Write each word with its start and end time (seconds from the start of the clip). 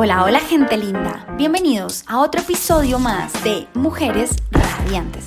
Hola, 0.00 0.22
hola 0.22 0.38
gente 0.38 0.76
linda. 0.76 1.26
Bienvenidos 1.36 2.04
a 2.06 2.20
otro 2.20 2.40
episodio 2.40 3.00
más 3.00 3.32
de 3.42 3.66
Mujeres 3.74 4.30
Radiantes. 4.52 5.24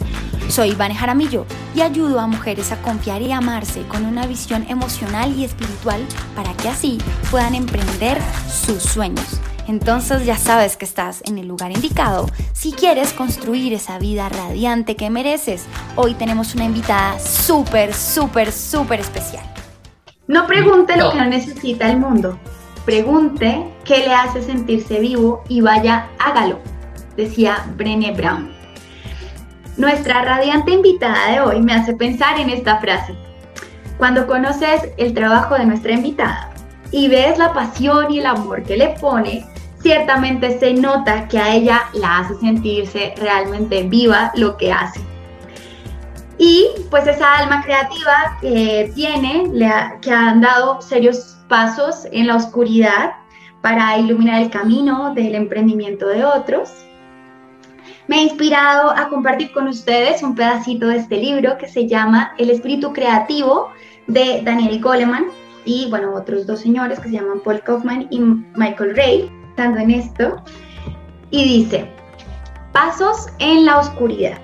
Soy 0.48 0.70
Iván 0.70 0.94
Jaramillo 0.94 1.46
y 1.76 1.82
ayudo 1.82 2.22
a 2.22 2.28
mujeres 2.28 2.72
a 2.72 2.82
confiar 2.82 3.22
y 3.22 3.34
amarse 3.34 3.82
con 3.90 4.06
una 4.06 4.26
visión 4.28 4.66
emocional 4.70 5.38
y 5.38 5.44
espiritual 5.44 6.08
para 6.38 6.54
que 6.54 6.70
así 6.70 7.00
puedan 7.30 7.54
emprender 7.54 8.18
sus 8.50 8.82
sueños. 8.82 9.42
Entonces 9.68 10.26
ya 10.26 10.38
sabes 10.38 10.78
que 10.78 10.86
estás 10.86 11.22
en 11.26 11.38
el 11.38 11.50
lugar 11.50 11.74
indicado 11.74 12.28
si 12.54 12.72
quieres 12.72 13.12
construir 13.12 13.74
esa 13.74 14.00
vida 14.00 14.30
radiante 14.30 14.96
que 14.96 15.10
mereces. 15.10 15.66
Hoy 15.98 16.14
tenemos 16.14 16.56
una 16.56 16.64
invitada 16.64 17.20
súper, 17.20 17.94
súper, 17.94 18.54
súper 18.54 19.02
especial. 19.02 19.44
No 20.28 20.48
pregunte 20.48 20.96
lo 20.96 21.12
que 21.12 21.18
no 21.18 21.26
necesita 21.26 21.92
el 21.92 21.98
mundo 21.98 22.40
Pregunte 22.86 23.72
qué 23.86 24.00
le 24.00 24.14
hace 24.14 24.42
sentirse 24.42 25.00
vivo 25.00 25.44
y 25.48 25.62
vaya, 25.62 26.10
hágalo, 26.18 26.60
decía 27.16 27.66
Brené 27.76 28.12
Brown. 28.12 28.52
Nuestra 29.78 30.24
radiante 30.24 30.72
invitada 30.72 31.32
de 31.32 31.42
hoy 31.42 31.62
me 31.62 31.74
hace 31.74 31.94
pensar 31.94 32.40
en 32.40 32.50
esta 32.50 32.78
frase. 32.80 33.16
Cuando 33.98 34.26
conoces 34.26 34.90
el 34.98 35.14
trabajo 35.14 35.56
de 35.56 35.66
nuestra 35.66 35.94
invitada 35.94 36.50
y 36.92 37.08
ves 37.08 37.38
la 37.38 37.54
pasión 37.54 38.12
y 38.12 38.20
el 38.20 38.26
amor 38.26 38.64
que 38.64 38.78
le 38.78 38.90
pone, 39.00 39.46
ciertamente 39.82 40.60
se 40.60 40.74
nota 40.74 41.28
que 41.28 41.38
a 41.38 41.54
ella 41.54 41.84
la 41.94 42.20
hace 42.20 42.36
sentirse 42.36 43.14
realmente 43.18 43.84
viva 43.84 44.32
lo 44.36 44.58
que 44.58 44.72
hace. 44.72 45.00
Y 46.40 46.68
pues 46.90 47.06
esa 47.06 47.38
alma 47.38 47.62
creativa 47.64 48.38
que 48.42 48.92
tiene, 48.96 49.48
le 49.54 49.72
que 50.02 50.12
han 50.12 50.42
dado 50.42 50.82
serios 50.82 51.38
pasos 51.52 52.08
en 52.14 52.28
la 52.28 52.38
oscuridad 52.38 53.12
para 53.60 53.98
iluminar 53.98 54.42
el 54.42 54.50
camino 54.50 55.14
del 55.14 55.36
emprendimiento 55.36 56.08
de 56.08 56.24
otros. 56.24 56.72
Me 58.08 58.20
he 58.20 58.24
inspirado 58.24 58.92
a 58.92 59.10
compartir 59.10 59.52
con 59.52 59.68
ustedes 59.68 60.24
un 60.24 60.34
pedacito 60.34 60.88
de 60.88 60.96
este 60.96 61.18
libro 61.18 61.58
que 61.58 61.68
se 61.68 61.90
llama 61.90 62.34
El 62.38 62.52
espíritu 62.52 62.94
creativo 62.94 63.68
de 64.08 64.42
Daniel 64.46 64.80
Goleman 64.80 65.26
y 65.66 65.90
bueno, 65.90 66.14
otros 66.16 66.48
dos 66.48 66.62
señores 66.62 67.02
que 67.02 67.10
se 67.10 67.16
llaman 67.16 67.42
Paul 67.44 67.60
Kaufman 67.60 68.08
y 68.10 68.22
Michael 68.56 68.96
Ray, 68.96 69.32
estando 69.50 69.80
en 69.80 69.92
esto. 69.92 70.42
Y 71.32 71.44
dice, 71.44 71.86
pasos 72.72 73.28
en 73.40 73.66
la 73.66 73.78
oscuridad. 73.78 74.38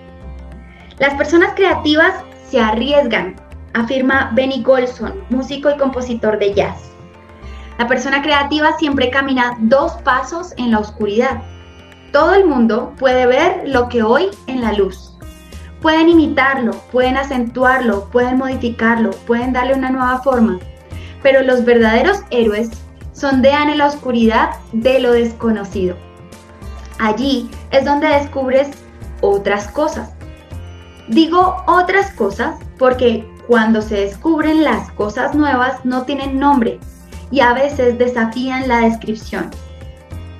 Las 0.99 1.13
personas 1.13 1.53
creativas 1.55 2.13
se 2.49 2.59
arriesgan, 2.59 3.37
afirma 3.73 4.29
Benny 4.35 4.61
Golson, 4.61 5.13
músico 5.29 5.69
y 5.69 5.77
compositor 5.77 6.37
de 6.37 6.53
jazz. 6.53 6.96
La 7.77 7.87
persona 7.87 8.23
creativa 8.23 8.75
siempre 8.79 9.11
camina 9.11 9.55
dos 9.59 9.93
pasos 10.03 10.53
en 10.57 10.71
la 10.71 10.79
oscuridad. 10.79 11.43
Todo 12.11 12.33
el 12.33 12.45
mundo 12.45 12.93
puede 12.97 13.27
ver 13.27 13.63
lo 13.65 13.87
que 13.87 14.01
hoy 14.01 14.29
en 14.47 14.61
la 14.61 14.73
luz. 14.73 15.15
Pueden 15.81 16.09
imitarlo, 16.09 16.71
pueden 16.91 17.17
acentuarlo, 17.17 18.05
pueden 18.05 18.39
modificarlo, 18.39 19.11
pueden 19.11 19.53
darle 19.53 19.75
una 19.75 19.91
nueva 19.91 20.19
forma. 20.23 20.57
Pero 21.21 21.43
los 21.43 21.65
verdaderos 21.65 22.21
héroes 22.31 22.71
sondean 23.13 23.69
en 23.69 23.77
la 23.77 23.87
oscuridad 23.87 24.51
de 24.71 24.99
lo 24.99 25.11
desconocido. 25.11 25.95
Allí 26.97 27.49
es 27.69 27.85
donde 27.85 28.07
descubres 28.07 28.69
otras 29.21 29.67
cosas. 29.67 30.13
Digo 31.09 31.63
otras 31.67 32.11
cosas 32.13 32.55
porque 32.79 33.27
cuando 33.47 33.83
se 33.83 33.95
descubren 33.95 34.63
las 34.63 34.91
cosas 34.93 35.35
nuevas 35.35 35.85
no 35.85 36.03
tienen 36.03 36.39
nombre, 36.39 36.79
y 37.31 37.41
a 37.41 37.53
veces 37.53 37.97
desafían 37.97 38.67
la 38.67 38.81
descripción. 38.81 39.49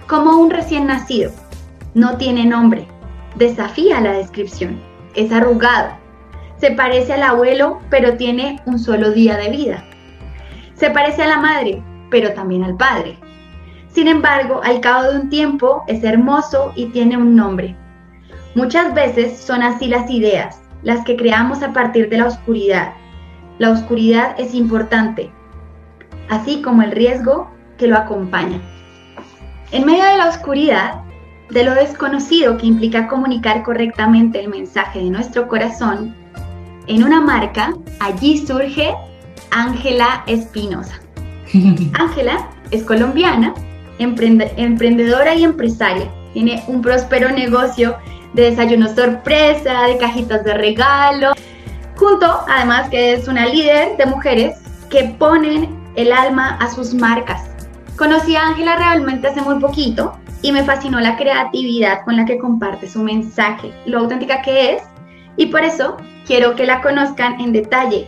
Como 0.08 0.38
un 0.38 0.50
recién 0.50 0.88
nacido, 0.88 1.32
no 1.94 2.18
tiene 2.18 2.46
nombre, 2.46 2.88
desafía 3.36 4.00
la 4.02 4.14
descripción, 4.14 4.80
es 5.16 5.32
arrugado, 5.32 5.98
se 6.60 6.72
parece 6.72 7.14
al 7.14 7.24
abuelo 7.24 7.80
pero 7.90 8.18
tiene 8.18 8.62
un 8.66 8.80
solo 8.80 9.12
día 9.12 9.38
de 9.38 9.50
vida. 9.50 9.84
Se 10.74 10.90
parece 10.90 11.24
a 11.24 11.28
la 11.28 11.38
madre 11.38 11.82
pero 12.10 12.34
también 12.34 12.64
al 12.64 12.78
padre. 12.78 13.18
Sin 13.90 14.08
embargo, 14.08 14.62
al 14.64 14.80
cabo 14.80 15.12
de 15.12 15.20
un 15.20 15.30
tiempo 15.30 15.84
es 15.88 16.04
hermoso 16.04 16.72
y 16.76 16.88
tiene 16.88 17.18
un 17.18 17.36
nombre. 17.36 17.76
Muchas 18.56 18.94
veces 18.94 19.38
son 19.40 19.62
así 19.62 19.88
las 19.88 20.10
ideas, 20.10 20.62
las 20.84 21.04
que 21.04 21.16
creamos 21.16 21.62
a 21.64 21.74
partir 21.74 22.10
de 22.10 22.18
la 22.18 22.28
oscuridad. 22.28 22.94
La 23.60 23.72
oscuridad 23.72 24.36
es 24.40 24.54
importante, 24.54 25.32
así 26.30 26.62
como 26.62 26.82
el 26.82 26.92
riesgo 26.92 27.50
que 27.78 27.88
lo 27.88 27.98
acompaña. 27.98 28.60
En 29.72 29.86
medio 29.86 30.04
de 30.04 30.18
la 30.18 30.30
oscuridad, 30.30 31.02
de 31.50 31.64
lo 31.64 31.74
desconocido 31.74 32.58
que 32.58 32.66
implica 32.66 33.08
comunicar 33.08 33.64
correctamente 33.64 34.40
el 34.40 34.50
mensaje 34.50 35.00
de 35.00 35.10
nuestro 35.10 35.48
corazón, 35.48 36.16
en 36.88 37.04
una 37.04 37.22
marca, 37.22 37.74
allí 38.00 38.46
surge 38.46 38.94
Ángela 39.52 40.24
Espinosa. 40.28 41.00
Ángela 41.94 42.50
es 42.72 42.84
colombiana, 42.84 43.54
emprendedora 44.00 45.36
y 45.36 45.44
empresaria. 45.44 46.10
Tiene 46.34 46.64
un 46.68 46.82
próspero 46.82 47.30
negocio 47.32 47.98
de 48.34 48.52
desayuno 48.52 48.94
sorpresa, 48.94 49.84
de 49.84 49.98
cajitas 49.98 50.44
de 50.44 50.54
regalo, 50.54 51.34
junto 51.96 52.28
además 52.48 52.90
que 52.90 53.14
es 53.14 53.28
una 53.28 53.48
líder 53.48 53.98
de 53.98 54.06
mujeres 54.06 54.58
que 54.90 55.16
ponen 55.18 55.77
el 55.98 56.14
alma 56.14 56.58
a 56.62 56.70
sus 56.70 56.94
marcas. 56.94 57.44
Conocí 57.98 58.36
a 58.36 58.48
Ángela 58.48 58.78
realmente 58.78 59.28
hace 59.28 59.42
muy 59.42 59.60
poquito 59.60 60.14
y 60.44 60.52
me 60.52 60.64
fascinó 60.64 61.00
la 61.00 61.18
creatividad 61.18 62.06
con 62.06 62.16
la 62.16 62.26
que 62.26 62.38
comparte 62.38 62.88
su 62.88 63.02
mensaje, 63.02 63.74
lo 63.88 64.00
auténtica 64.00 64.44
que 64.44 64.76
es 64.76 64.84
y 65.36 65.48
por 65.48 65.64
eso 65.64 65.98
quiero 66.26 66.56
que 66.56 66.68
la 66.68 66.82
conozcan 66.82 67.42
en 67.42 67.52
detalle 67.52 68.06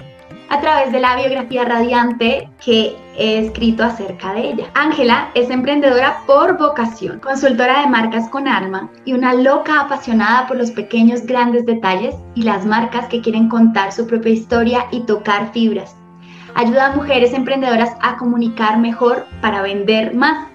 a 0.49 0.61
través 0.61 0.91
de 0.91 0.99
la 0.99 1.15
biografía 1.15 1.65
radiante 1.65 2.47
que 2.63 2.95
he 3.17 3.39
escrito 3.39 3.83
acerca 3.83 4.33
de 4.33 4.49
ella. 4.49 4.65
Ángela 4.75 5.29
es 5.33 5.49
emprendedora 5.49 6.19
por 6.27 6.57
vocación, 6.57 7.19
consultora 7.19 7.81
de 7.81 7.87
marcas 7.87 8.29
con 8.29 8.47
alma 8.47 8.89
y 9.05 9.13
una 9.13 9.33
loca 9.33 9.81
apasionada 9.81 10.47
por 10.47 10.57
los 10.57 10.69
pequeños 10.71 11.25
grandes 11.25 11.65
detalles 11.65 12.15
y 12.35 12.43
las 12.43 12.65
marcas 12.65 13.07
que 13.07 13.21
quieren 13.21 13.49
contar 13.49 13.91
su 13.91 14.05
propia 14.05 14.31
historia 14.31 14.85
y 14.91 15.01
tocar 15.01 15.51
fibras 15.53 15.98
Ayuda 16.55 16.87
a 16.87 16.95
mujeres 16.95 17.33
emprendedoras 17.33 17.95
a 18.01 18.17
comunicar 18.17 18.79
mejor 18.79 19.25
para 19.41 19.61
vender 19.61 20.15
más. 20.15 20.47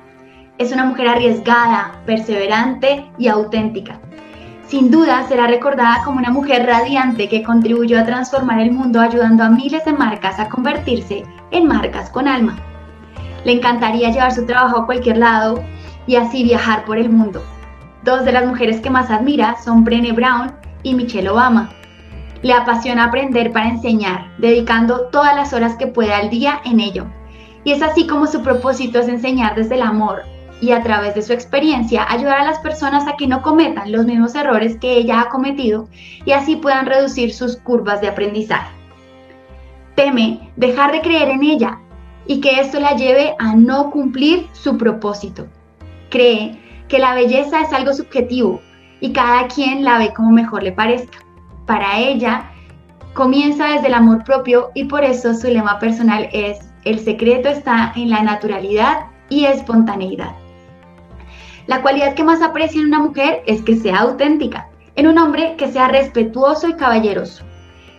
Es 0.59 0.72
una 0.72 0.84
mujer 0.84 1.09
arriesgada, 1.09 2.00
perseverante 2.06 3.10
y 3.19 3.28
auténtica. 3.28 3.99
Sin 4.66 4.91
duda 4.91 5.27
será 5.28 5.47
recordada 5.47 6.03
como 6.05 6.19
una 6.19 6.31
mujer 6.31 6.66
radiante 6.66 7.28
que 7.28 7.43
contribuyó 7.43 7.99
a 7.99 8.05
transformar 8.05 8.60
el 8.60 8.72
mundo 8.72 9.00
ayudando 9.00 9.44
a 9.44 9.50
miles 9.50 9.84
de 9.84 9.93
marcas 9.93 10.41
a 10.41 10.49
convertirse 10.49 11.22
en 11.50 11.66
marcas 11.66 12.11
con 12.11 12.28
alma. 12.28 12.56
Le 13.44 13.53
encantaría 13.53 14.11
llevar 14.11 14.32
su 14.32 14.47
trabajo 14.47 14.78
a 14.78 14.87
cualquier 14.87 15.19
lado 15.19 15.62
y 16.06 16.16
así 16.16 16.43
viajar 16.43 16.84
por 16.84 16.99
el 16.99 17.11
mundo. 17.11 17.43
Dos 18.03 18.25
de 18.25 18.32
las 18.32 18.47
mujeres 18.47 18.81
que 18.81 18.91
más 18.91 19.11
admira 19.11 19.56
son 19.62 19.84
Brené 19.84 20.12
Brown 20.12 20.53
y 20.82 20.94
Michelle 20.94 21.28
Obama. 21.28 21.71
Le 22.44 22.53
apasiona 22.53 23.05
aprender 23.05 23.53
para 23.53 23.71
enseñar, 23.71 24.31
dedicando 24.37 25.06
todas 25.06 25.34
las 25.34 25.55
horas 25.55 25.77
que 25.77 25.87
pueda 25.87 26.19
al 26.19 26.28
día 26.28 26.60
en 26.66 26.78
ello. 26.78 27.06
Y 27.65 27.72
es 27.72 27.81
así 27.81 28.06
como 28.06 28.27
su 28.27 28.43
propósito 28.43 28.99
es 28.99 29.09
enseñar 29.09 29.55
desde 29.55 29.77
el 29.77 29.82
amor 29.82 30.25
y 30.60 30.72
a 30.72 30.82
través 30.82 31.15
de 31.15 31.22
su 31.22 31.32
experiencia 31.32 32.05
ayudar 32.06 32.41
a 32.41 32.44
las 32.44 32.59
personas 32.59 33.09
a 33.09 33.16
que 33.16 33.27
no 33.27 33.41
cometan 33.41 33.91
los 33.91 34.05
mismos 34.05 34.34
errores 34.34 34.77
que 34.78 34.93
ella 34.93 35.22
ha 35.22 35.31
cometido 35.31 35.88
y 36.27 36.32
así 36.32 36.56
puedan 36.56 36.84
reducir 36.84 37.32
sus 37.32 37.56
curvas 37.56 38.03
de 38.03 38.09
aprendizaje. 38.09 38.75
Teme 39.94 40.53
dejar 40.56 40.93
de 40.93 41.00
creer 41.00 41.31
en 41.31 41.44
ella 41.44 41.78
y 42.26 42.43
que 42.43 42.61
esto 42.61 42.78
la 42.78 42.94
lleve 42.94 43.34
a 43.38 43.56
no 43.56 43.91
cumplir 43.91 44.49
su 44.53 44.76
propósito. 44.76 45.47
Cree 46.11 46.61
que 46.88 46.99
la 46.99 47.14
belleza 47.14 47.62
es 47.62 47.73
algo 47.73 47.94
subjetivo 47.94 48.61
y 49.00 49.14
cada 49.14 49.49
quien 49.49 49.82
la 49.82 49.97
ve 49.97 50.12
como 50.12 50.31
mejor 50.31 50.62
le 50.62 50.73
parezca 50.73 51.24
para 51.66 51.99
ella 51.99 52.50
comienza 53.14 53.69
desde 53.69 53.87
el 53.87 53.94
amor 53.94 54.25
propio 54.25 54.70
y 54.75 54.84
por 54.84 55.05
eso 55.05 55.34
su 55.34 55.49
lema 55.49 55.78
personal 55.78 56.28
es, 56.32 56.58
el 56.84 56.99
secreto 56.99 57.49
está 57.49 57.93
en 57.96 58.11
la 58.11 58.22
naturalidad 58.22 59.06
y 59.28 59.46
espontaneidad. 59.46 60.32
La 61.66 61.81
cualidad 61.81 62.14
que 62.14 62.25
más 62.25 62.43
aprecia 62.43 62.81
en 62.81 62.88
una 62.88 62.99
mujer 62.99 63.43
es 63.46 63.62
que 63.62 63.76
sea 63.76 64.00
auténtica, 64.00 64.69
en 64.96 65.06
un 65.06 65.19
hombre 65.19 65.55
que 65.56 65.72
sea 65.72 65.88
respetuoso 65.88 66.69
y 66.69 66.75
caballeroso, 66.75 67.44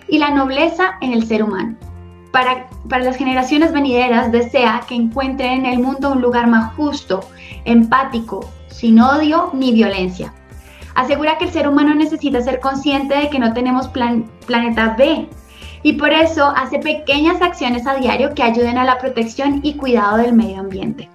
y 0.08 0.20
la 0.20 0.30
nobleza 0.30 0.98
en 1.02 1.14
el 1.14 1.26
ser 1.26 1.44
humano. 1.44 1.76
Para, 2.32 2.68
para, 2.90 3.06
las 3.06 3.16
generaciones 3.16 3.72
venideras 3.72 4.32
desea 4.32 4.82
que 4.88 4.94
encuentren 4.94 5.66
en 5.66 5.66
el 5.66 5.80
mundo 5.80 6.12
un 6.12 6.22
lugar 6.22 6.48
más 6.48 6.76
justo, 6.76 7.22
empático, 7.64 8.48
sin 8.68 9.00
odio 9.00 9.50
ni 9.54 9.72
violencia, 9.72 10.34
asegura 10.96 11.38
que 11.38 11.46
el 11.46 11.52
ser 11.52 11.68
humano 11.68 11.94
necesita 11.94 12.42
ser 12.42 12.60
consciente 12.60 13.16
de 13.16 13.30
que 13.30 13.40
no 13.40 13.54
tenemos 13.54 13.90
planeta 13.90 14.96
B 14.98 15.30
y 15.84 15.94
por 15.94 16.12
eso 16.12 16.52
hace 16.56 16.80
pequeñas 16.80 17.42
acciones 17.42 17.86
a 17.86 17.96
diario 17.96 18.34
que 18.34 18.42
ayuden 18.42 18.80
a 18.80 18.86
la 18.86 18.98
protección 18.98 19.60
y 19.62 19.76
cuidado 19.76 20.18
del 20.18 20.34
medio 20.34 20.60
ambiente. 20.60 21.10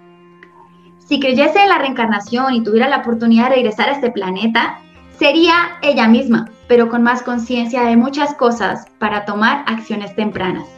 si 0.98 1.18
creyese 1.18 1.60
en 1.60 1.70
la 1.70 1.78
reencarnación 1.78 2.54
y 2.54 2.62
tuviera 2.62 2.88
la 2.88 2.98
oportunidad 2.98 3.48
de 3.48 3.56
regresar 3.56 3.88
a 3.88 3.94
este 3.94 4.12
planeta, 4.12 4.78
sería 5.18 5.72
ella 5.82 6.06
misma, 6.06 6.48
pero 6.68 6.88
con 6.88 7.02
más 7.02 7.22
conciencia 7.22 7.82
de 7.82 7.96
muchas 7.96 8.32
cosas 8.34 8.86
para 9.00 9.24
tomar 9.24 9.64
acciones 9.66 10.14
tempranas. 10.14 10.68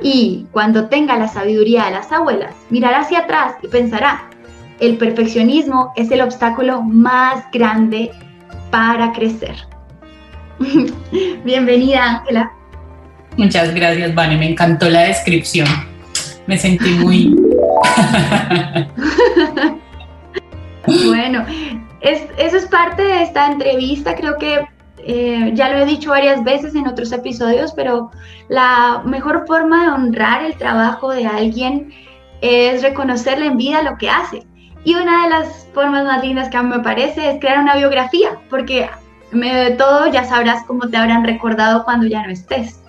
Y 0.00 0.46
cuando 0.52 0.88
tenga 0.88 1.18
la 1.18 1.28
sabiduría 1.28 1.84
de 1.84 1.90
las 1.90 2.10
abuelas, 2.10 2.54
mirará 2.70 3.00
hacia 3.00 3.18
atrás 3.18 3.56
y 3.62 3.68
pensará, 3.68 4.30
el 4.80 4.96
perfeccionismo 4.96 5.92
es 5.96 6.10
el 6.10 6.22
obstáculo 6.22 6.80
más 6.80 7.44
grande 7.52 8.10
para 8.70 9.12
crecer. 9.12 9.56
Bienvenida, 11.44 12.18
Ángela. 12.18 12.52
Muchas 13.36 13.74
gracias, 13.74 14.14
Vane. 14.14 14.36
Me 14.36 14.50
encantó 14.50 14.88
la 14.88 15.02
descripción. 15.02 15.68
Me 16.46 16.58
sentí 16.58 16.90
muy... 16.90 17.36
bueno, 21.06 21.44
eso 22.00 22.56
es 22.56 22.66
parte 22.66 23.02
de 23.02 23.22
esta 23.22 23.52
entrevista. 23.52 24.14
Creo 24.14 24.38
que 24.38 24.66
eh, 24.98 25.52
ya 25.54 25.68
lo 25.68 25.78
he 25.78 25.86
dicho 25.86 26.10
varias 26.10 26.42
veces 26.42 26.74
en 26.74 26.88
otros 26.88 27.12
episodios, 27.12 27.72
pero 27.72 28.10
la 28.48 29.02
mejor 29.04 29.46
forma 29.46 29.84
de 29.84 29.90
honrar 29.90 30.42
el 30.42 30.56
trabajo 30.56 31.12
de 31.12 31.26
alguien 31.26 31.92
es 32.40 32.82
reconocerle 32.82 33.46
en 33.46 33.56
vida 33.56 33.82
lo 33.82 33.96
que 33.96 34.10
hace. 34.10 34.47
Y 34.88 34.94
una 34.94 35.24
de 35.24 35.28
las 35.28 35.66
formas 35.74 36.02
más 36.04 36.24
lindas 36.24 36.48
que 36.48 36.56
a 36.56 36.62
mí 36.62 36.70
me 36.70 36.82
parece 36.82 37.32
es 37.32 37.40
crear 37.40 37.58
una 37.58 37.76
biografía, 37.76 38.38
porque 38.48 38.88
en 39.32 39.38
medio 39.38 39.58
de 39.64 39.70
todo 39.72 40.10
ya 40.10 40.24
sabrás 40.24 40.64
cómo 40.66 40.88
te 40.88 40.96
habrán 40.96 41.24
recordado 41.24 41.84
cuando 41.84 42.06
ya 42.06 42.22
no 42.22 42.32
estés. 42.32 42.80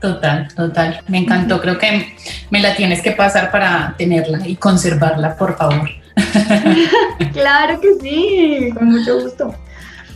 Total, 0.00 0.48
total. 0.54 1.02
Me 1.08 1.18
encantó. 1.18 1.60
Creo 1.60 1.76
que 1.76 2.16
me 2.48 2.62
la 2.62 2.74
tienes 2.74 3.02
que 3.02 3.10
pasar 3.10 3.50
para 3.50 3.94
tenerla 3.98 4.48
y 4.48 4.56
conservarla, 4.56 5.36
por 5.36 5.58
favor. 5.58 5.90
claro 7.34 7.82
que 7.82 7.88
sí, 8.00 8.70
con 8.72 8.92
mucho 8.92 9.20
gusto. 9.20 9.54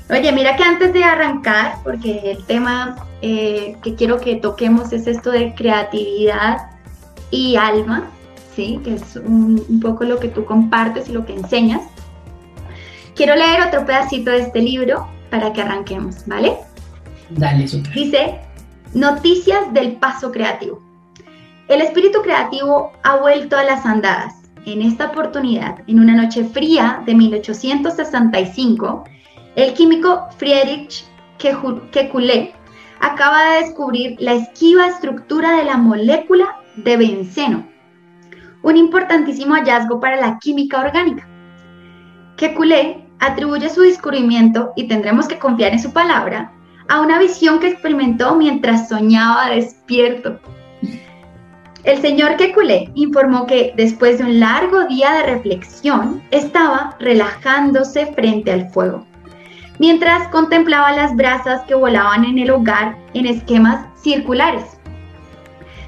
Oye, 0.08 0.32
mira 0.32 0.56
que 0.56 0.62
antes 0.62 0.90
de 0.94 1.05
arrancar, 1.05 1.75
porque 1.84 2.32
el 2.32 2.46
tema 2.46 2.96
eh, 3.20 3.76
que 3.82 3.94
quiero 3.94 4.19
que 4.23 4.37
toquemos 4.37 4.90
es 4.94 5.06
esto 5.06 5.32
de 5.32 5.55
creatividad 5.55 6.70
y 7.31 7.56
alma, 7.56 8.08
¿sí? 8.55 8.81
que 8.85 8.94
es 8.94 9.17
un, 9.17 9.81
poco 9.81 10.05
lo 10.05 10.19
que 10.19 10.29
tú 10.29 10.44
compartes 10.44 11.08
y 11.08 11.12
lo 11.12 11.25
que 11.25 11.35
enseñas. 11.35 11.82
Quiero 13.14 13.35
leer 13.37 13.62
otro 13.62 13.85
pedacito 13.85 14.31
de 14.31 14.41
este 14.41 14.61
libro 14.61 15.06
para 15.31 15.52
que 15.52 15.62
arranquemos, 15.62 16.26
¿vale? 16.26 16.56
Dale, 17.31 17.69
super. 17.69 17.93
Dice, 17.93 18.41
Noticias 18.94 19.73
del 19.73 19.93
Paso 19.93 20.32
Creativo. 20.32 20.81
El 21.69 21.82
espíritu 21.82 22.23
creativo 22.23 22.93
ha 23.05 23.17
vuelto 23.17 23.56
a 23.56 23.62
las 23.62 23.87
andadas. 23.87 24.35
En 24.67 24.82
esta 24.82 25.06
oportunidad, 25.06 25.79
en 25.87 26.00
una 26.00 26.14
noche 26.14 26.44
fría 26.44 27.02
de 27.06 27.14
1865, 27.14 29.05
el 29.56 29.75
químico 29.75 30.26
Friedrich 30.37 31.05
Kekulé 31.38 32.52
acaba 33.00 33.52
de 33.52 33.61
descubrir 33.62 34.17
la 34.20 34.35
esquiva 34.35 34.88
estructura 34.88 35.56
de 35.56 35.64
la 35.64 35.76
molécula 35.76 36.56
de 36.76 36.97
benceno, 36.97 37.69
un 38.62 38.76
importantísimo 38.76 39.54
hallazgo 39.54 40.00
para 40.00 40.16
la 40.16 40.38
química 40.38 40.80
orgánica. 40.80 41.26
Kekulé 42.36 43.06
atribuye 43.18 43.68
su 43.68 43.82
descubrimiento, 43.82 44.72
y 44.76 44.88
tendremos 44.88 45.28
que 45.28 45.38
confiar 45.38 45.72
en 45.72 45.78
su 45.78 45.92
palabra, 45.92 46.52
a 46.88 47.00
una 47.00 47.18
visión 47.18 47.60
que 47.60 47.68
experimentó 47.68 48.34
mientras 48.34 48.88
soñaba 48.88 49.50
despierto. 49.50 50.40
El 51.84 52.00
señor 52.00 52.36
Kekulé 52.36 52.90
informó 52.94 53.46
que 53.46 53.72
después 53.76 54.18
de 54.18 54.24
un 54.24 54.40
largo 54.40 54.84
día 54.84 55.12
de 55.12 55.34
reflexión, 55.34 56.22
estaba 56.30 56.96
relajándose 56.98 58.06
frente 58.14 58.52
al 58.52 58.70
fuego 58.70 59.06
mientras 59.80 60.28
contemplaba 60.28 60.92
las 60.92 61.16
brasas 61.16 61.62
que 61.62 61.74
volaban 61.74 62.26
en 62.26 62.38
el 62.38 62.50
hogar 62.50 62.96
en 63.14 63.24
esquemas 63.24 63.86
circulares. 64.02 64.78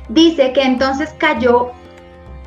Dice 0.08 0.52
que 0.54 0.62
entonces 0.62 1.14
cayó 1.18 1.70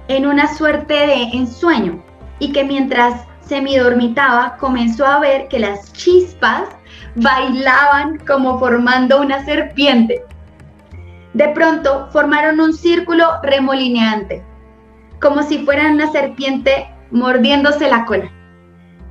en 0.08 0.26
una 0.26 0.54
suerte 0.54 0.94
de 0.94 1.24
ensueño 1.34 2.04
y 2.40 2.52
que 2.52 2.64
mientras 2.64 3.26
semidormitaba 3.42 4.58
comenzó 4.58 5.06
a 5.06 5.20
ver 5.20 5.48
que 5.48 5.60
las 5.60 5.94
chispas 5.94 6.70
bailaban 7.16 8.20
como 8.20 8.60
formando 8.60 9.22
una 9.22 9.44
serpiente. 9.46 10.24
De 11.34 11.50
pronto 11.50 12.10
formaron 12.12 12.60
un 12.60 12.74
círculo 12.74 13.26
remolineante, 13.44 14.44
como 15.22 15.44
si 15.44 15.60
fueran 15.60 15.96
una 15.96 16.12
serpiente 16.12 16.88
mordiéndose 17.12 17.90
la 17.90 18.06
cola. 18.06 18.32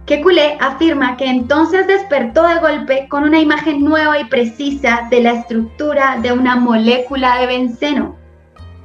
Kekulé 0.07 0.59
afirma 0.61 1.17
que 1.17 1.27
entonces 1.27 1.87
despertó 1.87 2.47
de 2.47 2.59
golpe 2.59 3.09
con 3.09 3.25
una 3.25 3.41
imagen 3.41 3.83
nueva 3.83 4.21
y 4.21 4.25
precisa 4.25 5.09
de 5.11 5.23
la 5.23 5.33
estructura 5.33 6.19
de 6.21 6.33
una 6.33 6.57
molécula 6.57 7.39
de 7.39 7.47
benceno, 7.47 8.17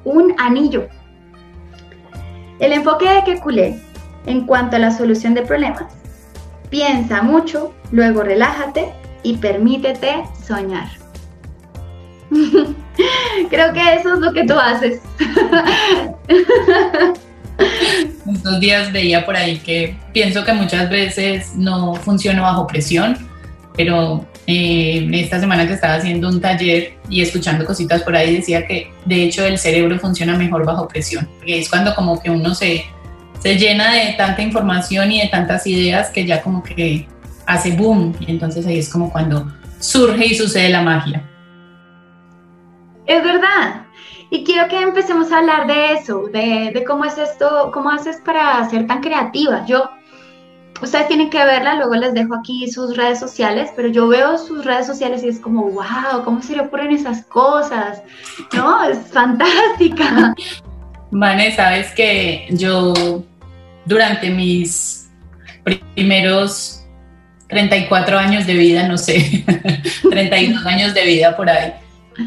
un 0.06 0.34
anillo. 0.38 0.88
El 2.60 2.74
enfoque 2.74 3.10
de 3.10 3.24
Kekulé 3.24 3.80
en 4.26 4.46
cuanto 4.46 4.76
a 4.76 4.80
la 4.80 4.92
solución 4.92 5.34
de 5.34 5.44
problemas. 5.44 5.86
Piensa 6.70 7.22
mucho, 7.22 7.74
luego 7.92 8.22
relájate 8.22 8.92
y 9.24 9.38
permítete 9.38 10.24
soñar. 10.46 10.90
Creo 13.50 13.74
que 13.74 13.94
eso 13.96 14.14
es 14.14 14.20
lo 14.20 14.34
que 14.34 14.44
tú 14.44 14.54
haces. 14.54 15.02
Estos 18.32 18.60
días 18.60 18.92
veía 18.92 19.26
por 19.26 19.36
ahí 19.36 19.58
que 19.60 19.98
pienso 20.14 20.44
que 20.44 20.54
muchas 20.54 20.90
veces 20.90 21.56
no 21.56 21.96
funciono 21.96 22.44
bajo 22.44 22.68
presión, 22.68 23.18
pero 23.76 24.26
eh, 24.50 25.10
esta 25.14 25.40
semana 25.40 25.68
que 25.68 25.74
estaba 25.74 25.96
haciendo 25.96 26.30
un 26.30 26.42
taller 26.42 26.94
y 27.10 27.22
escuchando 27.22 27.66
cositas 27.66 28.04
por 28.04 28.16
ahí 28.16 28.36
decía 28.36 28.66
que 28.66 28.92
de 29.06 29.24
hecho 29.24 29.46
el 29.46 29.58
cerebro 29.58 30.00
funciona 30.00 30.38
mejor 30.38 30.66
bajo 30.66 30.88
presión, 30.88 31.28
porque 31.38 31.60
es 31.60 31.70
cuando 31.70 31.94
como 31.96 32.22
que 32.22 32.30
uno 32.30 32.56
se, 32.56 32.86
se 33.40 33.56
llena 33.58 33.94
de 33.94 34.14
tanta 34.14 34.42
información 34.42 35.12
y 35.12 35.22
de 35.22 35.28
tantas 35.28 35.66
ideas 35.68 36.10
que 36.10 36.26
ya 36.26 36.42
como 36.42 36.64
que 36.64 37.08
hace 37.46 37.72
boom 37.72 38.16
y 38.20 38.32
entonces 38.32 38.66
ahí 38.66 38.80
es 38.80 38.90
como 38.90 39.12
cuando 39.12 39.52
surge 39.80 40.26
y 40.26 40.36
sucede 40.36 40.70
la 40.70 40.82
magia. 40.82 41.24
Es 43.06 43.24
verdad, 43.24 43.88
y 44.32 44.44
quiero 44.44 44.68
que 44.68 44.80
empecemos 44.80 45.32
a 45.32 45.40
hablar 45.40 45.66
de 45.66 45.94
eso, 45.94 46.28
de, 46.32 46.84
cómo 46.86 47.06
es 47.06 47.18
esto, 47.18 47.72
cómo 47.74 47.90
haces 47.90 48.18
para 48.18 48.70
ser 48.70 48.86
tan 48.86 49.02
creativa. 49.02 49.66
Yo, 49.66 49.90
ustedes 50.82 51.08
tienen 51.08 51.30
que 51.30 51.44
verla, 51.44 51.76
luego 51.76 51.96
les 51.96 52.14
dejo 52.14 52.36
aquí 52.36 52.70
sus 52.72 52.96
redes 52.96 53.20
sociales, 53.20 53.72
pero 53.76 53.88
yo 53.90 54.08
veo 54.08 54.38
sus 54.38 54.66
redes 54.66 54.88
sociales 54.88 55.24
y 55.24 55.30
es 55.30 55.40
como, 55.40 55.64
wow, 55.70 56.24
¿cómo 56.24 56.42
se 56.42 56.56
le 56.56 56.62
ocurren 56.62 56.92
esas 56.92 57.24
cosas? 57.26 58.02
No, 58.54 58.84
es 58.84 58.98
fantástica. 59.12 60.34
Vane, 61.12 61.56
sabes 61.56 61.92
que 61.94 62.48
yo 62.52 62.94
durante 63.86 64.30
mis 64.30 65.10
primeros 65.96 66.86
34 67.48 68.18
años 68.18 68.46
de 68.46 68.54
vida, 68.54 68.88
no 68.88 68.98
sé, 68.98 69.44
32 70.10 70.66
años 70.66 70.94
de 70.94 71.04
vida 71.06 71.36
por 71.36 71.50
ahí, 71.50 71.74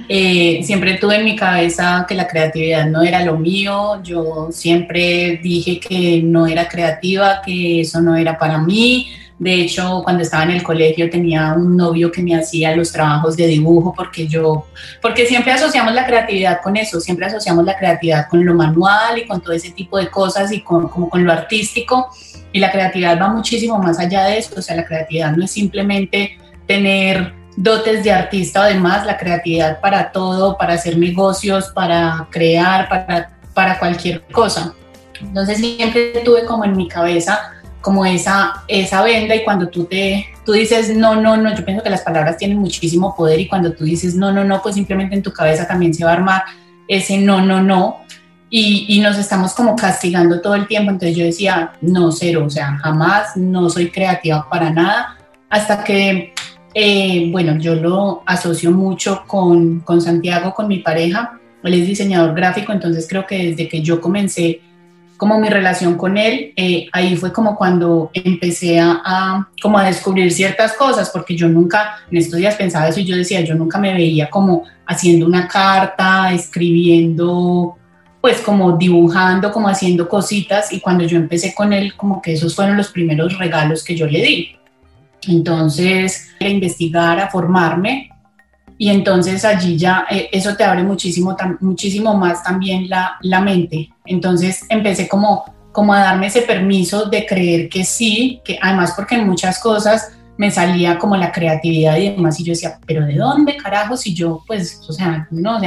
eh, 0.09 0.61
siempre 0.63 0.95
tuve 0.95 1.17
en 1.17 1.25
mi 1.25 1.37
cabeza 1.37 2.05
que 2.09 2.15
la 2.15 2.27
creatividad 2.27 2.87
no 2.87 3.03
era 3.03 3.25
lo 3.25 3.39
mío, 3.39 4.03
yo 4.03 4.49
siempre 4.51 5.41
dije 5.43 5.81
que 5.81 6.23
no 6.23 6.47
era 6.47 6.69
creativa, 6.69 7.43
que 7.45 7.81
eso 7.81 8.01
no 8.01 8.17
era 8.17 8.39
para 8.39 8.59
mí. 8.59 9.09
De 9.39 9.55
hecho, 9.55 10.03
cuando 10.05 10.23
estaba 10.23 10.45
en 10.45 10.53
el 10.53 10.63
colegio 10.63 11.11
tenía 11.11 11.55
un 11.55 11.77
novio 11.77 12.13
que 12.13 12.23
me 12.23 12.37
hacía 12.37 12.77
los 12.77 12.93
trabajos 12.93 13.37
de 13.37 13.49
dibujo 13.49 13.93
porque 13.93 14.29
yo, 14.29 14.67
porque 15.01 15.27
siempre 15.27 15.53
asociamos 15.53 15.93
la 15.95 16.07
creatividad 16.07 16.61
con 16.63 16.77
eso, 16.77 17.01
siempre 17.01 17.27
asociamos 17.27 17.65
la 17.65 17.77
creatividad 17.77 18.29
con 18.29 18.45
lo 18.45 18.55
manual 18.55 19.19
y 19.19 19.27
con 19.27 19.41
todo 19.41 19.53
ese 19.53 19.71
tipo 19.73 19.99
de 19.99 20.09
cosas 20.09 20.53
y 20.53 20.61
con, 20.61 20.89
como 20.89 21.11
con 21.11 21.25
lo 21.25 21.33
artístico. 21.33 22.11
Y 22.53 22.61
la 22.61 22.71
creatividad 22.71 23.21
va 23.21 23.31
muchísimo 23.31 23.79
más 23.79 23.99
allá 23.99 24.27
de 24.27 24.39
eso, 24.39 24.55
o 24.57 24.63
sea, 24.63 24.77
la 24.77 24.85
creatividad 24.85 25.35
no 25.37 25.45
es 25.45 25.51
simplemente 25.51 26.39
tener 26.67 27.42
dotes 27.57 28.03
de 28.05 28.13
artista, 28.13 28.65
además 28.65 29.07
la 29.07 29.17
creatividad 29.17 29.81
para 29.81 30.13
todo, 30.13 30.57
para 30.57 30.75
hacer 30.75 30.99
negocios, 30.99 31.71
para 31.75 32.27
crear, 32.31 32.89
para, 32.89 33.31
para 33.55 33.79
cualquier 33.79 34.23
cosa. 34.33 34.75
Entonces 35.21 35.59
siempre 35.59 36.23
tuve 36.25 36.45
como 36.45 36.65
en 36.65 36.77
mi 36.77 36.89
cabeza 36.89 37.53
como 37.81 38.07
esa, 38.07 38.63
esa 38.69 39.03
venda 39.03 39.35
y 39.35 39.43
cuando 39.43 39.69
tú 39.69 39.85
te 39.85 40.27
tú 40.47 40.53
dices 40.53 40.97
no, 40.97 41.17
no, 41.17 41.37
no, 41.37 41.55
yo 41.55 41.65
pienso 41.65 41.83
que 41.83 41.91
las 41.91 42.03
palabras 42.03 42.37
tienen 42.37 42.59
muchísimo 42.59 43.15
poder 43.17 43.41
y 43.41 43.49
cuando 43.49 43.73
tú 43.73 43.85
dices 43.85 44.15
no, 44.15 44.33
no, 44.33 44.45
no, 44.45 44.63
pues 44.63 44.77
simplemente 44.77 45.17
en 45.17 45.23
tu 45.23 45.33
cabeza 45.33 45.67
también 45.67 45.93
se 45.93 46.05
va 46.05 46.13
a 46.13 46.15
armar 46.15 46.45
ese 46.87 47.19
no, 47.19 47.41
no, 47.41 47.61
no 47.61 48.03
y, 48.51 48.87
y 48.89 49.01
nos 49.01 49.19
estamos 49.19 49.55
como 49.55 49.75
castigando 49.75 50.41
todo 50.41 50.55
el 50.55 50.67
tiempo. 50.67 50.91
Entonces 50.91 51.17
yo 51.17 51.25
decía, 51.25 51.73
no, 51.81 52.13
cero, 52.13 52.45
o 52.47 52.51
sea, 52.51 52.77
jamás, 52.83 53.35
no 53.35 53.71
soy 53.71 53.91
creativa 53.91 54.47
para 54.49 54.71
nada 54.71 55.17
hasta 55.49 55.85
que 55.85 56.32
eh, 56.75 57.29
bueno, 57.31 57.59
yo 57.59 57.75
lo 57.75 58.23
asocio 58.27 58.71
mucho 58.71 59.25
con, 59.27 59.81
con, 59.81 60.01
Santiago, 60.01 60.55
con 60.55 60.69
mi 60.69 60.79
pareja. 60.79 61.39
Él 61.63 61.75
es 61.75 61.87
diseñador 61.87 62.35
gráfico, 62.35 62.73
entonces 62.73 63.07
creo 63.09 63.27
que 63.27 63.51
desde 63.51 63.69
que 63.69 63.83
yo 63.83 64.01
comencé 64.01 64.61
como 65.23 65.39
mi 65.39 65.49
relación 65.49 65.97
con 65.97 66.19
él, 66.19 66.53
eh, 66.57 66.89
ahí 66.91 67.15
fue 67.17 67.33
como 67.33 67.55
cuando 67.55 68.11
empecé 68.13 68.81
a, 68.81 69.49
como 69.63 69.79
a 69.79 69.85
descubrir 69.85 70.33
ciertas 70.33 70.73
cosas, 70.73 71.11
porque 71.11 71.37
yo 71.37 71.49
nunca, 71.49 71.99
en 72.11 72.19
estos 72.19 72.41
días 72.41 72.57
pensaba 72.57 72.89
eso 72.89 72.99
y 72.99 73.05
yo 73.05 73.17
decía, 73.17 73.41
yo 73.43 73.55
nunca 73.55 73.79
me 73.79 73.95
veía 73.95 74.29
como 74.29 74.65
haciendo 74.85 75.25
una 75.25 75.47
carta, 75.47 76.33
escribiendo, 76.33 77.77
pues 78.21 78.41
como 78.41 78.77
dibujando, 78.77 79.53
como 79.53 79.69
haciendo 79.69 80.09
cositas, 80.09 80.73
y 80.73 80.81
cuando 80.81 81.05
yo 81.05 81.19
empecé 81.19 81.55
con 81.55 81.73
él, 81.73 81.95
como 81.97 82.21
que 82.21 82.33
esos 82.33 82.57
fueron 82.57 82.77
los 82.77 82.89
primeros 82.89 83.39
regalos 83.39 83.85
que 83.85 83.95
yo 83.95 84.09
le 84.09 84.23
di. 84.23 84.57
Entonces, 85.29 86.31
a 86.41 86.49
investigar, 86.49 87.21
a 87.21 87.31
formarme, 87.31 88.13
y 88.83 88.91
entonces 88.91 89.45
allí 89.45 89.77
ya 89.77 90.07
eh, 90.11 90.29
eso 90.33 90.57
te 90.57 90.65
abre 90.65 90.83
muchísimo, 90.83 91.37
muchísimo 91.61 92.15
más 92.15 92.43
también 92.43 92.89
la, 92.89 93.17
la, 93.21 93.41
mente. 93.41 93.91
Entonces 94.05 94.65
empecé 94.69 95.07
como, 95.07 95.45
como 95.71 95.95
a 95.95 96.01
darme 96.01 96.27
ese 96.27 96.43
permiso 96.43 97.07
de 97.07 97.25
creer 97.25 97.69
que 97.69 97.85
sí, 97.85 98.41
que 98.45 98.59
además 98.61 98.95
porque 98.97 99.15
en 99.15 99.29
muchas 99.29 99.61
cosas 99.61 100.11
me 100.37 100.51
salía 100.51 100.99
como 100.99 101.17
la 101.17 101.31
creatividad 101.31 101.97
y 101.97 102.11
demás 102.11 102.41
y 102.41 102.45
yo 102.45 102.55
decía, 102.55 102.81
pero 102.85 103.07
¿de 103.07 103.15
dónde 103.15 103.57
carajo 103.57 103.97
si 103.97 104.15
yo 104.15 104.43
pues, 104.49 104.81
o 104.89 104.93
sea, 104.93 105.29
no, 105.31 105.61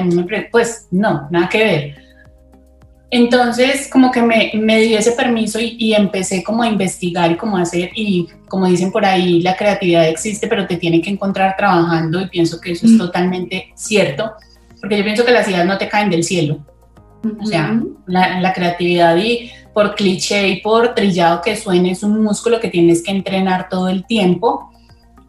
pues 0.51 0.87
no, 0.91 1.29
nada 1.31 1.47
que 1.47 1.63
ver. 1.63 2.05
Entonces, 3.11 3.87
como 3.89 4.11
que 4.11 4.21
me, 4.21 4.51
me 4.55 4.81
di 4.81 4.95
ese 4.95 5.13
permiso 5.13 5.57
y, 5.61 5.93
empecé 5.93 6.43
como 6.43 6.63
a 6.63 6.67
investigar 6.67 7.31
y 7.31 7.37
como 7.37 7.55
a 7.55 7.61
hacer, 7.61 7.91
y 7.95 8.27
como 8.55 8.67
dicen 8.67 8.89
por 8.89 9.03
ahí, 9.03 9.41
la 9.41 9.57
creatividad 9.57 10.07
existe, 10.07 10.47
pero 10.47 10.65
te 10.65 10.77
tiene 10.77 11.01
que 11.01 11.09
encontrar 11.09 11.57
trabajando 11.57 12.21
y 12.21 12.29
pienso 12.29 12.61
que 12.61 12.71
eso 12.71 12.85
es 12.85 12.93
mm. 12.93 12.97
totalmente 12.97 13.73
cierto, 13.75 14.31
porque 14.79 14.97
yo 14.97 15.03
pienso 15.03 15.25
que 15.25 15.33
las 15.33 15.45
ideas 15.49 15.65
no 15.65 15.77
te 15.77 15.89
caen 15.89 16.09
del 16.09 16.23
cielo. 16.23 16.65
O 17.41 17.45
sea, 17.45 17.77
la, 18.05 18.39
la 18.39 18.53
creatividad 18.53 19.17
y 19.17 19.49
por 19.73 19.93
cliché 19.95 20.47
y 20.47 20.61
por 20.61 20.95
trillado 20.95 21.41
que 21.41 21.57
suene 21.57 21.91
es 21.91 22.01
un 22.01 22.23
músculo 22.23 22.61
que 22.61 22.69
tienes 22.69 23.03
que 23.03 23.11
entrenar 23.11 23.67
todo 23.67 23.89
el 23.89 24.05
tiempo 24.05 24.71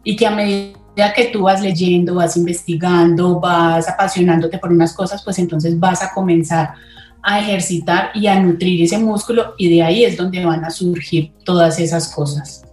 y 0.05 0.15
que 0.15 0.25
a 0.25 0.31
medida 0.31 1.11
que 1.13 1.25
tú 1.25 1.41
vas 1.41 1.61
leyendo, 1.61 2.15
vas 2.15 2.37
investigando, 2.37 3.41
vas 3.41 3.89
apasionándote 3.89 4.57
por 4.57 4.71
unas 4.71 4.93
cosas, 4.93 5.21
pues 5.21 5.37
entonces 5.37 5.77
vas 5.77 6.01
a 6.01 6.13
comenzar 6.13 6.75
a 7.21 7.41
ejercitar 7.41 8.11
y 8.13 8.27
a 8.27 8.39
nutrir 8.39 8.81
ese 8.81 8.97
músculo 8.99 9.53
y 9.57 9.69
de 9.69 9.83
ahí 9.83 10.05
es 10.05 10.15
donde 10.15 10.45
van 10.45 10.63
a 10.63 10.69
surgir 10.69 11.33
todas 11.43 11.77
esas 11.77 12.07
cosas. 12.15 12.63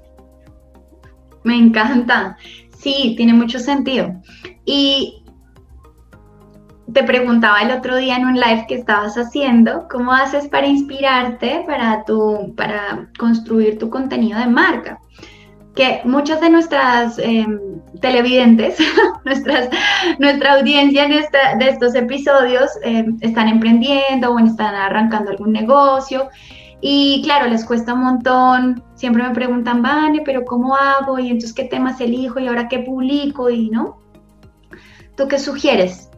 Me 1.44 1.56
encanta. 1.56 2.36
Sí, 2.76 3.14
tiene 3.16 3.32
mucho 3.32 3.58
sentido. 3.58 4.12
Y 4.64 5.24
te 6.92 7.02
preguntaba 7.02 7.60
el 7.62 7.70
otro 7.70 7.96
día 7.96 8.16
en 8.16 8.26
un 8.26 8.34
live 8.34 8.66
que 8.68 8.74
estabas 8.74 9.16
haciendo, 9.16 9.86
¿cómo 9.90 10.12
haces 10.12 10.48
para 10.48 10.66
inspirarte 10.66 11.64
para, 11.66 12.04
tu, 12.04 12.54
para 12.56 13.08
construir 13.18 13.78
tu 13.78 13.88
contenido 13.88 14.38
de 14.38 14.46
marca? 14.46 14.98
que 15.74 16.02
muchas 16.04 16.40
de 16.40 16.50
nuestras 16.50 17.18
em, 17.18 17.58
televidentes, 18.00 18.78
nuestras, 19.24 19.68
nuestra 20.18 20.54
audiencia 20.54 21.04
en 21.04 21.10
de 21.58 21.68
estos 21.68 21.94
episodios 21.94 22.70
em, 22.82 23.18
están 23.20 23.48
emprendiendo 23.48 24.30
o 24.30 24.38
están 24.38 24.74
arrancando 24.74 25.32
algún 25.32 25.52
negocio 25.52 26.28
y 26.86 27.22
claro, 27.22 27.48
les 27.48 27.64
cuesta 27.64 27.94
un 27.94 28.00
montón, 28.00 28.84
siempre 28.94 29.22
me 29.22 29.30
preguntan, 29.30 29.80
Vane, 29.80 30.20
pero 30.22 30.44
¿cómo 30.44 30.76
hago? 30.76 31.18
Y 31.18 31.28
entonces, 31.28 31.54
¿qué 31.54 31.64
temas 31.64 31.98
elijo? 31.98 32.38
¿Y 32.38 32.46
ahora 32.46 32.68
qué 32.68 32.80
publico? 32.80 33.48
Y 33.48 33.70
no. 33.70 34.02
¿Tú 35.16 35.26
qué 35.26 35.38
sugieres? 35.38 36.10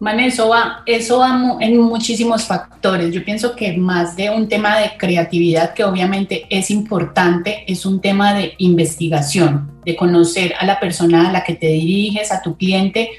Man, 0.00 0.18
eso 0.18 0.48
va, 0.48 0.82
eso 0.86 1.20
va 1.20 1.56
en 1.60 1.80
muchísimos 1.80 2.44
factores. 2.46 3.14
Yo 3.14 3.24
pienso 3.24 3.54
que 3.54 3.76
más 3.76 4.16
de 4.16 4.28
un 4.28 4.48
tema 4.48 4.76
de 4.80 4.90
creatividad, 4.98 5.72
que 5.72 5.84
obviamente 5.84 6.44
es 6.50 6.72
importante, 6.72 7.62
es 7.68 7.86
un 7.86 8.00
tema 8.00 8.34
de 8.34 8.54
investigación, 8.58 9.80
de 9.86 9.94
conocer 9.94 10.52
a 10.58 10.66
la 10.66 10.80
persona 10.80 11.28
a 11.28 11.32
la 11.32 11.44
que 11.44 11.54
te 11.54 11.68
diriges, 11.68 12.32
a 12.32 12.42
tu 12.42 12.56
cliente, 12.56 13.10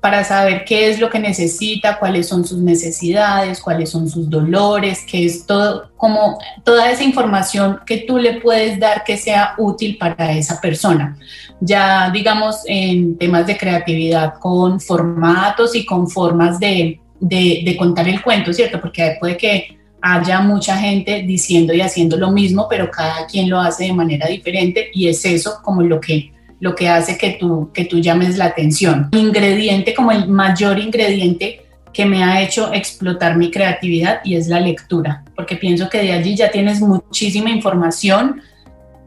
para 0.00 0.24
saber 0.24 0.64
qué 0.64 0.88
es 0.88 0.98
lo 0.98 1.10
que 1.10 1.18
necesita, 1.18 1.98
cuáles 1.98 2.26
son 2.26 2.46
sus 2.46 2.58
necesidades, 2.58 3.60
cuáles 3.60 3.90
son 3.90 4.08
sus 4.08 4.30
dolores, 4.30 5.04
qué 5.06 5.26
es 5.26 5.44
todo, 5.46 5.90
como 5.96 6.38
toda 6.64 6.90
esa 6.90 7.04
información 7.04 7.80
que 7.84 7.98
tú 7.98 8.16
le 8.16 8.40
puedes 8.40 8.80
dar 8.80 9.04
que 9.04 9.18
sea 9.18 9.54
útil 9.58 9.98
para 9.98 10.32
esa 10.32 10.60
persona. 10.60 11.18
Ya 11.60 12.10
digamos 12.10 12.62
en 12.66 13.18
temas 13.18 13.46
de 13.46 13.58
creatividad 13.58 14.34
con 14.38 14.80
formatos 14.80 15.74
y 15.74 15.84
con 15.84 16.08
formas 16.08 16.58
de, 16.58 16.98
de, 17.20 17.76
contar 17.78 18.08
el 18.08 18.22
cuento, 18.22 18.52
¿cierto? 18.54 18.80
Porque 18.80 19.16
puede 19.20 19.36
que 19.36 19.78
haya 20.00 20.40
mucha 20.40 20.78
gente 20.78 21.22
diciendo 21.24 21.74
y 21.74 21.82
haciendo 21.82 22.16
lo 22.16 22.30
mismo, 22.30 22.66
pero 22.70 22.90
cada 22.90 23.26
quien 23.26 23.50
lo 23.50 23.60
hace 23.60 23.84
de 23.84 23.92
manera 23.92 24.28
diferente 24.28 24.88
y 24.94 25.08
es 25.08 25.22
eso 25.26 25.58
como 25.62 25.82
lo 25.82 26.00
que 26.00 26.32
lo 26.60 26.74
que 26.74 26.88
hace 26.88 27.18
que 27.18 27.36
tú, 27.40 27.70
que 27.72 27.84
tú 27.84 27.98
llames 27.98 28.36
la 28.36 28.46
atención. 28.46 29.08
Ingrediente, 29.12 29.94
como 29.94 30.12
el 30.12 30.28
mayor 30.28 30.78
ingrediente 30.78 31.66
que 31.92 32.06
me 32.06 32.22
ha 32.22 32.40
hecho 32.40 32.72
explotar 32.72 33.36
mi 33.36 33.50
creatividad 33.50 34.20
y 34.22 34.36
es 34.36 34.46
la 34.46 34.60
lectura, 34.60 35.24
porque 35.34 35.56
pienso 35.56 35.88
que 35.88 35.98
de 35.98 36.12
allí 36.12 36.36
ya 36.36 36.50
tienes 36.50 36.80
muchísima 36.80 37.50
información 37.50 38.42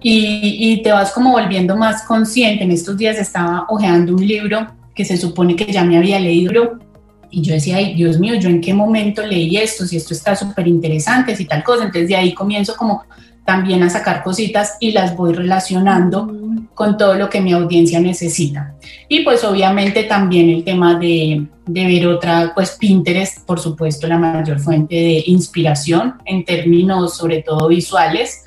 y, 0.01 0.57
y 0.59 0.83
te 0.83 0.91
vas 0.91 1.11
como 1.11 1.31
volviendo 1.31 1.77
más 1.77 2.03
consciente. 2.03 2.65
En 2.65 2.71
estos 2.71 2.97
días 2.97 3.17
estaba 3.17 3.65
hojeando 3.69 4.13
un 4.15 4.27
libro 4.27 4.67
que 4.93 5.05
se 5.05 5.15
supone 5.15 5.55
que 5.55 5.71
ya 5.71 5.83
me 5.83 5.97
había 5.97 6.19
leído 6.19 6.79
y 7.35 7.41
yo 7.41 7.53
decía, 7.55 7.77
ay, 7.77 7.95
Dios 7.95 8.19
mío, 8.19 8.35
¿yo 8.35 8.47
en 8.47 8.61
qué 8.61 8.75
momento 8.75 9.25
leí 9.25 9.57
esto? 9.57 9.87
Si 9.87 9.97
esto 9.97 10.13
está 10.13 10.35
súper 10.35 10.67
interesante, 10.67 11.35
si 11.35 11.45
tal 11.45 11.63
cosa. 11.63 11.85
Entonces 11.85 12.07
de 12.07 12.15
ahí 12.15 12.33
comienzo 12.33 12.75
como 12.75 13.05
también 13.43 13.81
a 13.81 13.89
sacar 13.89 14.23
cositas 14.23 14.77
y 14.79 14.91
las 14.91 15.15
voy 15.15 15.33
relacionando 15.33 16.31
con 16.73 16.97
todo 16.97 17.15
lo 17.15 17.29
que 17.29 17.41
mi 17.41 17.53
audiencia 17.53 17.99
necesita. 17.99 18.75
Y 19.07 19.21
pues 19.21 19.43
obviamente 19.43 20.03
también 20.03 20.49
el 20.49 20.63
tema 20.63 20.97
de, 20.97 21.45
de, 21.65 21.85
ver 21.85 22.07
otra, 22.07 22.51
pues 22.53 22.71
Pinterest, 22.79 23.45
por 23.45 23.59
supuesto, 23.59 24.07
la 24.07 24.17
mayor 24.17 24.59
fuente 24.59 24.95
de 24.95 25.23
inspiración 25.27 26.15
en 26.25 26.45
términos 26.45 27.17
sobre 27.17 27.41
todo 27.41 27.67
visuales. 27.67 28.43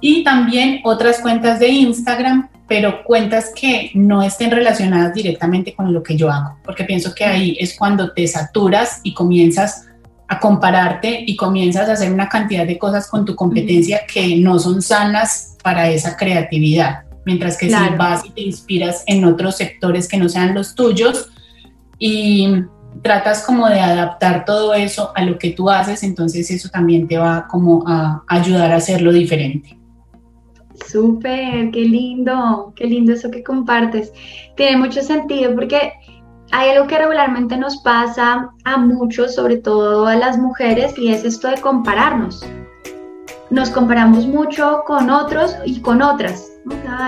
Y 0.00 0.22
también 0.24 0.80
otras 0.84 1.20
cuentas 1.20 1.58
de 1.58 1.68
Instagram, 1.68 2.48
pero 2.68 3.04
cuentas 3.04 3.52
que 3.54 3.90
no 3.94 4.22
estén 4.22 4.50
relacionadas 4.50 5.14
directamente 5.14 5.74
con 5.74 5.92
lo 5.92 6.02
que 6.02 6.16
yo 6.16 6.30
hago, 6.30 6.58
porque 6.64 6.84
pienso 6.84 7.14
que 7.14 7.24
ahí 7.24 7.56
es 7.60 7.76
cuando 7.76 8.12
te 8.12 8.26
saturas 8.26 9.00
y 9.02 9.14
comienzas 9.14 9.86
a 10.28 10.40
compararte 10.40 11.24
y 11.26 11.36
comienzas 11.36 11.88
a 11.88 11.92
hacer 11.92 12.12
una 12.12 12.28
cantidad 12.28 12.66
de 12.66 12.78
cosas 12.78 13.08
con 13.08 13.24
tu 13.24 13.36
competencia 13.36 14.00
que 14.12 14.36
no 14.36 14.58
son 14.58 14.82
sanas 14.82 15.56
para 15.62 15.88
esa 15.88 16.16
creatividad. 16.16 17.05
Mientras 17.26 17.58
que 17.58 17.68
si 17.68 17.96
vas 17.98 18.24
y 18.24 18.30
te 18.30 18.40
inspiras 18.40 19.02
en 19.06 19.24
otros 19.24 19.56
sectores 19.56 20.08
que 20.08 20.16
no 20.16 20.28
sean 20.28 20.54
los 20.54 20.76
tuyos 20.76 21.28
y 21.98 22.62
tratas 23.02 23.44
como 23.44 23.68
de 23.68 23.80
adaptar 23.80 24.44
todo 24.44 24.72
eso 24.74 25.10
a 25.14 25.24
lo 25.24 25.36
que 25.36 25.50
tú 25.50 25.68
haces, 25.68 26.04
entonces 26.04 26.50
eso 26.50 26.68
también 26.68 27.08
te 27.08 27.18
va 27.18 27.48
como 27.48 27.82
a 27.86 28.22
ayudar 28.28 28.70
a 28.70 28.76
hacerlo 28.76 29.12
diferente. 29.12 29.76
Súper, 30.88 31.72
qué 31.72 31.80
lindo, 31.80 32.72
qué 32.76 32.86
lindo 32.86 33.12
eso 33.12 33.28
que 33.30 33.42
compartes. 33.42 34.12
Tiene 34.56 34.76
mucho 34.76 35.02
sentido 35.02 35.52
porque 35.54 35.92
hay 36.52 36.70
algo 36.70 36.86
que 36.86 36.96
regularmente 36.96 37.56
nos 37.56 37.78
pasa 37.78 38.50
a 38.64 38.76
muchos, 38.76 39.34
sobre 39.34 39.56
todo 39.56 40.06
a 40.06 40.14
las 40.14 40.38
mujeres, 40.38 40.96
y 40.96 41.08
es 41.08 41.24
esto 41.24 41.48
de 41.48 41.60
compararnos. 41.60 42.46
Nos 43.50 43.70
comparamos 43.70 44.26
mucho 44.26 44.82
con 44.86 45.10
otros 45.10 45.54
y 45.64 45.80
con 45.80 46.02
otras 46.02 46.56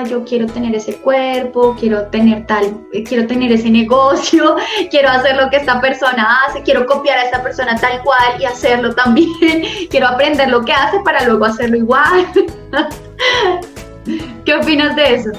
yo 0.08 0.24
quiero 0.24 0.46
tener 0.46 0.74
ese 0.74 0.96
cuerpo, 0.96 1.76
quiero 1.78 2.06
tener 2.06 2.46
tal, 2.46 2.64
eh, 2.92 3.02
quiero 3.02 3.26
tener 3.26 3.50
ese 3.52 3.70
negocio, 3.70 4.56
quiero 4.90 5.08
hacer 5.08 5.36
lo 5.36 5.50
que 5.50 5.56
esta 5.56 5.80
persona 5.80 6.38
hace, 6.46 6.62
quiero 6.62 6.86
copiar 6.86 7.18
a 7.18 7.22
esta 7.24 7.42
persona 7.42 7.76
tal 7.76 8.00
cual 8.02 8.40
y 8.40 8.44
hacerlo 8.44 8.94
también, 8.94 9.28
quiero 9.90 10.08
aprender 10.08 10.48
lo 10.48 10.64
que 10.64 10.72
hace 10.72 11.00
para 11.04 11.24
luego 11.24 11.44
hacerlo 11.44 11.76
igual. 11.76 12.26
¿Qué 14.44 14.54
opinas 14.54 14.96
de 14.96 15.14
eso? 15.14 15.30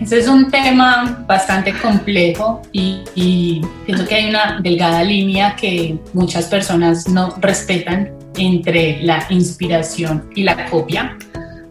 Ese 0.00 0.18
es 0.18 0.28
un 0.28 0.50
tema 0.50 1.24
bastante 1.26 1.72
complejo 1.78 2.62
y, 2.72 3.60
pienso 3.86 4.06
que 4.06 4.14
hay 4.14 4.28
una 4.28 4.60
delgada 4.60 5.02
línea 5.02 5.56
que 5.56 5.98
muchas 6.12 6.46
personas 6.46 7.08
no 7.08 7.34
respetan 7.40 8.15
entre 8.36 9.02
la 9.02 9.26
inspiración 9.30 10.30
y 10.34 10.42
la 10.42 10.66
copia. 10.66 11.16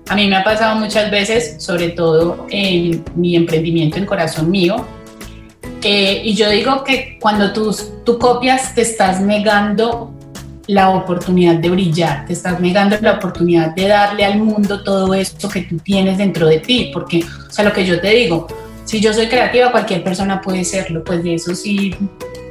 A 0.07 0.15
mí 0.15 0.27
me 0.27 0.35
ha 0.35 0.43
pasado 0.43 0.75
muchas 0.75 1.09
veces, 1.09 1.55
sobre 1.63 1.89
todo 1.89 2.45
en 2.49 3.03
mi 3.15 3.35
emprendimiento 3.35 3.97
en 3.97 4.05
Corazón 4.05 4.51
Mío, 4.51 4.85
y 5.87 6.33
yo 6.33 6.49
digo 6.49 6.83
que 6.83 7.17
cuando 7.21 7.53
tú, 7.53 7.75
tú 8.03 8.17
copias 8.17 8.73
te 8.73 8.81
estás 8.81 9.21
negando 9.21 10.11
la 10.67 10.89
oportunidad 10.89 11.55
de 11.55 11.69
brillar, 11.69 12.25
te 12.25 12.33
estás 12.33 12.59
negando 12.59 12.97
la 13.01 13.13
oportunidad 13.13 13.75
de 13.75 13.87
darle 13.87 14.25
al 14.25 14.39
mundo 14.39 14.83
todo 14.83 15.13
esto 15.13 15.47
que 15.47 15.61
tú 15.61 15.77
tienes 15.77 16.17
dentro 16.17 16.47
de 16.47 16.59
ti, 16.59 16.89
porque, 16.91 17.23
o 17.23 17.51
sea, 17.51 17.65
lo 17.65 17.71
que 17.71 17.85
yo 17.85 18.01
te 18.01 18.09
digo, 18.09 18.47
si 18.83 18.99
yo 18.99 19.13
soy 19.13 19.27
creativa, 19.27 19.71
cualquier 19.71 20.03
persona 20.03 20.41
puede 20.41 20.63
serlo, 20.63 21.03
pues 21.03 21.23
de 21.23 21.35
eso 21.35 21.53
sí, 21.53 21.95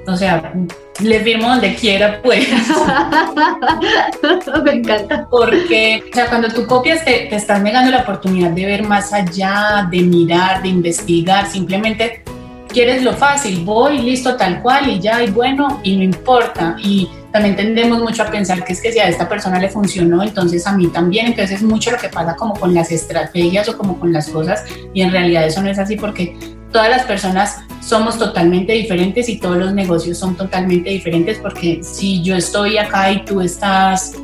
o 0.06 0.16
sea, 0.16 0.52
le 1.00 1.20
firmo 1.20 1.48
donde 1.48 1.74
quiera, 1.74 2.20
pues. 2.22 2.46
Me 4.64 4.72
encanta. 4.72 5.26
Porque, 5.30 6.04
o 6.10 6.14
sea, 6.14 6.28
cuando 6.28 6.48
tú 6.48 6.66
copias, 6.66 7.04
te, 7.04 7.26
te, 7.28 7.36
estás 7.36 7.62
negando 7.62 7.90
la 7.90 8.02
oportunidad 8.02 8.50
de 8.50 8.66
ver 8.66 8.82
más 8.84 9.12
allá, 9.12 9.88
de 9.90 10.02
mirar, 10.02 10.62
de 10.62 10.68
investigar. 10.68 11.50
Simplemente 11.50 12.22
quieres 12.68 13.02
lo 13.02 13.14
fácil, 13.14 13.64
voy, 13.64 13.98
listo, 13.98 14.36
tal 14.36 14.60
cual, 14.60 14.90
y 14.90 15.00
ya, 15.00 15.22
y 15.22 15.30
bueno, 15.30 15.80
y 15.82 15.96
no 15.96 16.02
importa. 16.02 16.76
Y 16.82 17.08
también 17.32 17.56
tendemos 17.56 18.00
mucho 18.00 18.22
a 18.22 18.26
pensar 18.26 18.64
que 18.64 18.74
es 18.74 18.80
que 18.80 18.92
si 18.92 18.98
a 18.98 19.08
esta 19.08 19.28
persona 19.28 19.58
le 19.58 19.68
funcionó, 19.68 20.22
entonces 20.22 20.66
a 20.66 20.76
mí 20.76 20.88
también. 20.88 21.26
Entonces 21.26 21.56
es 21.56 21.62
mucho 21.62 21.90
lo 21.90 21.98
que 21.98 22.08
pasa 22.08 22.36
como 22.36 22.54
con 22.54 22.74
las 22.74 22.92
estrategias 22.92 23.68
o 23.68 23.78
como 23.78 23.98
con 23.98 24.12
las 24.12 24.28
cosas, 24.28 24.64
y 24.92 25.02
en 25.02 25.10
realidad 25.10 25.46
eso 25.46 25.62
no 25.62 25.70
es 25.70 25.78
así 25.78 25.96
porque 25.96 26.36
todas 26.74 26.90
las 26.90 27.04
personas 27.04 27.60
somos 27.80 28.18
totalmente 28.18 28.72
diferentes 28.72 29.28
y 29.28 29.38
todos 29.38 29.56
los 29.56 29.72
negocios 29.72 30.18
son 30.18 30.34
totalmente 30.34 30.90
diferentes 30.90 31.38
porque 31.38 31.84
si 31.84 32.20
yo 32.20 32.34
estoy 32.34 32.78
acá 32.78 33.12
y 33.12 33.24
tú 33.24 33.40
estás, 33.40 34.14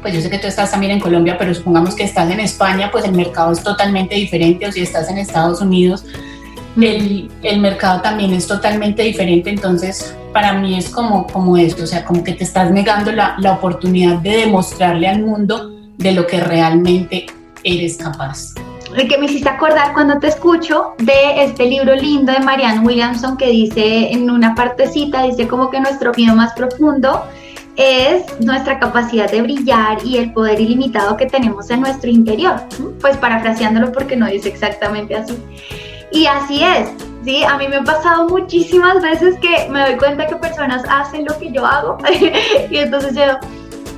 pues 0.00 0.14
yo 0.14 0.20
sé 0.20 0.30
que 0.30 0.38
tú 0.38 0.46
estás 0.46 0.70
también 0.70 0.92
en 0.92 1.00
Colombia, 1.00 1.36
pero 1.36 1.52
supongamos 1.52 1.96
que 1.96 2.04
estás 2.04 2.30
en 2.30 2.38
España, 2.38 2.90
pues 2.92 3.04
el 3.06 3.12
mercado 3.12 3.50
es 3.50 3.60
totalmente 3.64 4.14
diferente 4.14 4.68
o 4.68 4.72
si 4.72 4.82
estás 4.82 5.10
en 5.10 5.18
Estados 5.18 5.60
Unidos, 5.60 6.04
el, 6.80 7.28
el, 7.42 7.58
mercado 7.58 8.00
también 8.00 8.34
es 8.34 8.46
totalmente 8.46 9.02
diferente, 9.02 9.50
entonces 9.50 10.14
para 10.32 10.52
mí 10.52 10.78
es 10.78 10.90
como, 10.90 11.26
como 11.26 11.56
esto, 11.56 11.82
o 11.82 11.86
sea, 11.88 12.04
como 12.04 12.22
que 12.22 12.34
te 12.34 12.44
estás 12.44 12.70
negando 12.70 13.10
la, 13.10 13.34
la 13.40 13.54
oportunidad 13.54 14.18
de 14.18 14.36
demostrarle 14.36 15.08
al 15.08 15.24
mundo 15.24 15.76
de 15.98 16.12
lo 16.12 16.28
que 16.28 16.38
realmente 16.38 17.26
eres 17.64 17.96
capaz 17.96 18.54
que 18.96 19.18
me 19.18 19.26
hiciste 19.26 19.48
acordar 19.48 19.92
cuando 19.92 20.18
te 20.18 20.28
escucho 20.28 20.94
de 20.98 21.44
este 21.44 21.66
libro 21.66 21.94
lindo 21.94 22.32
de 22.32 22.40
Marianne 22.40 22.80
Williamson 22.80 23.36
que 23.36 23.46
dice 23.46 24.12
en 24.12 24.30
una 24.30 24.54
partecita, 24.54 25.22
dice 25.22 25.46
como 25.46 25.70
que 25.70 25.80
nuestro 25.80 26.12
miedo 26.16 26.34
más 26.34 26.52
profundo 26.54 27.24
es 27.76 28.24
nuestra 28.40 28.78
capacidad 28.78 29.30
de 29.30 29.42
brillar 29.42 30.04
y 30.04 30.18
el 30.18 30.32
poder 30.32 30.60
ilimitado 30.60 31.16
que 31.16 31.26
tenemos 31.26 31.70
en 31.70 31.80
nuestro 31.80 32.10
interior. 32.10 32.60
Pues 33.00 33.16
parafraseándolo 33.16 33.92
porque 33.92 34.16
no 34.16 34.26
dice 34.26 34.48
exactamente 34.48 35.14
así. 35.14 35.36
Y 36.12 36.26
así 36.26 36.62
es, 36.62 36.90
¿sí? 37.24 37.44
A 37.44 37.56
mí 37.56 37.68
me 37.68 37.76
ha 37.76 37.84
pasado 37.84 38.28
muchísimas 38.28 39.00
veces 39.00 39.36
que 39.40 39.68
me 39.70 39.80
doy 39.80 39.96
cuenta 39.96 40.26
que 40.26 40.36
personas 40.36 40.82
hacen 40.90 41.24
lo 41.24 41.38
que 41.38 41.52
yo 41.52 41.64
hago 41.64 41.98
y 42.70 42.76
entonces 42.76 43.14
yo, 43.14 43.38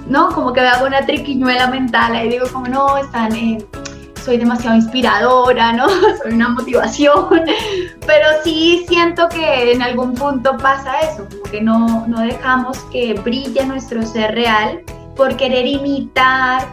no, 0.06 0.28
como 0.28 0.52
que 0.52 0.60
me 0.60 0.68
hago 0.68 0.86
una 0.86 1.04
triquiñuela 1.06 1.68
mental 1.68 2.24
y 2.24 2.28
digo 2.28 2.46
como 2.52 2.66
no, 2.68 2.98
están 2.98 3.34
en 3.34 3.66
soy 4.24 4.36
demasiado 4.36 4.76
inspiradora, 4.76 5.72
¿no? 5.72 5.88
Soy 6.22 6.32
una 6.32 6.48
motivación, 6.50 7.28
pero 8.06 8.26
sí 8.44 8.84
siento 8.88 9.28
que 9.28 9.72
en 9.72 9.82
algún 9.82 10.14
punto 10.14 10.56
pasa 10.56 11.00
eso, 11.00 11.26
como 11.28 11.42
que 11.44 11.60
no, 11.60 12.06
no 12.06 12.20
dejamos 12.20 12.78
que 12.92 13.14
brille 13.14 13.64
nuestro 13.66 14.02
ser 14.04 14.34
real 14.34 14.82
por 15.16 15.36
querer 15.36 15.66
imitar, 15.66 16.66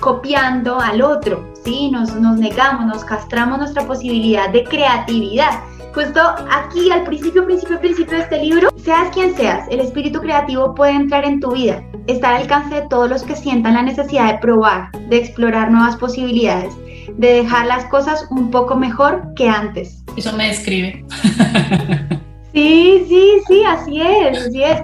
copiando 0.00 0.80
al 0.80 1.02
otro, 1.02 1.52
¿sí? 1.64 1.90
Nos, 1.90 2.14
nos 2.14 2.36
negamos, 2.36 2.86
nos 2.86 3.04
castramos 3.04 3.58
nuestra 3.58 3.86
posibilidad 3.86 4.50
de 4.50 4.64
creatividad. 4.64 5.60
Justo 5.98 6.20
aquí 6.48 6.92
al 6.92 7.02
principio, 7.02 7.44
principio, 7.44 7.80
principio 7.80 8.18
de 8.18 8.22
este 8.22 8.38
libro, 8.38 8.68
seas 8.76 9.08
quien 9.12 9.34
seas, 9.34 9.66
el 9.68 9.80
espíritu 9.80 10.20
creativo 10.20 10.72
puede 10.72 10.92
entrar 10.92 11.24
en 11.24 11.40
tu 11.40 11.50
vida. 11.50 11.82
Está 12.06 12.36
al 12.36 12.42
alcance 12.42 12.76
de 12.76 12.82
todos 12.82 13.10
los 13.10 13.24
que 13.24 13.34
sientan 13.34 13.74
la 13.74 13.82
necesidad 13.82 14.32
de 14.32 14.38
probar, 14.38 14.92
de 15.08 15.16
explorar 15.16 15.72
nuevas 15.72 15.96
posibilidades, 15.96 16.72
de 17.14 17.42
dejar 17.42 17.66
las 17.66 17.84
cosas 17.86 18.28
un 18.30 18.48
poco 18.52 18.76
mejor 18.76 19.34
que 19.34 19.48
antes. 19.48 20.04
Eso 20.16 20.32
me 20.36 20.46
describe. 20.48 21.04
Sí, 22.54 23.04
sí, 23.08 23.40
sí, 23.46 23.62
así 23.64 24.00
es, 24.00 24.46
así 24.46 24.62
es. 24.64 24.80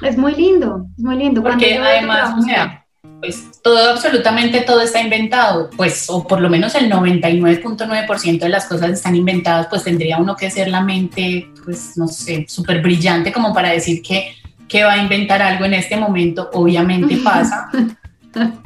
Es 0.00 0.16
muy 0.16 0.34
lindo, 0.34 0.86
es 0.96 1.04
muy 1.04 1.16
lindo. 1.16 1.42
Porque 1.42 1.76
además, 1.76 2.34
o 2.38 2.42
sea, 2.42 2.81
pues 3.22 3.60
todo, 3.62 3.90
absolutamente 3.90 4.60
todo 4.60 4.80
está 4.80 5.00
inventado, 5.00 5.70
pues, 5.76 6.06
o 6.08 6.26
por 6.26 6.40
lo 6.40 6.48
menos 6.48 6.74
el 6.74 6.90
99.9% 6.90 8.38
de 8.38 8.48
las 8.48 8.66
cosas 8.66 8.90
están 8.90 9.16
inventadas, 9.16 9.66
pues 9.68 9.84
tendría 9.84 10.18
uno 10.18 10.36
que 10.36 10.50
ser 10.50 10.68
la 10.68 10.80
mente, 10.80 11.50
pues, 11.64 11.96
no 11.96 12.06
sé, 12.08 12.46
súper 12.48 12.80
brillante 12.80 13.32
como 13.32 13.52
para 13.52 13.70
decir 13.70 14.02
que, 14.02 14.36
que 14.68 14.84
va 14.84 14.94
a 14.94 15.02
inventar 15.02 15.42
algo 15.42 15.64
en 15.64 15.74
este 15.74 15.96
momento, 15.96 16.50
obviamente 16.52 17.16
pasa, 17.24 17.70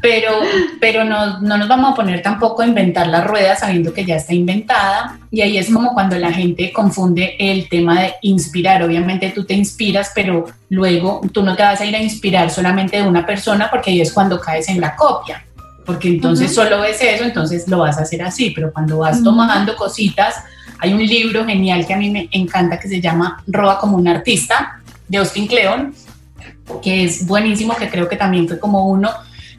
pero, 0.01 0.41
pero 0.81 1.05
no, 1.05 1.41
no, 1.41 1.59
nos 1.59 1.69
vamos 1.69 1.93
a 1.93 1.95
poner 1.95 2.23
tampoco 2.23 2.63
a 2.63 2.67
inventar 2.67 3.07
la 3.09 3.23
rueda 3.23 3.57
sabiendo 3.57 3.93
que 3.93 4.05
ya 4.05 4.17
está 4.17 4.33
inventada. 4.33 5.19
Y 5.31 5.41
ahí 5.41 5.59
es 5.59 5.71
como 5.71 5.93
cuando 5.93 6.19
la 6.19 6.33
gente 6.33 6.73
confunde 6.73 7.37
el 7.39 7.69
tema 7.69 8.03
de 8.03 8.15
inspirar, 8.23 8.83
obviamente 8.83 9.31
tú 9.31 9.45
te 9.45 9.55
inspiras, 9.55 10.13
pero 10.15 10.47
luego 10.71 11.21
tú 11.33 11.43
no 11.43 11.57
te 11.57 11.63
vas 11.63 11.81
a 11.81 11.85
ir 11.85 11.95
a 11.97 12.03
inspirar 12.03 12.51
solamente 12.51 12.97
de 12.97 13.09
una 13.09 13.27
persona 13.27 13.69
porque 13.71 13.91
ahí 13.91 14.01
es 14.01 14.13
cuando 14.13 14.41
caes 14.41 14.69
en 14.69 14.81
la 14.81 14.95
copia, 14.95 15.45
porque 15.85 16.09
entonces 16.09 16.55
solo 16.55 16.81
ves 16.81 17.01
eso, 17.01 17.25
entonces 17.25 17.67
lo 17.69 17.79
vas 17.79 17.99
a 17.99 18.03
hacer 18.03 18.23
así, 18.23 18.51
pero 18.51 18.73
cuando 18.73 18.99
vas 18.99 19.23
tomando 19.23 19.77
cositas, 19.77 20.37
hay 20.79 20.93
un 20.93 21.05
libro 21.05 21.45
genial 21.45 21.87
que 21.87 21.95
a 21.95 21.97
mí 21.97 22.11
me 22.11 22.29
encanta 22.33 22.79
que 22.79 22.89
se 22.89 23.01
llama 23.01 23.43
Roba 23.47 23.79
como 23.79 23.97
un 23.97 24.07
artista 24.07 24.81
de 25.09 25.19
Austin 25.19 25.47
Kleon, 25.47 25.95
que 26.83 27.05
es 27.05 27.27
buenísimo, 27.27 27.77
que 27.77 27.89
creo 27.89 28.09
que 28.09 28.17
también 28.17 28.49
fue 28.49 28.59
como 28.59 28.87
uno 28.87 29.11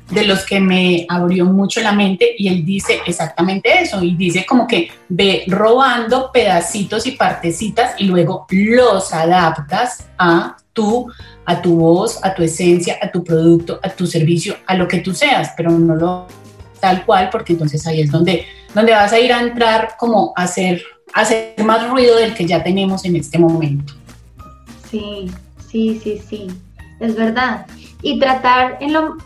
de 0.09 0.25
los 0.25 0.45
que 0.45 0.59
me 0.59 1.05
abrió 1.09 1.45
mucho 1.45 1.81
la 1.81 1.91
mente 1.91 2.33
y 2.37 2.47
él 2.47 2.65
dice 2.65 3.01
exactamente 3.05 3.81
eso 3.81 4.01
y 4.01 4.15
dice 4.15 4.45
como 4.45 4.65
que 4.65 4.89
ve 5.09 5.43
robando 5.47 6.31
pedacitos 6.31 7.05
y 7.07 7.11
partecitas 7.11 7.95
y 7.97 8.05
luego 8.05 8.45
los 8.49 9.13
adaptas 9.13 10.07
a 10.17 10.55
tu, 10.71 11.11
a 11.45 11.61
tu 11.61 11.77
voz, 11.77 12.23
a 12.23 12.33
tu 12.33 12.43
esencia, 12.43 12.97
a 13.01 13.11
tu 13.11 13.23
producto, 13.23 13.79
a 13.83 13.89
tu 13.89 14.07
servicio, 14.07 14.55
a 14.65 14.75
lo 14.75 14.87
que 14.87 14.99
tú 14.99 15.13
seas, 15.13 15.53
pero 15.57 15.71
no 15.71 15.95
lo 15.95 16.27
tal 16.79 17.05
cual 17.05 17.29
porque 17.31 17.53
entonces 17.53 17.85
ahí 17.87 18.01
es 18.01 18.11
donde, 18.11 18.45
donde 18.73 18.91
vas 18.93 19.11
a 19.11 19.19
ir 19.19 19.33
a 19.33 19.41
entrar 19.41 19.95
como 19.97 20.31
hacer, 20.35 20.81
hacer 21.13 21.55
más 21.63 21.89
ruido 21.89 22.15
del 22.17 22.33
que 22.33 22.45
ya 22.45 22.63
tenemos 22.63 23.03
en 23.03 23.15
este 23.15 23.37
momento. 23.39 23.93
Sí, 24.89 25.29
sí, 25.69 25.99
sí, 26.01 26.21
sí, 26.29 26.47
es 26.99 27.15
verdad. 27.15 27.65
Y 28.01 28.19
tratar 28.19 28.77
en 28.79 28.93
lo 28.93 29.17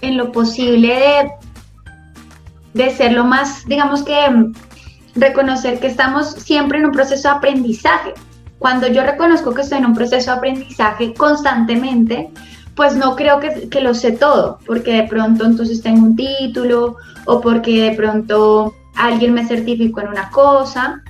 en 0.00 0.16
lo 0.16 0.32
posible 0.32 0.88
de, 0.88 2.84
de 2.84 2.90
ser 2.90 3.12
lo 3.12 3.24
más, 3.24 3.64
digamos 3.66 4.02
que 4.02 4.14
reconocer 5.14 5.78
que 5.80 5.86
estamos 5.86 6.30
siempre 6.32 6.78
en 6.78 6.86
un 6.86 6.92
proceso 6.92 7.28
de 7.28 7.34
aprendizaje. 7.34 8.14
Cuando 8.58 8.86
yo 8.86 9.02
reconozco 9.02 9.52
que 9.54 9.62
estoy 9.62 9.78
en 9.78 9.86
un 9.86 9.94
proceso 9.94 10.30
de 10.30 10.36
aprendizaje 10.36 11.14
constantemente, 11.14 12.30
pues 12.74 12.96
no 12.96 13.14
creo 13.14 13.38
que, 13.38 13.68
que, 13.68 13.80
lo 13.80 13.94
sé 13.94 14.12
todo, 14.12 14.58
porque 14.66 14.92
de 14.94 15.02
pronto 15.04 15.44
entonces 15.44 15.82
tengo 15.82 16.06
un 16.06 16.16
título 16.16 16.96
o 17.26 17.40
porque 17.40 17.90
de 17.90 17.96
pronto 17.96 18.74
alguien 18.96 19.34
me 19.34 19.46
certificó 19.46 20.00
en 20.00 20.08
una 20.08 20.30
cosa, 20.30 21.02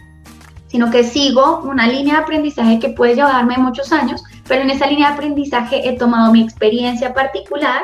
sino 0.66 0.90
que 0.90 1.04
sigo 1.04 1.60
una 1.60 1.86
línea 1.86 2.16
de 2.16 2.22
aprendizaje 2.22 2.78
que 2.78 2.90
puede 2.90 3.14
llevarme 3.14 3.56
muchos 3.56 3.92
años, 3.92 4.22
pero 4.46 4.62
en 4.62 4.70
esa 4.70 4.86
línea 4.86 5.08
de 5.08 5.14
aprendizaje 5.14 5.88
he 5.88 5.96
tomado 5.96 6.32
mi 6.32 6.42
experiencia 6.42 7.14
particular 7.14 7.82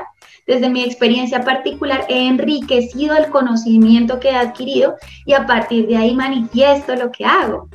desde 0.50 0.68
mi 0.68 0.82
experiencia 0.82 1.44
particular 1.44 2.04
he 2.08 2.26
enriquecido 2.26 3.16
el 3.16 3.26
conocimiento 3.26 4.18
que 4.18 4.30
he 4.30 4.36
adquirido 4.36 4.96
y 5.24 5.32
a 5.32 5.46
partir 5.46 5.86
de 5.86 5.96
ahí 5.96 6.12
manifiesto 6.12 6.96
lo 6.96 7.12
que 7.12 7.24
hago. 7.24 7.68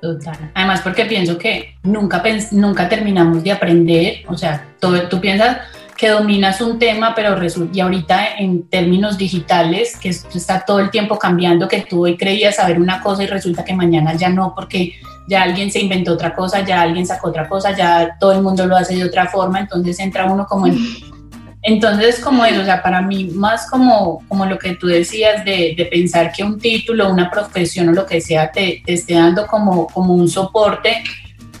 Total. 0.00 0.52
Además, 0.54 0.82
porque 0.82 1.04
pienso 1.06 1.36
que 1.36 1.74
nunca, 1.82 2.22
nunca 2.52 2.88
terminamos 2.88 3.42
de 3.42 3.50
aprender, 3.50 4.22
o 4.28 4.36
sea, 4.36 4.64
todo, 4.78 5.08
tú 5.08 5.20
piensas 5.20 5.58
que 5.96 6.10
dominas 6.10 6.60
un 6.60 6.78
tema, 6.78 7.12
pero 7.12 7.36
y 7.72 7.80
ahorita 7.80 8.36
en 8.38 8.68
términos 8.68 9.18
digitales, 9.18 9.96
que 9.96 10.10
está 10.10 10.64
todo 10.64 10.78
el 10.78 10.90
tiempo 10.90 11.18
cambiando, 11.18 11.66
que 11.66 11.80
tú 11.80 12.04
hoy 12.04 12.16
creías 12.16 12.56
saber 12.56 12.80
una 12.80 13.00
cosa 13.00 13.24
y 13.24 13.26
resulta 13.26 13.64
que 13.64 13.74
mañana 13.74 14.14
ya 14.14 14.28
no, 14.28 14.54
porque 14.54 14.94
ya 15.26 15.42
alguien 15.42 15.72
se 15.72 15.80
inventó 15.80 16.12
otra 16.12 16.34
cosa, 16.34 16.64
ya 16.64 16.82
alguien 16.82 17.04
sacó 17.04 17.30
otra 17.30 17.48
cosa, 17.48 17.76
ya 17.76 18.16
todo 18.20 18.32
el 18.32 18.42
mundo 18.42 18.64
lo 18.66 18.76
hace 18.76 18.94
de 18.94 19.04
otra 19.04 19.26
forma, 19.26 19.58
entonces 19.58 19.98
entra 19.98 20.32
uno 20.32 20.46
como 20.46 20.68
en 20.68 20.78
entonces, 21.62 22.18
como 22.18 22.44
eso, 22.44 22.60
o 22.60 22.64
sea, 22.64 22.82
para 22.82 23.00
mí, 23.00 23.30
más 23.32 23.70
como, 23.70 24.24
como 24.26 24.46
lo 24.46 24.58
que 24.58 24.74
tú 24.74 24.88
decías 24.88 25.44
de, 25.44 25.74
de 25.76 25.86
pensar 25.86 26.32
que 26.32 26.42
un 26.42 26.58
título, 26.58 27.08
una 27.08 27.30
profesión 27.30 27.88
o 27.88 27.92
lo 27.92 28.04
que 28.04 28.20
sea 28.20 28.50
te, 28.50 28.82
te, 28.84 28.94
esté 28.94 29.14
dando 29.14 29.46
como, 29.46 29.86
como 29.86 30.14
un 30.14 30.28
soporte, 30.28 31.04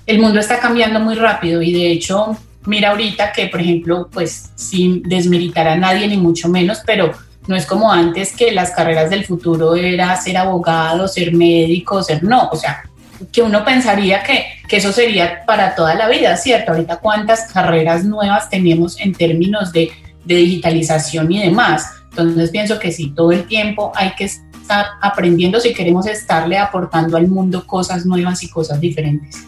el 0.06 0.18
mundo 0.18 0.40
está 0.40 0.58
cambiando 0.58 0.98
muy 0.98 1.14
rápido. 1.14 1.62
Y 1.62 1.72
de 1.72 1.92
hecho, 1.92 2.36
mira 2.66 2.90
ahorita 2.90 3.30
que, 3.30 3.46
por 3.46 3.60
ejemplo, 3.60 4.08
pues 4.12 4.50
sin 4.56 5.04
desmilitar 5.04 5.68
a 5.68 5.76
nadie 5.76 6.08
ni 6.08 6.16
mucho 6.16 6.48
menos, 6.48 6.80
pero 6.84 7.12
no 7.46 7.54
es 7.54 7.64
como 7.64 7.92
antes 7.92 8.34
que 8.34 8.50
las 8.50 8.72
carreras 8.72 9.08
del 9.08 9.24
futuro 9.24 9.76
era 9.76 10.16
ser 10.16 10.36
abogado, 10.36 11.06
ser 11.06 11.32
médico, 11.32 12.02
ser 12.02 12.24
no, 12.24 12.48
o 12.50 12.56
sea, 12.56 12.82
que 13.30 13.42
uno 13.42 13.64
pensaría 13.64 14.22
que, 14.22 14.46
que, 14.68 14.76
eso 14.76 14.92
sería 14.92 15.44
para 15.46 15.74
toda 15.74 15.94
la 15.94 16.08
vida, 16.08 16.36
¿cierto? 16.36 16.72
Ahorita 16.72 16.96
cuántas 16.96 17.52
carreras 17.52 18.04
nuevas 18.04 18.48
tenemos 18.48 18.98
en 19.00 19.12
términos 19.12 19.72
de, 19.72 19.92
digitalización 20.24 21.32
y 21.32 21.42
demás. 21.42 21.90
Entonces 22.10 22.50
pienso 22.50 22.78
que 22.78 22.92
sí, 22.92 23.12
todo 23.14 23.32
el 23.32 23.44
tiempo 23.46 23.92
hay 23.96 24.12
que 24.14 24.24
estar 24.24 24.86
aprendiendo 25.00 25.58
si 25.58 25.74
queremos 25.74 26.06
estarle 26.06 26.58
aportando 26.58 27.16
al 27.16 27.26
mundo 27.26 27.66
cosas 27.66 28.06
nuevas 28.06 28.42
y 28.42 28.48
cosas 28.48 28.80
diferentes. 28.80 29.44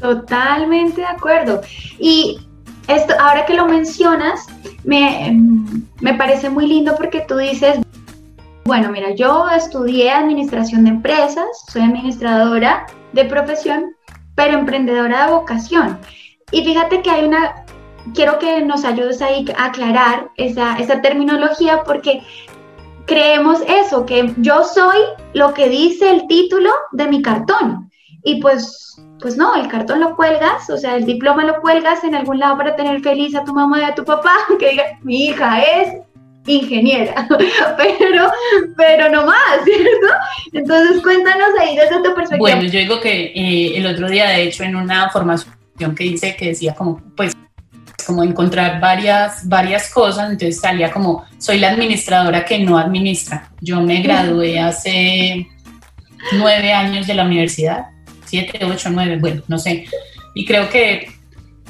Totalmente 0.00 1.00
de 1.00 1.06
acuerdo. 1.06 1.62
Y 1.98 2.38
esto, 2.88 3.14
ahora 3.18 3.46
que 3.46 3.54
lo 3.54 3.66
mencionas, 3.66 4.40
me, 4.84 5.34
me 6.00 6.14
parece 6.14 6.50
muy 6.50 6.66
lindo 6.66 6.94
porque 6.96 7.24
tú 7.26 7.38
dices, 7.38 7.78
bueno, 8.66 8.90
mira, 8.90 9.12
yo 9.12 9.48
estudié 9.48 10.10
administración 10.10 10.84
de 10.84 10.90
empresas, 10.90 11.46
soy 11.68 11.82
administradora 11.82 12.86
de 13.12 13.24
profesión, 13.24 13.94
pero 14.34 14.58
emprendedora 14.58 15.26
de 15.26 15.32
vocación. 15.32 15.98
Y 16.50 16.64
fíjate 16.64 17.00
que 17.00 17.10
hay 17.10 17.24
una, 17.24 17.64
quiero 18.12 18.40
que 18.40 18.62
nos 18.62 18.84
ayudes 18.84 19.22
ahí 19.22 19.44
a 19.56 19.66
aclarar 19.66 20.30
esa, 20.36 20.78
esa 20.78 21.00
terminología 21.00 21.84
porque 21.84 22.22
creemos 23.06 23.60
eso, 23.68 24.04
que 24.04 24.34
yo 24.38 24.64
soy 24.64 24.98
lo 25.32 25.54
que 25.54 25.68
dice 25.68 26.10
el 26.10 26.26
título 26.26 26.70
de 26.90 27.06
mi 27.06 27.22
cartón. 27.22 27.88
Y 28.24 28.40
pues, 28.40 29.00
pues 29.20 29.36
no, 29.36 29.54
el 29.54 29.68
cartón 29.68 30.00
lo 30.00 30.16
cuelgas, 30.16 30.68
o 30.70 30.76
sea, 30.76 30.96
el 30.96 31.04
diploma 31.04 31.44
lo 31.44 31.60
cuelgas 31.60 32.02
en 32.02 32.16
algún 32.16 32.40
lado 32.40 32.56
para 32.56 32.74
tener 32.74 33.00
feliz 33.00 33.36
a 33.36 33.44
tu 33.44 33.54
mamá 33.54 33.78
y 33.78 33.84
a 33.84 33.94
tu 33.94 34.04
papá, 34.04 34.34
que 34.58 34.70
diga, 34.70 34.84
mi 35.02 35.26
hija 35.26 35.62
es 35.62 36.05
ingeniera, 36.46 37.26
pero, 37.76 38.30
pero 38.76 39.10
no 39.10 39.26
más, 39.26 39.64
¿cierto? 39.64 40.06
Entonces 40.52 41.02
cuéntanos 41.02 41.48
ahí 41.60 41.76
desde 41.76 41.96
tu 41.96 42.14
perspectiva. 42.14 42.38
Bueno, 42.38 42.62
yo 42.62 42.78
digo 42.78 43.00
que 43.00 43.32
eh, 43.34 43.76
el 43.76 43.86
otro 43.86 44.08
día, 44.08 44.28
de 44.30 44.44
hecho, 44.44 44.64
en 44.64 44.76
una 44.76 45.10
formación 45.10 45.54
que 45.96 46.04
hice 46.04 46.36
que 46.36 46.48
decía 46.48 46.74
como, 46.74 47.00
pues, 47.16 47.32
como 48.06 48.22
encontrar 48.22 48.80
varias, 48.80 49.48
varias 49.48 49.92
cosas, 49.92 50.30
entonces 50.30 50.60
salía 50.60 50.92
como, 50.92 51.24
soy 51.38 51.58
la 51.58 51.70
administradora 51.70 52.44
que 52.44 52.58
no 52.58 52.78
administra. 52.78 53.50
Yo 53.60 53.80
me 53.80 54.00
gradué 54.00 54.60
hace 54.60 55.48
nueve 56.32 56.72
años 56.72 57.06
de 57.06 57.14
la 57.14 57.24
universidad, 57.24 57.86
siete, 58.24 58.64
ocho, 58.64 58.90
nueve, 58.90 59.18
bueno, 59.20 59.42
no 59.48 59.58
sé, 59.58 59.86
y 60.34 60.44
creo 60.44 60.68
que 60.68 61.15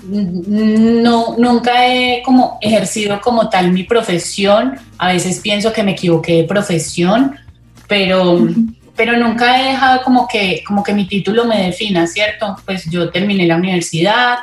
no, 0.05 1.37
nunca 1.39 1.87
he 1.87 2.23
como 2.23 2.59
ejercido 2.61 3.21
como 3.21 3.49
tal 3.49 3.73
mi 3.73 3.85
profesión. 3.85 4.79
A 4.99 5.13
veces 5.13 5.41
pienso 5.41 5.73
que 5.73 5.83
me 5.83 5.93
equivoqué 5.93 6.37
de 6.39 6.45
profesión, 6.45 7.37
pero, 7.89 8.47
pero 8.95 9.17
nunca 9.17 9.61
he 9.61 9.73
dejado 9.73 10.03
como 10.03 10.29
que, 10.29 10.63
como 10.67 10.83
que 10.83 10.93
mi 10.93 11.07
título 11.07 11.45
me 11.45 11.67
defina, 11.67 12.07
¿cierto? 12.07 12.57
Pues 12.65 12.89
yo 12.91 13.11
terminé 13.11 13.47
la 13.47 13.57
universidad. 13.57 14.39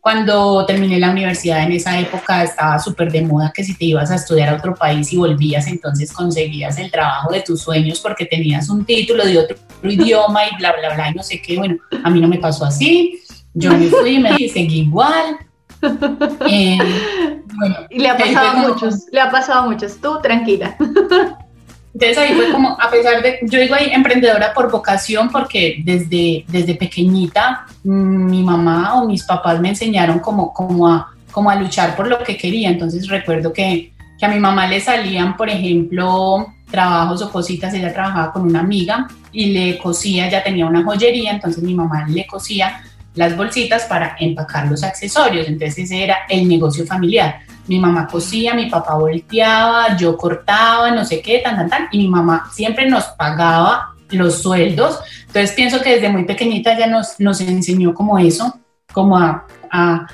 Cuando 0.00 0.64
terminé 0.64 0.98
la 0.98 1.10
universidad 1.10 1.64
en 1.64 1.72
esa 1.72 1.98
época 1.98 2.44
estaba 2.44 2.78
súper 2.78 3.10
de 3.10 3.20
moda 3.22 3.52
que 3.54 3.64
si 3.64 3.76
te 3.76 3.86
ibas 3.86 4.10
a 4.10 4.14
estudiar 4.14 4.48
a 4.50 4.56
otro 4.56 4.74
país 4.74 5.12
y 5.12 5.16
volvías, 5.16 5.66
entonces 5.66 6.12
conseguías 6.12 6.78
el 6.78 6.90
trabajo 6.90 7.32
de 7.32 7.42
tus 7.42 7.60
sueños 7.60 8.00
porque 8.00 8.24
tenías 8.24 8.70
un 8.70 8.86
título 8.86 9.26
de 9.26 9.38
otro 9.38 9.56
idioma 9.82 10.46
y 10.46 10.56
bla, 10.56 10.72
bla, 10.78 10.94
bla, 10.94 11.10
y 11.10 11.14
no 11.14 11.22
sé 11.22 11.42
qué. 11.42 11.56
Bueno, 11.56 11.76
a 12.02 12.08
mí 12.08 12.20
no 12.20 12.28
me 12.28 12.38
pasó 12.38 12.64
así 12.64 13.20
yo 13.58 13.76
me 13.76 13.88
fui 13.88 14.16
y 14.16 14.18
me 14.18 14.36
seguí 14.48 14.80
igual. 14.80 15.38
Eh, 16.50 16.78
y 17.90 17.98
le 18.00 18.08
ha 18.08 18.16
pasado 18.16 18.48
a 18.48 18.68
muchos, 18.68 19.06
le 19.12 19.20
ha 19.20 19.30
pasado 19.30 19.62
a 19.62 19.66
muchos, 19.66 20.00
tú 20.00 20.18
tranquila. 20.20 20.76
Entonces 21.94 22.18
ahí 22.18 22.34
fue 22.34 22.50
como, 22.52 22.76
a 22.80 22.90
pesar 22.90 23.22
de, 23.22 23.38
yo 23.42 23.58
digo 23.58 23.74
ahí 23.74 23.90
emprendedora 23.92 24.52
por 24.54 24.70
vocación, 24.70 25.30
porque 25.30 25.80
desde, 25.84 26.44
desde 26.48 26.74
pequeñita 26.74 27.66
mm, 27.84 28.30
mi 28.30 28.42
mamá 28.42 28.94
o 28.94 29.06
mis 29.06 29.24
papás 29.24 29.60
me 29.60 29.70
enseñaron 29.70 30.20
como, 30.20 30.52
como, 30.52 30.88
a, 30.88 31.12
como 31.32 31.50
a 31.50 31.56
luchar 31.56 31.96
por 31.96 32.06
lo 32.06 32.22
que 32.22 32.36
quería. 32.36 32.68
Entonces 32.70 33.08
recuerdo 33.08 33.52
que, 33.52 33.92
que 34.18 34.26
a 34.26 34.28
mi 34.28 34.38
mamá 34.38 34.66
le 34.66 34.80
salían, 34.80 35.36
por 35.36 35.48
ejemplo, 35.48 36.46
trabajos 36.70 37.22
o 37.22 37.30
cositas, 37.30 37.74
ella 37.74 37.92
trabajaba 37.92 38.32
con 38.32 38.42
una 38.42 38.60
amiga 38.60 39.08
y 39.32 39.46
le 39.46 39.78
cosía, 39.78 40.28
ya 40.28 40.42
tenía 40.42 40.66
una 40.66 40.84
joyería, 40.84 41.32
entonces 41.32 41.62
mi 41.62 41.74
mamá 41.74 42.06
le 42.06 42.26
cosía 42.26 42.82
las 43.18 43.36
bolsitas 43.36 43.84
para 43.86 44.16
empacar 44.20 44.68
los 44.68 44.84
accesorios. 44.84 45.48
Entonces 45.48 45.78
ese 45.78 46.04
era 46.04 46.18
el 46.28 46.48
negocio 46.48 46.86
familiar. 46.86 47.40
Mi 47.66 47.80
mamá 47.80 48.06
cosía, 48.06 48.54
mi 48.54 48.70
papá 48.70 48.94
volteaba, 48.94 49.96
yo 49.96 50.16
cortaba, 50.16 50.92
no 50.92 51.04
sé 51.04 51.20
qué, 51.20 51.40
tan, 51.40 51.56
tan, 51.56 51.68
tan, 51.68 51.88
y 51.90 51.98
mi 51.98 52.08
mamá 52.08 52.48
siempre 52.52 52.88
nos 52.88 53.04
pagaba 53.18 53.94
los 54.10 54.40
sueldos. 54.40 55.00
Entonces 55.26 55.50
pienso 55.50 55.82
que 55.82 55.96
desde 55.96 56.08
muy 56.08 56.24
pequeñita 56.26 56.78
ya 56.78 56.86
nos, 56.86 57.18
nos 57.18 57.40
enseñó 57.40 57.92
como 57.92 58.20
eso, 58.20 58.54
como 58.92 59.18
a, 59.18 59.44
a, 59.68 60.06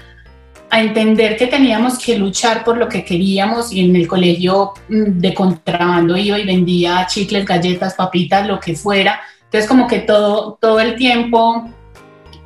a 0.71 0.81
entender 0.81 1.37
que 1.37 1.47
teníamos 1.47 1.99
que 1.99 2.17
luchar 2.17 2.65
por 2.65 2.79
lo 2.79 2.89
que 2.89 3.05
queríamos 3.05 3.71
y 3.71 3.85
en 3.85 3.95
el 3.97 4.09
colegio 4.09 4.73
mm, 4.89 5.21
de 5.21 5.35
contrabando 5.35 6.17
iba 6.17 6.39
y 6.39 6.47
vendía 6.47 7.07
chicles, 7.07 7.45
galletas, 7.45 7.93
papitas, 7.93 8.49
lo 8.49 8.59
que 8.59 8.75
fuera. 8.75 9.21
Entonces 9.45 9.69
como 9.69 9.87
que 9.87 9.99
todo, 9.99 10.59
todo 10.59 10.81
el 10.81 10.97
tiempo 10.97 11.69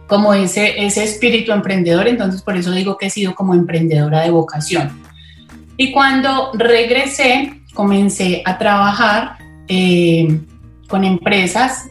como 0.08 0.32
ese, 0.34 0.84
ese 0.84 1.04
espíritu 1.04 1.52
emprendedor, 1.52 2.08
entonces 2.08 2.42
por 2.42 2.56
eso 2.56 2.72
digo 2.72 2.96
que 2.96 3.06
he 3.06 3.10
sido 3.10 3.34
como 3.34 3.54
emprendedora 3.54 4.22
de 4.22 4.30
vocación. 4.30 4.90
Y 5.76 5.92
cuando 5.92 6.50
regresé, 6.54 7.60
comencé 7.74 8.42
a 8.44 8.58
trabajar 8.58 9.36
eh, 9.68 10.40
con 10.88 11.04
empresas 11.04 11.88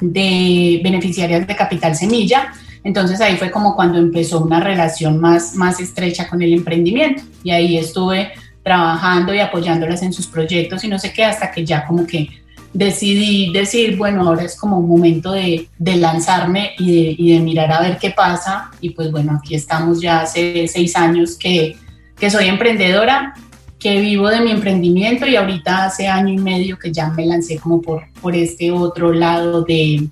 de 0.00 0.80
beneficiarias 0.82 1.46
de 1.46 1.54
Capital 1.54 1.94
Semilla. 1.94 2.52
Entonces 2.82 3.20
ahí 3.20 3.36
fue 3.36 3.50
como 3.50 3.76
cuando 3.76 3.98
empezó 3.98 4.40
una 4.40 4.60
relación 4.60 5.20
más, 5.20 5.54
más 5.54 5.78
estrecha 5.78 6.28
con 6.28 6.40
el 6.42 6.54
emprendimiento. 6.54 7.22
Y 7.44 7.50
ahí 7.50 7.76
estuve 7.76 8.32
trabajando 8.64 9.32
y 9.34 9.40
apoyándolas 9.40 10.02
en 10.02 10.12
sus 10.12 10.26
proyectos 10.26 10.82
y 10.82 10.88
no 10.88 10.98
sé 10.98 11.12
qué, 11.12 11.24
hasta 11.24 11.52
que 11.52 11.64
ya 11.64 11.86
como 11.86 12.06
que 12.06 12.28
decidí 12.72 13.52
decir, 13.52 13.96
bueno, 13.96 14.28
ahora 14.28 14.44
es 14.44 14.56
como 14.56 14.78
un 14.78 14.88
momento 14.88 15.32
de, 15.32 15.68
de 15.78 15.96
lanzarme 15.96 16.72
y 16.78 17.34
de, 17.34 17.40
mirar 17.40 17.72
a 17.72 17.80
ver 17.80 17.98
qué 17.98 18.10
pasa. 18.10 18.70
Y 18.80 18.90
pues 18.90 19.10
bueno, 19.10 19.38
aquí 19.38 19.54
estamos 19.54 20.00
ya 20.00 20.20
hace 20.20 20.68
seis 20.68 20.96
años 20.96 21.36
que, 21.36 21.76
que 22.18 22.30
soy 22.30 22.46
emprendedora, 22.46 23.34
que 23.78 24.00
vivo 24.00 24.28
de 24.28 24.40
mi 24.40 24.50
emprendimiento 24.50 25.26
y 25.26 25.36
ahorita 25.36 25.84
hace 25.86 26.08
año 26.08 26.32
y 26.32 26.38
medio 26.38 26.78
que 26.78 26.92
ya 26.92 27.10
me 27.10 27.26
lancé 27.26 27.58
como 27.58 27.80
por, 27.80 28.04
por 28.20 28.34
este 28.34 28.70
otro 28.70 29.12
lado 29.12 29.62
de, 29.62 30.08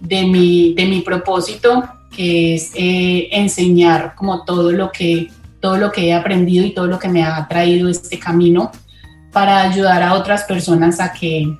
de, 0.00 0.26
mi, 0.26 0.74
de 0.74 0.86
mi 0.86 1.00
propósito, 1.00 1.84
que 2.14 2.54
es 2.54 2.72
eh, 2.74 3.28
enseñar 3.32 4.14
como 4.14 4.44
todo 4.44 4.72
lo, 4.72 4.92
que, 4.92 5.28
todo 5.60 5.78
lo 5.78 5.90
que 5.90 6.08
he 6.08 6.14
aprendido 6.14 6.66
y 6.66 6.74
todo 6.74 6.86
lo 6.86 6.98
que 6.98 7.08
me 7.08 7.22
ha 7.22 7.46
traído 7.48 7.88
este 7.88 8.18
camino 8.18 8.70
para 9.32 9.62
ayudar 9.62 10.02
a 10.02 10.14
otras 10.14 10.44
personas 10.44 11.00
a 11.00 11.12
que, 11.12 11.56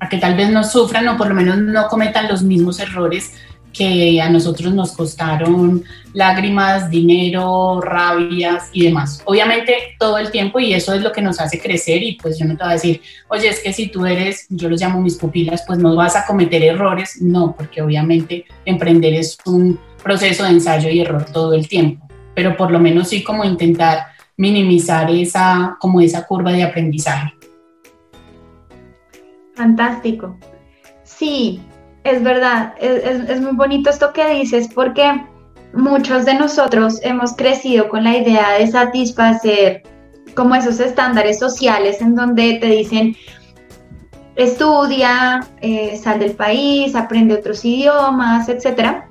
a 0.00 0.08
que 0.08 0.18
tal 0.18 0.36
vez 0.36 0.50
no 0.50 0.64
sufran 0.64 1.08
o 1.08 1.16
por 1.16 1.28
lo 1.28 1.34
menos 1.34 1.58
no 1.58 1.88
cometan 1.88 2.28
los 2.28 2.42
mismos 2.42 2.78
errores 2.80 3.32
que 3.72 4.20
a 4.20 4.28
nosotros 4.28 4.74
nos 4.74 4.92
costaron 4.92 5.84
lágrimas, 6.12 6.90
dinero, 6.90 7.80
rabias 7.80 8.70
y 8.72 8.84
demás. 8.84 9.22
Obviamente 9.24 9.74
todo 9.98 10.18
el 10.18 10.30
tiempo 10.30 10.58
y 10.58 10.74
eso 10.74 10.94
es 10.94 11.02
lo 11.02 11.12
que 11.12 11.22
nos 11.22 11.40
hace 11.40 11.60
crecer 11.60 12.02
y 12.02 12.14
pues 12.14 12.38
yo 12.38 12.44
no 12.44 12.56
te 12.56 12.64
voy 12.64 12.70
a 12.70 12.74
decir, 12.74 13.00
oye, 13.28 13.48
es 13.48 13.60
que 13.60 13.72
si 13.72 13.88
tú 13.88 14.04
eres, 14.04 14.46
yo 14.48 14.68
los 14.68 14.80
llamo 14.80 15.00
mis 15.00 15.16
pupilas, 15.16 15.62
pues 15.66 15.78
no 15.78 15.94
vas 15.94 16.16
a 16.16 16.26
cometer 16.26 16.62
errores. 16.62 17.20
No, 17.20 17.54
porque 17.56 17.82
obviamente 17.82 18.46
emprender 18.64 19.14
es 19.14 19.38
un 19.46 19.78
proceso 20.02 20.44
de 20.44 20.50
ensayo 20.50 20.88
y 20.88 21.00
error 21.00 21.26
todo 21.26 21.52
el 21.54 21.68
tiempo, 21.68 22.08
pero 22.34 22.56
por 22.56 22.70
lo 22.70 22.80
menos 22.80 23.08
sí 23.08 23.22
como 23.22 23.44
intentar 23.44 24.06
minimizar 24.36 25.10
esa, 25.10 25.76
como 25.80 26.00
esa 26.00 26.26
curva 26.26 26.52
de 26.52 26.62
aprendizaje. 26.62 27.37
Fantástico. 29.58 30.36
Sí, 31.02 31.60
es 32.04 32.22
verdad, 32.22 32.74
es, 32.80 33.40
muy 33.40 33.56
bonito 33.56 33.90
esto 33.90 34.12
que 34.12 34.28
dices 34.30 34.68
porque 34.72 35.26
muchos 35.74 36.24
de 36.24 36.34
nosotros 36.34 37.00
hemos 37.02 37.32
crecido 37.34 37.88
con 37.88 38.04
la 38.04 38.16
idea 38.16 38.52
de 38.52 38.68
satisfacer 38.68 39.82
como 40.36 40.54
esos 40.54 40.78
estándares 40.78 41.40
sociales 41.40 42.00
en 42.00 42.14
donde 42.14 42.58
te 42.60 42.66
dicen, 42.66 43.16
estudia, 44.36 45.40
eh, 45.60 45.98
sal 46.00 46.20
del 46.20 46.32
país, 46.32 46.94
aprende 46.94 47.34
otros 47.34 47.64
idiomas, 47.64 48.48
etc. 48.48 49.07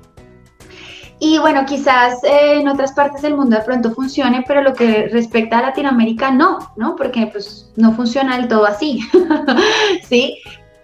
Y 1.20 1.38
bueno, 1.38 1.64
quizás 1.66 2.22
eh, 2.22 2.60
en 2.60 2.68
otras 2.68 2.92
partes 2.92 3.22
del 3.22 3.36
mundo 3.36 3.56
de 3.56 3.62
pronto 3.62 3.92
funcione, 3.92 4.44
pero 4.46 4.62
lo 4.62 4.72
que 4.74 5.08
respecta 5.08 5.58
a 5.58 5.62
Latinoamérica 5.62 6.30
no, 6.30 6.58
¿no? 6.76 6.94
Porque 6.94 7.26
pues 7.26 7.70
no 7.76 7.92
funciona 7.92 8.36
del 8.36 8.48
todo 8.48 8.66
así, 8.66 9.00
¿sí? 10.08 10.38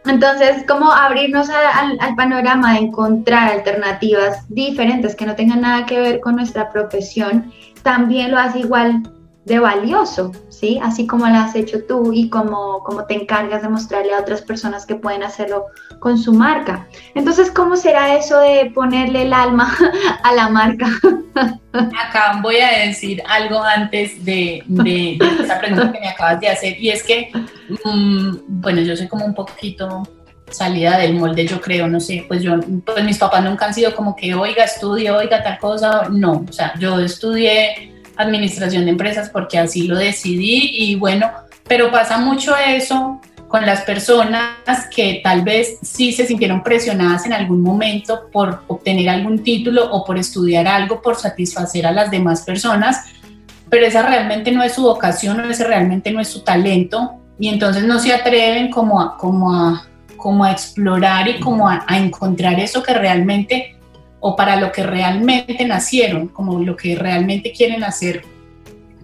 Entonces, 0.07 0.65
como 0.69 0.93
abrirnos 0.93 1.49
al, 1.49 1.99
al 1.99 2.15
panorama 2.15 2.75
de 2.75 2.81
encontrar 2.81 3.53
alternativas 3.53 4.45
diferentes 4.49 5.15
que 5.15 5.25
no 5.25 5.35
tengan 5.35 5.63
nada 5.63 5.87
que 5.87 6.01
ver 6.01 6.21
con 6.21 6.37
nuestra 6.37 6.71
profesión, 6.71 7.53
también 7.83 8.33
lo 8.33 8.39
hace 8.39 8.61
igual 8.61 9.03
de 9.45 9.59
valioso, 9.59 10.33
¿sí? 10.49 10.81
Así 10.83 11.07
como 11.07 11.27
lo 11.27 11.35
has 11.35 11.55
hecho 11.55 11.85
tú 11.85 12.13
y 12.13 12.31
como, 12.31 12.83
como 12.83 13.05
te 13.05 13.15
encargas 13.15 13.63
de 13.63 13.69
mostrarle 13.69 14.15
a 14.15 14.21
otras 14.21 14.41
personas 14.41 14.87
que 14.87 14.95
pueden 14.95 15.23
hacerlo 15.23 15.67
con 16.01 16.19
su 16.19 16.33
marca. 16.33 16.89
Entonces, 17.15 17.51
¿cómo 17.51 17.77
será 17.77 18.17
eso 18.17 18.41
de 18.41 18.71
ponerle 18.75 19.23
el 19.23 19.33
alma 19.33 19.77
a 20.23 20.33
la 20.33 20.49
marca? 20.49 20.87
Acá 21.73 22.41
voy 22.43 22.57
a 22.57 22.87
decir 22.87 23.23
algo 23.29 23.63
antes 23.63 24.25
de, 24.25 24.63
de, 24.67 25.19
esa 25.43 25.59
pregunta 25.59 25.93
que 25.93 26.01
me 26.01 26.09
acabas 26.09 26.41
de 26.41 26.49
hacer 26.49 26.79
y 26.79 26.91
es 26.91 27.03
que, 27.03 27.31
mm, 27.85 28.37
bueno, 28.49 28.81
yo 28.81 28.97
soy 28.97 29.09
como 29.09 29.27
un 29.27 29.35
poquito 29.35 30.03
salida 30.51 30.99
del 30.99 31.15
molde, 31.15 31.47
yo 31.47 31.61
creo, 31.61 31.89
no 31.89 31.99
sé, 31.99 32.25
pues 32.29 32.43
yo, 32.43 32.61
pues 32.87 33.05
mis 33.05 33.19
papás 33.19 33.43
nunca 33.43 33.67
han 33.67 33.75
sido 33.75 33.95
como 33.95 34.15
que, 34.15 34.35
oiga, 34.35 34.65
estudie, 34.65 35.11
oiga, 35.11 35.43
tal 35.43 35.59
cosa, 35.59 36.09
no, 36.11 36.45
o 36.49 36.53
sea, 36.53 36.75
yo 36.79 37.01
estudié 37.01 37.94
administración 38.17 38.85
de 38.85 38.91
empresas 38.91 39.31
porque 39.31 39.59
así 39.59 39.87
lo 39.87 39.97
decidí 39.97 40.71
y 40.73 40.95
bueno, 40.97 41.31
pero 41.67 41.91
pasa 41.91 42.19
mucho 42.19 42.57
eso 42.57 43.21
con 43.49 43.67
las 43.67 43.83
personas 43.83 44.57
que 44.95 45.21
tal 45.23 45.43
vez 45.43 45.79
sí 45.83 46.13
se 46.13 46.27
sintieron 46.27 46.63
presionadas 46.63 47.25
en 47.25 47.33
algún 47.33 47.63
momento 47.63 48.23
por 48.33 48.65
obtener 48.67 49.09
algún 49.09 49.45
título 49.45 49.93
o 49.93 50.05
por 50.05 50.19
estudiar 50.19 50.67
algo, 50.67 51.01
por 51.01 51.17
satisfacer 51.17 51.87
a 51.87 51.93
las 51.93 52.11
demás 52.11 52.43
personas, 52.43 53.05
pero 53.71 53.87
esa 53.87 54.03
realmente 54.03 54.51
no 54.51 54.63
es 54.63 54.73
su 54.73 54.83
vocación 54.83 55.39
o 55.39 55.49
ese 55.49 55.65
realmente 55.65 56.11
no 56.11 56.21
es 56.21 56.29
su 56.29 56.43
talento 56.43 57.13
y 57.39 57.49
entonces 57.49 57.85
no 57.85 57.99
se 57.99 58.13
atreven 58.13 58.71
como 58.71 59.01
a, 59.01 59.17
como 59.17 59.55
a, 59.55 59.87
como 60.17 60.45
a 60.45 60.51
explorar 60.51 61.29
y 61.29 61.39
como 61.39 61.69
a, 61.69 61.85
a 61.87 61.99
encontrar 61.99 62.59
eso 62.59 62.83
que 62.83 62.95
realmente 62.95 63.77
o 64.27 64.35
para 64.35 64.57
lo 64.57 64.73
que 64.73 64.83
realmente 64.83 65.67
nacieron, 65.67 66.29
como 66.29 66.59
lo 66.59 66.75
que 66.77 66.97
realmente 66.97 67.53
quieren 67.53 67.85
hacer 67.85 68.23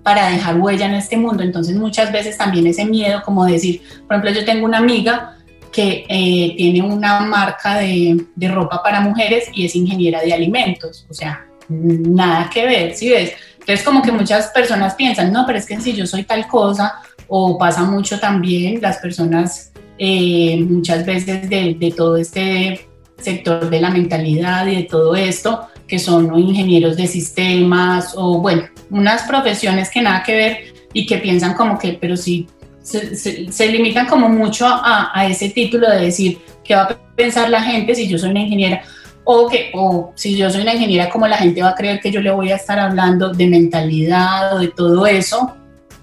para 0.03 0.31
dejar 0.31 0.59
huella 0.59 0.87
en 0.87 0.95
este 0.95 1.19
mundo. 1.19 1.43
Entonces 1.43 1.77
muchas 1.77 2.11
veces 2.11 2.39
también 2.39 2.67
ese 2.67 2.87
miedo, 2.87 3.21
como 3.23 3.45
decir, 3.45 3.83
por 4.09 4.17
ejemplo, 4.17 4.31
yo 4.31 4.47
tengo 4.47 4.65
una 4.65 4.79
amiga 4.79 5.37
que 5.71 6.07
eh, 6.09 6.55
tiene 6.57 6.81
una 6.81 7.21
marca 7.21 7.81
de, 7.81 8.25
ropa 8.49 8.83
para 8.83 9.03
mujeres 9.03 9.51
y 9.53 9.67
es 9.67 9.77
ingeniera 9.77 10.23
de 10.23 10.33
alimentos, 10.33 11.05
o 11.11 11.13
sea, 11.13 11.47
nada 11.69 12.49
que 12.49 12.65
ver, 12.65 12.95
¿sí 12.95 13.11
ves? 13.11 13.35
Entonces 13.59 13.85
como 13.85 14.01
que 14.01 14.13
muchas 14.13 14.47
personas 14.47 14.95
piensan, 14.95 15.31
no, 15.31 15.45
pero 15.47 15.59
es 15.59 15.67
que 15.67 15.79
si 15.83 15.93
yo 15.93 16.07
soy 16.07 16.23
tal 16.23 16.49
cosa, 16.49 16.95
o 17.29 17.59
pasa 17.59 17.83
mucho 17.83 18.19
también 18.19 18.81
las 18.81 18.97
personas 18.97 19.71
eh, 19.99 20.65
muchas 20.67 21.05
veces 21.05 21.51
de 21.51 21.95
todo 21.95 22.17
este 22.17 22.90
sector 23.23 23.69
de 23.69 23.81
la 23.81 23.91
mentalidad 23.91 24.67
y 24.67 24.77
de 24.77 24.83
todo 24.85 25.17
esto, 25.17 25.69
que 25.87 25.99
son 25.99 26.39
ingenieros 26.39 26.97
de 26.97 27.07
sistemas 27.07 28.15
o 28.17 28.41
bueno, 28.41 28.65
unas 28.91 29.23
profesiones 29.23 29.91
que 29.91 30.03
nada 30.03 30.23
que 30.23 30.35
ver 30.35 30.59
y 30.93 31.07
que 31.07 31.19
piensan 31.19 31.55
como 31.55 31.79
que, 31.79 31.99
pero 32.01 32.17
sí, 32.17 32.49
se, 32.83 33.69
limitan 33.69 34.07
como 34.07 34.29
mucho 34.29 34.67
a, 34.67 35.11
a, 35.13 35.27
ese 35.27 35.51
título 35.51 35.89
de 35.91 36.01
decir 36.01 36.39
qué 36.65 36.75
va 36.75 36.83
a 36.83 37.15
pensar 37.15 37.51
la 37.51 37.63
gente 37.63 37.95
si 37.95 38.09
yo 38.09 38.19
soy 38.19 38.31
una 38.31 38.41
ingeniera 38.41 38.83
o 39.25 39.49
que 39.49 39.71
o 39.75 40.13
si 40.15 40.37
yo 40.37 40.51
soy 40.51 40.63
una 40.63 40.75
ingeniera 40.75 41.11
como 41.11 41.27
la 41.27 41.37
gente 41.37 41.63
va 41.63 41.71
a 41.71 41.75
creer 41.75 42.01
que 42.01 42.11
yo 42.11 42.21
le 42.21 42.31
voy 42.31 42.51
a 42.51 42.57
estar 42.57 42.79
hablando 42.79 43.33
de 43.33 43.47
mentalidad 43.47 44.57
o 44.57 44.59
de 44.61 44.69
todo 44.69 45.07
eso 45.07 45.57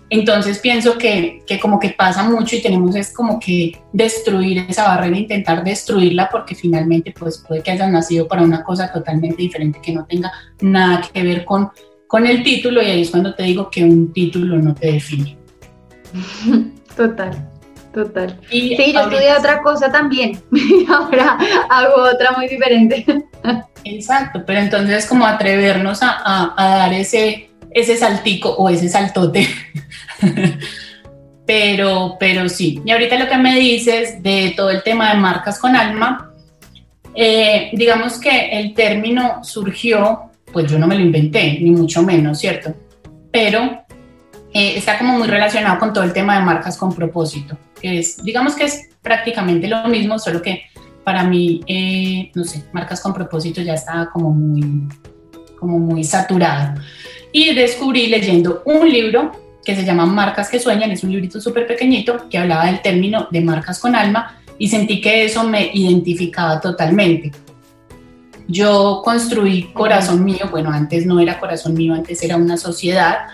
entonces 0.10 0.60
pienso 0.60 0.98
que, 0.98 1.44
que, 1.46 1.60
como 1.60 1.80
que 1.80 1.90
pasa 1.90 2.24
mucho 2.24 2.56
y 2.56 2.62
tenemos 2.62 2.96
es 2.96 3.14
como 3.14 3.40
que 3.40 3.78
destruir 3.92 4.66
esa 4.70 4.88
barrera, 4.88 5.18
intentar 5.18 5.64
destruirla 5.64 6.30
porque 6.30 6.56
finalmente 6.56 7.14
pues 7.18 7.44
puede 7.46 7.62
que 7.62 7.72
hayas 7.72 7.92
nacido 7.92 8.28
para 8.28 8.42
una 8.42 8.64
cosa 8.64 8.92
totalmente 8.92 9.42
diferente 9.42 9.80
que 9.82 9.94
no 9.94 10.06
tenga 10.06 10.32
nada 10.62 11.02
que 11.02 11.24
ver 11.24 11.44
con, 11.44 11.72
con 12.08 12.26
el 12.26 12.42
título 12.42 12.82
y 12.82 12.86
ahí 12.86 13.02
es 13.02 13.12
cuando 13.12 13.36
te 13.36 13.44
digo 13.44 13.70
que 13.70 13.84
un 13.84 14.14
título 14.14 14.58
no 14.58 14.74
te 14.74 14.94
define. 14.94 15.38
Total, 16.96 17.48
total. 17.94 18.40
Y 18.50 18.76
sí, 18.76 18.92
yo 18.92 19.02
estudié 19.02 19.36
otra 19.38 19.62
cosa 19.62 19.92
también 19.92 20.42
y 20.52 20.84
ahora 20.90 21.38
hago 21.70 22.06
otra 22.12 22.32
muy 22.32 22.48
diferente. 22.48 23.06
Exacto, 23.84 24.44
pero 24.48 24.62
entonces 24.62 25.06
como 25.06 25.28
atrevernos 25.28 26.02
a, 26.02 26.10
a, 26.10 26.54
a 26.58 26.78
dar 26.78 26.94
ese, 26.94 27.47
ese 27.80 27.98
saltico 27.98 28.50
o 28.50 28.70
ese 28.70 28.90
saltote 28.90 29.48
pero, 31.48 32.18
pero 32.20 32.48
sí. 32.50 32.82
Y 32.86 32.92
ahorita 32.92 33.18
lo 33.18 33.28
que 33.28 33.38
me 33.38 33.58
dices 33.58 34.22
de 34.22 34.54
todo 34.56 34.70
el 34.70 34.84
tema 34.84 35.14
de 35.14 35.20
marcas 35.20 35.58
con 35.58 35.76
alma, 35.76 36.34
eh, 37.16 37.72
digamos 37.74 38.20
que 38.20 38.50
el 38.52 38.76
término 38.76 39.44
surgió, 39.44 40.30
pues 40.52 40.70
yo 40.70 40.78
no 40.78 40.86
me 40.86 40.96
lo 40.96 41.02
inventé, 41.02 41.58
ni 41.62 41.72
mucho 41.72 42.04
menos, 42.04 42.38
¿cierto? 42.40 42.76
Pero 43.32 43.86
eh, 44.54 44.78
está 44.78 44.98
como 45.00 45.18
muy 45.18 45.28
relacionado 45.28 45.80
con 45.80 45.94
todo 45.94 46.04
el 46.04 46.14
tema 46.14 46.38
de 46.38 46.46
marcas 46.46 46.78
con 46.78 46.94
propósito, 46.94 47.58
que 47.82 48.00
es, 48.00 48.22
digamos 48.24 48.54
que 48.54 48.66
es 48.66 48.90
prácticamente 49.02 49.68
lo 49.68 49.88
mismo, 49.88 50.20
solo 50.20 50.42
que 50.42 50.64
para 51.06 51.24
mí, 51.24 51.62
eh, 51.66 52.30
no 52.36 52.44
sé, 52.44 52.66
marcas 52.74 53.00
con 53.00 53.14
propósito 53.14 53.62
ya 53.62 53.76
estaba 53.76 54.12
como 54.12 54.32
muy, 54.32 54.90
como 55.58 55.80
muy 55.80 56.04
saturado. 56.04 56.78
Y 57.32 57.54
descubrí 57.54 58.08
leyendo 58.08 58.62
un 58.66 58.90
libro 58.90 59.32
que 59.68 59.76
se 59.76 59.84
llama 59.84 60.06
Marcas 60.06 60.50
que 60.50 60.60
Sueñan, 60.60 60.92
es 60.92 61.04
un 61.04 61.12
librito 61.12 61.42
súper 61.42 61.68
pequeñito 61.68 62.30
que 62.30 62.38
hablaba 62.38 62.68
del 62.68 62.82
término 62.82 63.28
de 63.30 63.42
marcas 63.42 63.80
con 63.80 63.96
alma 63.96 64.40
y 64.58 64.70
sentí 64.70 65.02
que 65.02 65.26
eso 65.26 65.44
me 65.44 65.70
identificaba 65.74 66.62
totalmente. 66.62 67.34
Yo 68.48 69.02
construí 69.04 69.74
Corazón 69.74 70.24
Mío, 70.24 70.48
bueno, 70.50 70.72
antes 70.72 71.06
no 71.06 71.20
era 71.20 71.38
Corazón 71.38 71.74
Mío, 71.74 71.94
antes 71.94 72.24
era 72.24 72.38
una 72.38 72.56
sociedad 72.56 73.28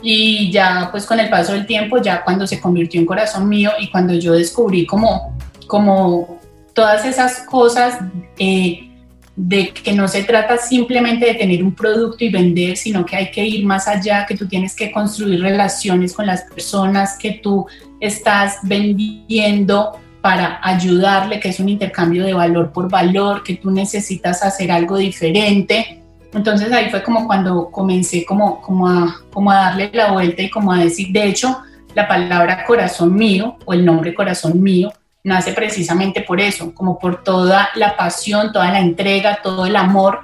y 0.00 0.52
ya 0.52 0.90
pues 0.92 1.06
con 1.06 1.18
el 1.18 1.28
paso 1.28 1.54
del 1.54 1.66
tiempo, 1.66 2.00
ya 2.00 2.22
cuando 2.22 2.46
se 2.46 2.60
convirtió 2.60 3.00
en 3.00 3.06
Corazón 3.06 3.48
Mío 3.48 3.72
y 3.80 3.90
cuando 3.90 4.14
yo 4.14 4.32
descubrí 4.32 4.86
como, 4.86 5.36
como 5.66 6.38
todas 6.72 7.04
esas 7.04 7.40
cosas, 7.46 7.98
eh, 8.38 8.93
de 9.36 9.70
que 9.70 9.92
no 9.92 10.06
se 10.06 10.22
trata 10.22 10.56
simplemente 10.58 11.26
de 11.26 11.34
tener 11.34 11.62
un 11.62 11.74
producto 11.74 12.24
y 12.24 12.30
vender, 12.30 12.76
sino 12.76 13.04
que 13.04 13.16
hay 13.16 13.30
que 13.30 13.44
ir 13.44 13.64
más 13.66 13.88
allá, 13.88 14.26
que 14.26 14.36
tú 14.36 14.46
tienes 14.46 14.76
que 14.76 14.92
construir 14.92 15.40
relaciones 15.40 16.12
con 16.12 16.26
las 16.26 16.42
personas 16.42 17.18
que 17.18 17.40
tú 17.42 17.66
estás 18.00 18.58
vendiendo 18.62 19.98
para 20.20 20.60
ayudarle, 20.62 21.40
que 21.40 21.48
es 21.48 21.60
un 21.60 21.68
intercambio 21.68 22.24
de 22.24 22.32
valor 22.32 22.72
por 22.72 22.88
valor, 22.88 23.42
que 23.42 23.56
tú 23.56 23.70
necesitas 23.70 24.42
hacer 24.42 24.70
algo 24.70 24.96
diferente. 24.96 26.00
Entonces 26.32 26.72
ahí 26.72 26.88
fue 26.90 27.02
como 27.02 27.26
cuando 27.26 27.70
comencé 27.70 28.24
como, 28.24 28.60
como, 28.62 28.88
a, 28.88 29.20
como 29.32 29.50
a 29.50 29.56
darle 29.56 29.90
la 29.92 30.12
vuelta 30.12 30.42
y 30.42 30.50
como 30.50 30.72
a 30.72 30.78
decir, 30.78 31.08
de 31.12 31.26
hecho, 31.26 31.58
la 31.94 32.08
palabra 32.08 32.64
corazón 32.64 33.14
mío 33.14 33.56
o 33.64 33.72
el 33.72 33.84
nombre 33.84 34.14
corazón 34.14 34.62
mío 34.62 34.92
nace 35.24 35.54
precisamente 35.54 36.20
por 36.20 36.40
eso, 36.40 36.74
como 36.74 36.98
por 36.98 37.24
toda 37.24 37.70
la 37.74 37.96
pasión, 37.96 38.52
toda 38.52 38.70
la 38.70 38.80
entrega, 38.80 39.40
todo 39.42 39.64
el 39.64 39.74
amor 39.74 40.20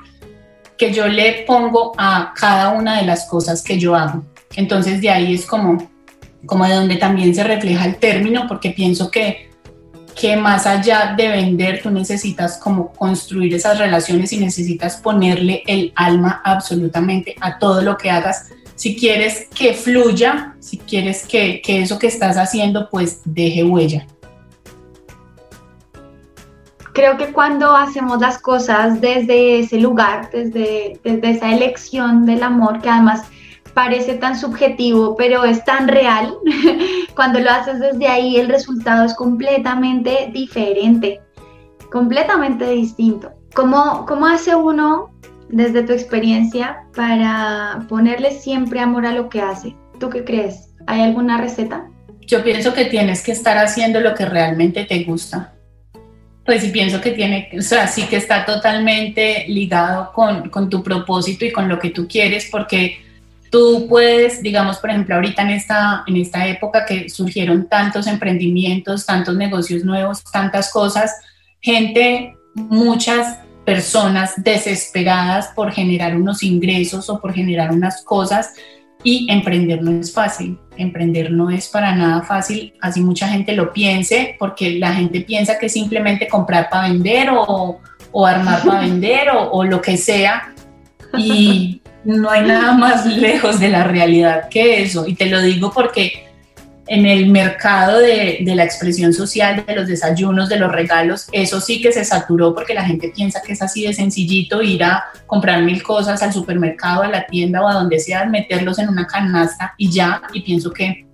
que 0.77 0.93
yo 0.93 1.09
le 1.09 1.45
pongo 1.47 1.95
a 1.97 2.33
cada 2.39 2.71
una 2.71 2.99
de 2.99 3.07
las 3.07 3.27
cosas 3.27 3.63
que 3.63 3.79
yo 3.79 3.97
hago. 3.97 4.23
Entonces 4.57 5.01
de 5.01 5.11
ahí 5.11 5.35
es 5.35 5.47
como, 5.47 5.91
como 6.45 6.67
de 6.67 6.75
donde 6.75 6.97
también 6.97 7.35
se 7.35 7.45
refleja 7.45 7.87
el 7.87 7.97
término, 7.97 8.47
porque 8.47 8.71
pienso 8.71 9.11
que, 9.11 9.51
que 10.19 10.37
más 10.37 10.67
allá 10.67 11.15
de 11.17 11.29
vender, 11.29 11.81
tú 11.83 11.91
necesitas 11.91 12.59
como 12.59 12.93
construir 12.93 13.55
esas 13.55 13.79
relaciones 13.79 14.33
y 14.35 14.39
necesitas 14.39 14.97
ponerle 14.97 15.63
el 15.67 15.93
alma 15.97 16.43
absolutamente 16.45 17.37
a 17.41 17.59
todo 17.59 17.81
lo 17.81 17.97
que 17.97 18.11
hagas. 18.11 18.51
Si 18.75 18.97
quieres 18.97 19.49
que 19.55 19.73
fluya, 19.73 20.57
si 20.61 20.77
quieres 20.79 21.27
que, 21.27 21.63
que 21.63 21.83
eso 21.83 21.99
que 21.99 22.07
estás 22.07 22.37
haciendo 22.37 22.89
pues 22.91 23.21
deje 23.25 23.65
huella 23.65 24.07
creo 26.92 27.16
que 27.16 27.33
cuando 27.33 27.74
hacemos 27.74 28.20
las 28.20 28.38
cosas 28.38 29.00
desde 29.00 29.61
ese 29.61 29.79
lugar, 29.79 30.31
desde, 30.33 30.98
desde 31.05 31.31
esa 31.31 31.53
elección 31.53 32.26
del 32.26 32.42
amor, 32.42 32.81
que 32.81 32.88
además 32.88 33.22
parece 33.74 34.14
tan 34.14 34.37
subjetivo, 34.37 35.16
pero 35.16 35.44
es 35.44 35.64
tan 35.64 35.88
real, 35.88 36.35
cuando 37.14 37.40
lo 37.40 37.50
haces 37.50 37.79
desde 37.79 38.09
ahí 38.09 38.37
el 38.37 38.48
resultado 38.48 39.05
es 39.05 39.14
completamente 39.14 40.31
diferente, 40.33 41.20
completamente 41.90 42.68
distinto. 42.70 43.33
¿Cómo, 43.55 44.07
cómo 44.07 44.26
hace 44.26 44.55
uno, 44.55 45.11
desde 45.48 45.83
tu 45.83 45.92
experiencia, 45.92 46.85
para 46.94 47.85
ponerle 47.88 48.33
siempre 48.33 48.81
amor 48.81 49.07
a 49.07 49.12
lo 49.12 49.29
que 49.29 49.40
hace? 49.40 49.76
¿Tú 49.98 50.09
qué 50.09 50.24
crees? 50.24 50.72
¿Hay 50.87 51.03
alguna 51.03 51.40
receta? 51.40 51.88
Yo 52.20 52.42
pienso 52.44 52.72
que 52.72 52.85
tienes 52.85 53.22
que 53.22 53.33
estar 53.33 53.59
haciendo 53.59 54.00
lo 54.00 54.14
que 54.14 54.24
realmente 54.24 54.85
te 54.85 55.03
gusta 55.03 55.53
pues 56.51 56.63
sí 56.63 56.71
pienso 56.71 57.01
que 57.01 57.13
tiene, 57.13 57.49
o 57.57 57.63
sea, 57.63 57.87
sí 57.87 58.07
que 58.07 58.17
está 58.17 58.45
totalmente 58.45 59.45
ligado 59.47 60.13
con, 60.13 60.51
con, 60.51 60.69
tu 60.69 60.83
propósito 60.83 61.45
y 61.45 61.53
con 61.53 61.69
lo 61.69 61.79
que 61.79 61.91
tú 61.91 62.09
quieres, 62.09 62.49
porque 62.51 62.99
tú 63.53 63.87
puedes, 63.89 64.43
digamos, 64.43 64.79
por 64.79 64.91
ejemplo, 64.91 65.15
ahorita 65.15 65.43
en 65.43 65.51
esta, 65.51 66.03
en 66.09 66.17
esta 66.17 66.49
época 66.49 66.85
que 66.85 67.09
surgieron 67.09 67.69
tantos 67.69 68.09
emprendimientos, 68.09 69.07
tantos 69.07 69.37
negocios 69.37 69.85
nuevos, 69.85 70.25
tantas 70.25 70.73
cosas, 70.73 71.15
gente, 71.61 72.35
muchas 72.57 73.39
personas 73.65 74.33
desesperadas 74.37 75.53
por 75.55 75.71
generar 75.71 76.17
unos 76.17 76.43
ingresos 76.43 77.09
o 77.11 77.21
por 77.21 77.33
generar 77.33 77.71
unas 77.71 78.03
cosas 78.03 78.55
y 79.03 79.31
emprender 79.31 79.83
no 79.83 80.01
es 80.01 80.13
fácil, 80.13 80.59
emprender 80.77 81.31
no 81.31 81.51
es 81.51 81.69
para 81.69 81.95
nada 81.95 82.23
fácil, 82.23 82.75
así 82.81 83.01
mucha 83.01 83.29
gente 83.29 83.55
lo 83.55 83.73
piense, 83.73 84.37
porque 84.39 84.79
la 84.79 84.93
gente 84.93 85.23
piensa 85.23 85.59
que 85.59 85.69
simplemente 85.69 86.29
comprar 86.29 86.69
para 86.71 86.89
vender 86.89 87.31
o, 87.31 87.81
o 88.13 88.27
armar 88.27 88.63
para 88.63 88.81
vender 88.83 89.31
o, 89.31 89.51
o, 89.51 89.65
lo 89.65 89.81
que 89.81 89.97
sea, 89.97 90.55
y 91.17 91.81
no 92.05 92.31
hay 92.31 92.47
nada 92.47 92.73
más 92.73 93.07
lejos 93.07 93.59
de 93.59 93.69
la 93.69 93.85
realidad 93.85 94.49
que 94.49 94.83
eso, 94.83 95.07
y 95.07 95.15
te 95.15 95.27
lo 95.27 95.41
digo 95.41 95.73
porque 95.73 96.30
en 96.90 97.07
el 97.07 97.29
mercado 97.29 98.00
de, 98.00 98.42
la 98.44 98.64
expresión 98.64 99.14
social, 99.14 99.64
de 99.64 99.76
los 99.76 99.87
desayunos, 99.87 100.48
de 100.48 100.59
los 100.59 100.72
regalos, 100.72 101.29
eso 101.31 101.61
sí 101.61 101.81
que 101.81 101.92
se 101.92 102.05
saturó 102.05 102.53
porque 102.53 102.74
la 102.74 102.85
gente 102.85 103.12
piensa 103.14 103.40
que 103.42 103.53
es 103.53 103.62
así 103.62 103.87
de 103.87 103.94
sencillito 103.94 104.61
ir 104.61 104.83
a 104.83 105.05
comprar 105.29 105.62
mil 105.62 105.85
cosas 105.85 106.20
al 106.20 106.33
supermercado, 106.33 107.03
a 107.03 107.09
la 107.09 107.26
tienda 107.26 107.62
o 107.62 107.68
a 107.68 107.74
donde 107.74 108.00
sea, 108.00 108.24
meterlos 108.24 108.81
en 108.81 108.88
una 108.88 109.07
canasta 109.07 109.72
y 109.79 109.88
ya, 109.88 110.20
y 110.33 110.40
pienso 110.40 110.72
que, 110.72 111.07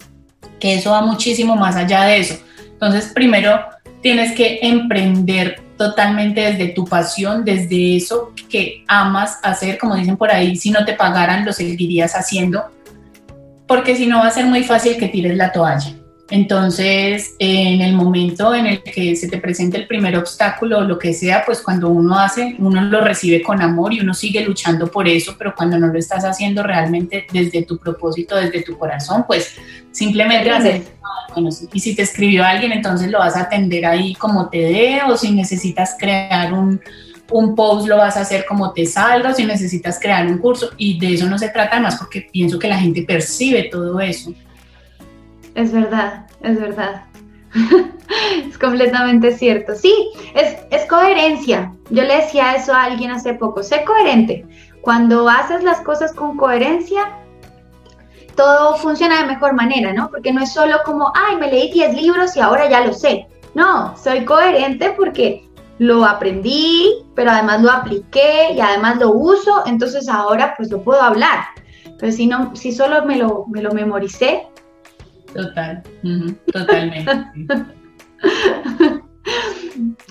que 0.58 0.76
eso 0.76 0.92
va 0.92 1.02
muchísimo 1.02 1.56
más 1.56 1.76
allá 1.76 2.04
de 2.04 2.20
eso. 2.20 2.38
Entonces, 2.72 3.12
primero 3.14 3.60
tienes 4.00 4.32
que 4.32 4.60
emprender 4.62 5.60
totalmente 5.76 6.40
desde 6.40 6.68
tu 6.68 6.86
pasión, 6.86 7.44
desde 7.44 7.96
eso 7.96 8.32
que 8.48 8.82
amas 8.88 9.40
hacer, 9.42 9.76
como 9.76 9.94
dicen 9.94 10.16
por 10.16 10.30
ahí, 10.30 10.56
si 10.56 10.70
no 10.70 10.86
te 10.86 10.94
pagaran 10.94 11.44
lo 11.44 11.52
seguirías 11.52 12.14
haciendo, 12.14 12.64
porque 13.66 13.96
si 13.96 14.06
no 14.06 14.18
va 14.18 14.28
a 14.28 14.30
ser 14.30 14.46
muy 14.46 14.62
fácil 14.62 14.96
que 14.96 15.08
tires 15.08 15.36
la 15.36 15.52
toalla. 15.52 15.94
Entonces, 16.28 17.36
en 17.38 17.80
el 17.80 17.94
momento 17.94 18.52
en 18.52 18.66
el 18.66 18.82
que 18.82 19.14
se 19.14 19.28
te 19.28 19.38
presente 19.38 19.76
el 19.76 19.86
primer 19.86 20.16
obstáculo 20.16 20.78
o 20.78 20.80
lo 20.82 20.98
que 20.98 21.14
sea, 21.14 21.44
pues 21.46 21.62
cuando 21.62 21.88
uno 21.88 22.18
hace, 22.18 22.56
uno 22.58 22.82
lo 22.82 23.00
recibe 23.00 23.42
con 23.42 23.62
amor 23.62 23.92
y 23.92 24.00
uno 24.00 24.12
sigue 24.12 24.44
luchando 24.44 24.90
por 24.90 25.06
eso, 25.06 25.36
pero 25.38 25.54
cuando 25.54 25.78
no 25.78 25.86
lo 25.86 25.98
estás 25.98 26.24
haciendo 26.24 26.64
realmente 26.64 27.26
desde 27.32 27.62
tu 27.62 27.78
propósito, 27.78 28.34
desde 28.34 28.62
tu 28.62 28.76
corazón, 28.76 29.24
pues 29.24 29.54
simplemente 29.92 30.50
hacer, 30.50 30.82
bueno, 31.32 31.50
y 31.72 31.78
si 31.78 31.94
te 31.94 32.02
escribió 32.02 32.44
alguien, 32.44 32.72
entonces 32.72 33.08
lo 33.08 33.20
vas 33.20 33.36
a 33.36 33.42
atender 33.42 33.86
ahí 33.86 34.14
como 34.16 34.48
te 34.48 34.58
dé, 34.58 35.00
o 35.06 35.16
si 35.16 35.30
necesitas 35.30 35.94
crear 35.96 36.52
un, 36.52 36.80
un 37.30 37.54
post 37.54 37.88
lo 37.88 37.96
vas 37.96 38.16
a 38.16 38.20
hacer 38.20 38.44
como 38.46 38.72
te 38.72 38.86
salga, 38.86 39.34
si 39.34 39.44
necesitas 39.44 39.98
crear 39.98 40.26
un 40.26 40.38
curso, 40.38 40.70
y 40.76 40.98
de 40.98 41.14
eso 41.14 41.26
no 41.26 41.38
se 41.38 41.48
trata 41.48 41.80
más 41.80 41.96
porque 41.96 42.28
pienso 42.32 42.58
que 42.58 42.68
la 42.68 42.78
gente 42.78 43.02
percibe 43.02 43.64
todo 43.64 44.00
eso. 44.00 44.32
Es 45.54 45.72
verdad, 45.72 46.26
es 46.42 46.60
verdad. 46.60 47.02
es 48.48 48.58
completamente 48.58 49.36
cierto. 49.36 49.74
Sí, 49.74 50.10
es, 50.34 50.56
es 50.70 50.86
coherencia. 50.86 51.72
Yo 51.90 52.02
le 52.02 52.16
decía 52.16 52.54
eso 52.54 52.74
a 52.74 52.84
alguien 52.84 53.10
hace 53.10 53.34
poco, 53.34 53.62
sé 53.62 53.84
coherente. 53.84 54.44
Cuando 54.82 55.28
haces 55.28 55.64
las 55.64 55.80
cosas 55.80 56.12
con 56.12 56.36
coherencia, 56.36 57.10
todo 58.36 58.76
funciona 58.76 59.22
de 59.22 59.28
mejor 59.28 59.54
manera, 59.54 59.92
¿no? 59.92 60.10
Porque 60.10 60.32
no 60.32 60.42
es 60.42 60.52
solo 60.52 60.76
como, 60.84 61.12
ay, 61.14 61.36
me 61.36 61.50
leí 61.50 61.72
10 61.72 61.94
libros 61.94 62.36
y 62.36 62.40
ahora 62.40 62.68
ya 62.68 62.82
lo 62.82 62.92
sé. 62.92 63.26
No, 63.54 63.96
soy 63.96 64.24
coherente 64.24 64.90
porque 64.96 65.45
lo 65.78 66.04
aprendí, 66.04 66.90
pero 67.14 67.30
además 67.30 67.62
lo 67.62 67.70
apliqué 67.70 68.52
y 68.54 68.60
además 68.60 68.98
lo 68.98 69.10
uso, 69.10 69.64
entonces 69.66 70.08
ahora 70.08 70.54
pues 70.56 70.70
lo 70.70 70.82
puedo 70.82 71.00
hablar. 71.00 71.44
Pero 71.98 72.12
si 72.12 72.26
no, 72.26 72.54
si 72.56 72.72
solo 72.72 73.04
me 73.04 73.16
lo, 73.16 73.46
me 73.46 73.62
lo 73.62 73.72
memoricé, 73.72 74.46
Total, 75.36 75.82
totalmente. 76.50 77.12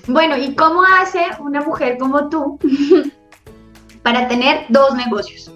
bueno, 0.06 0.36
¿y 0.36 0.54
cómo 0.54 0.82
hace 0.84 1.20
una 1.40 1.62
mujer 1.62 1.98
como 1.98 2.28
tú 2.28 2.60
para 4.02 4.28
tener 4.28 4.66
dos 4.68 4.94
negocios? 4.94 5.50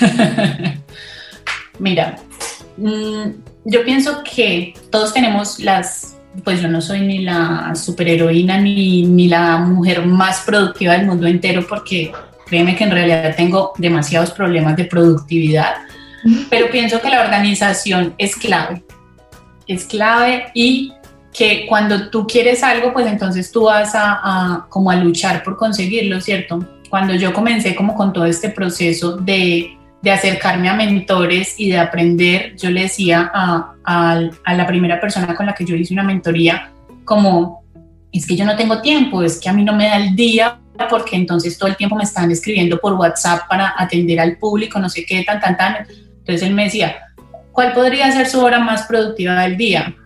Mira, 1.78 2.16
mm, 2.76 3.30
yo 3.64 3.84
pienso 3.84 4.22
que 4.24 4.74
todos 4.90 5.14
tenemos 5.14 5.58
las, 5.60 6.17
pues 6.44 6.60
yo 6.62 6.68
no 6.68 6.80
soy 6.80 7.00
ni 7.00 7.18
la 7.20 7.74
superheroína 7.74 8.58
ni, 8.58 9.02
ni 9.02 9.28
la 9.28 9.58
mujer 9.58 10.06
más 10.06 10.40
productiva 10.40 10.92
del 10.92 11.06
mundo 11.06 11.26
entero 11.26 11.66
porque 11.68 12.12
créeme 12.46 12.76
que 12.76 12.84
en 12.84 12.90
realidad 12.90 13.34
tengo 13.36 13.72
demasiados 13.78 14.30
problemas 14.30 14.76
de 14.76 14.84
productividad 14.84 15.74
pero 16.50 16.70
pienso 16.70 17.00
que 17.00 17.08
la 17.08 17.22
organización 17.22 18.14
es 18.18 18.36
clave, 18.36 18.82
es 19.66 19.84
clave 19.84 20.46
y 20.54 20.92
que 21.32 21.66
cuando 21.66 22.10
tú 22.10 22.26
quieres 22.26 22.62
algo, 22.62 22.92
pues 22.92 23.06
entonces 23.06 23.52
tú 23.52 23.64
vas 23.64 23.92
a, 23.94 24.66
como 24.68 24.90
a 24.90 24.96
luchar 24.96 25.42
por 25.42 25.56
conseguirlo, 25.56 26.20
¿cierto? 26.20 26.66
Cuando 26.90 27.14
yo 27.14 27.32
comencé 27.32 27.74
como 27.74 27.94
con 27.94 28.12
todo 28.12 28.24
este 28.24 28.48
proceso 28.48 29.16
de, 29.16 29.77
de 30.02 30.10
acercarme 30.10 30.68
a 30.68 30.74
mentores 30.74 31.58
y 31.58 31.70
de 31.70 31.78
aprender, 31.78 32.54
yo 32.56 32.70
le 32.70 32.82
decía 32.82 33.30
a, 33.34 33.74
a, 33.84 34.54
la 34.54 34.66
primera 34.66 35.00
persona 35.00 35.34
con 35.34 35.46
la 35.46 35.54
que 35.54 35.64
yo 35.64 35.74
hice 35.74 35.92
una 35.92 36.04
mentoría, 36.04 36.70
como, 37.04 37.64
es 38.12 38.26
que 38.26 38.36
yo 38.36 38.44
no 38.44 38.56
tengo 38.56 38.80
tiempo, 38.80 39.22
es 39.22 39.40
que 39.40 39.48
a 39.48 39.52
mí 39.52 39.64
no 39.64 39.74
me 39.74 39.86
da 39.86 39.96
el 39.96 40.14
día 40.14 40.58
porque 40.88 41.16
entonces 41.16 41.58
todo 41.58 41.68
el 41.68 41.76
tiempo 41.76 41.96
me 41.96 42.04
están 42.04 42.30
escribiendo 42.30 42.78
por 42.78 42.94
WhatsApp 42.94 43.48
para 43.48 43.74
atender 43.76 44.20
al 44.20 44.36
público, 44.36 44.78
no 44.78 44.88
sé 44.88 45.04
qué, 45.04 45.24
tan, 45.24 45.40
tan, 45.40 45.56
tan. 45.56 45.76
Entonces 46.18 46.42
él 46.42 46.54
me 46.54 46.64
decía, 46.64 46.96
¿cuál 47.50 47.72
podría 47.72 48.12
ser 48.12 48.28
su 48.28 48.40
hora 48.40 48.60
más 48.60 48.82
productiva 48.82 49.42
del 49.42 49.56
día? 49.56 49.96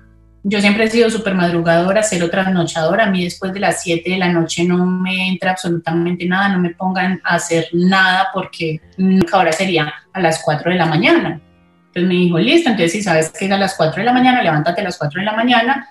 Yo 0.44 0.60
siempre 0.60 0.84
he 0.84 0.90
sido 0.90 1.08
súper 1.08 1.34
madrugadora, 1.34 2.02
cero 2.02 2.28
trasnochadora. 2.28 3.04
A 3.04 3.10
mí 3.10 3.22
después 3.22 3.52
de 3.52 3.60
las 3.60 3.82
7 3.82 4.10
de 4.10 4.18
la 4.18 4.28
noche 4.28 4.64
no 4.64 4.84
me 4.84 5.28
entra 5.28 5.52
absolutamente 5.52 6.26
nada, 6.26 6.48
no 6.48 6.58
me 6.58 6.70
pongan 6.70 7.20
a 7.24 7.36
hacer 7.36 7.68
nada 7.72 8.28
porque 8.34 8.80
nunca 8.96 9.36
ahora 9.36 9.52
sería 9.52 9.92
a 10.12 10.20
las 10.20 10.42
4 10.44 10.72
de 10.72 10.78
la 10.78 10.86
mañana. 10.86 11.40
Entonces 11.88 12.08
me 12.08 12.14
dijo, 12.14 12.38
listo, 12.38 12.70
entonces 12.70 12.92
si 12.92 13.02
sabes 13.02 13.30
que 13.30 13.44
es 13.44 13.52
a 13.52 13.58
las 13.58 13.74
4 13.76 14.00
de 14.00 14.04
la 14.04 14.12
mañana, 14.12 14.42
levántate 14.42 14.80
a 14.80 14.84
las 14.84 14.98
4 14.98 15.20
de 15.20 15.26
la 15.26 15.36
mañana 15.36 15.88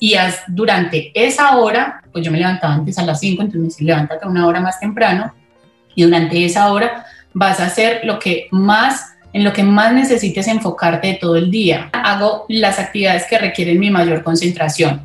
y 0.00 0.14
durante 0.48 1.10
esa 1.14 1.56
hora, 1.56 2.02
pues 2.12 2.24
yo 2.24 2.30
me 2.30 2.38
levantaba 2.38 2.74
antes 2.74 2.98
a 2.98 3.04
las 3.04 3.20
5, 3.20 3.42
entonces 3.42 3.60
me 3.60 3.68
decía, 3.68 3.86
levántate 3.86 4.28
una 4.28 4.46
hora 4.46 4.60
más 4.60 4.78
temprano 4.78 5.34
y 5.94 6.02
durante 6.02 6.44
esa 6.44 6.72
hora 6.72 7.06
vas 7.32 7.58
a 7.60 7.66
hacer 7.66 8.02
lo 8.04 8.18
que 8.18 8.48
más 8.50 9.13
en 9.34 9.42
lo 9.42 9.52
que 9.52 9.64
más 9.64 9.92
necesites 9.92 10.46
enfocarte 10.46 11.18
todo 11.20 11.36
el 11.36 11.50
día. 11.50 11.90
Hago 11.92 12.46
las 12.48 12.78
actividades 12.78 13.26
que 13.28 13.36
requieren 13.36 13.80
mi 13.80 13.90
mayor 13.90 14.22
concentración. 14.22 15.02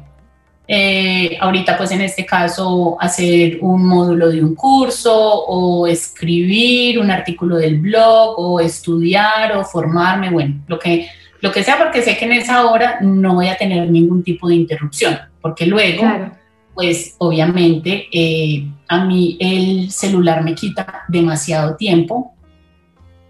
Eh, 0.68 1.36
ahorita 1.42 1.76
pues 1.76 1.90
en 1.90 2.02
este 2.02 2.28
caso 2.28 2.96
hacer 3.02 3.58
un 3.60 3.84
módulo 3.88 4.30
de 4.30 4.44
un 4.44 4.54
curso 4.54 5.12
o 5.18 5.88
escribir 5.88 7.00
un 7.00 7.10
artículo 7.10 7.58
del 7.58 7.80
blog 7.80 8.36
o 8.38 8.60
estudiar 8.60 9.58
o 9.58 9.66
formarme, 9.66 10.30
bueno, 10.30 10.62
lo 10.68 10.78
que, 10.78 11.08
lo 11.42 11.52
que 11.52 11.64
sea 11.64 11.80
porque 11.80 12.04
sé 12.04 12.16
que 12.16 12.26
en 12.26 12.34
esa 12.34 12.70
hora 12.70 13.00
no 13.02 13.34
voy 13.34 13.48
a 13.48 13.58
tener 13.58 13.90
ningún 13.90 14.22
tipo 14.22 14.48
de 14.48 14.56
interrupción, 14.56 15.18
porque 15.42 15.66
luego 15.66 16.04
pues 16.76 17.16
obviamente 17.18 18.08
eh, 18.14 18.68
a 18.88 19.04
mí 19.06 19.38
el 19.40 19.90
celular 19.90 20.44
me 20.44 20.54
quita 20.54 21.06
demasiado 21.08 21.76
tiempo 21.76 22.36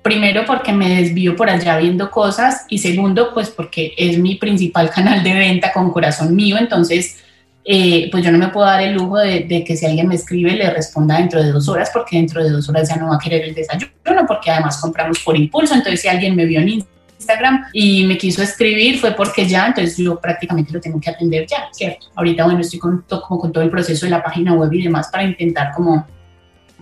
Primero 0.01 0.45
porque 0.45 0.71
me 0.71 1.01
desvío 1.01 1.35
por 1.35 1.49
allá 1.49 1.77
viendo 1.77 2.09
cosas 2.09 2.65
y 2.69 2.77
segundo 2.77 3.33
pues 3.33 3.49
porque 3.49 3.93
es 3.97 4.17
mi 4.17 4.35
principal 4.35 4.89
canal 4.95 5.23
de 5.23 5.33
venta 5.33 5.73
con 5.73 5.91
corazón 5.91 6.35
mío, 6.35 6.57
entonces 6.57 7.17
eh, 7.65 8.07
pues 8.09 8.23
yo 8.23 8.31
no 8.31 8.37
me 8.37 8.47
puedo 8.47 8.65
dar 8.65 8.81
el 8.81 8.93
lujo 8.93 9.17
de, 9.17 9.63
que 9.65 9.75
si 9.75 9.85
alguien 9.85 10.07
me 10.07 10.15
escribe 10.15 10.53
le 10.53 10.69
responda 10.69 11.17
dentro 11.17 11.43
de 11.43 11.51
dos 11.51 11.67
horas 11.67 11.91
porque 11.93 12.15
dentro 12.15 12.43
de 12.43 12.49
dos 12.49 12.67
horas 12.69 12.89
ya 12.89 12.95
no 12.95 13.09
va 13.09 13.15
a 13.15 13.19
querer 13.19 13.43
el 13.43 13.53
desayuno 13.53 13.91
porque 14.27 14.49
además 14.49 14.79
compramos 14.81 15.19
por 15.19 15.37
impulso, 15.37 15.75
entonces 15.75 16.01
si 16.01 16.07
alguien 16.07 16.35
me 16.35 16.45
vio 16.45 16.61
en 16.61 16.83
Instagram 17.17 17.65
y 17.73 18.05
me 18.05 18.17
quiso 18.17 18.41
escribir 18.41 18.99
fue 18.99 19.11
porque 19.11 19.45
ya, 19.45 19.67
entonces 19.67 19.97
yo 19.97 20.19
prácticamente 20.19 20.71
lo 20.71 20.79
tengo 20.79 20.99
que 20.99 21.09
atender 21.09 21.45
ya, 21.45 21.67
¿cierto? 21.73 22.07
Ahorita 22.15 22.45
bueno 22.45 22.61
estoy 22.61 22.79
con, 22.79 23.03
como 23.07 23.39
con 23.39 23.51
todo 23.51 23.63
el 23.63 23.69
proceso 23.69 24.05
de 24.05 24.11
la 24.11 24.23
página 24.23 24.53
web 24.53 24.71
y 24.71 24.83
demás 24.83 25.09
para 25.11 25.25
intentar 25.25 25.73
como, 25.75 26.07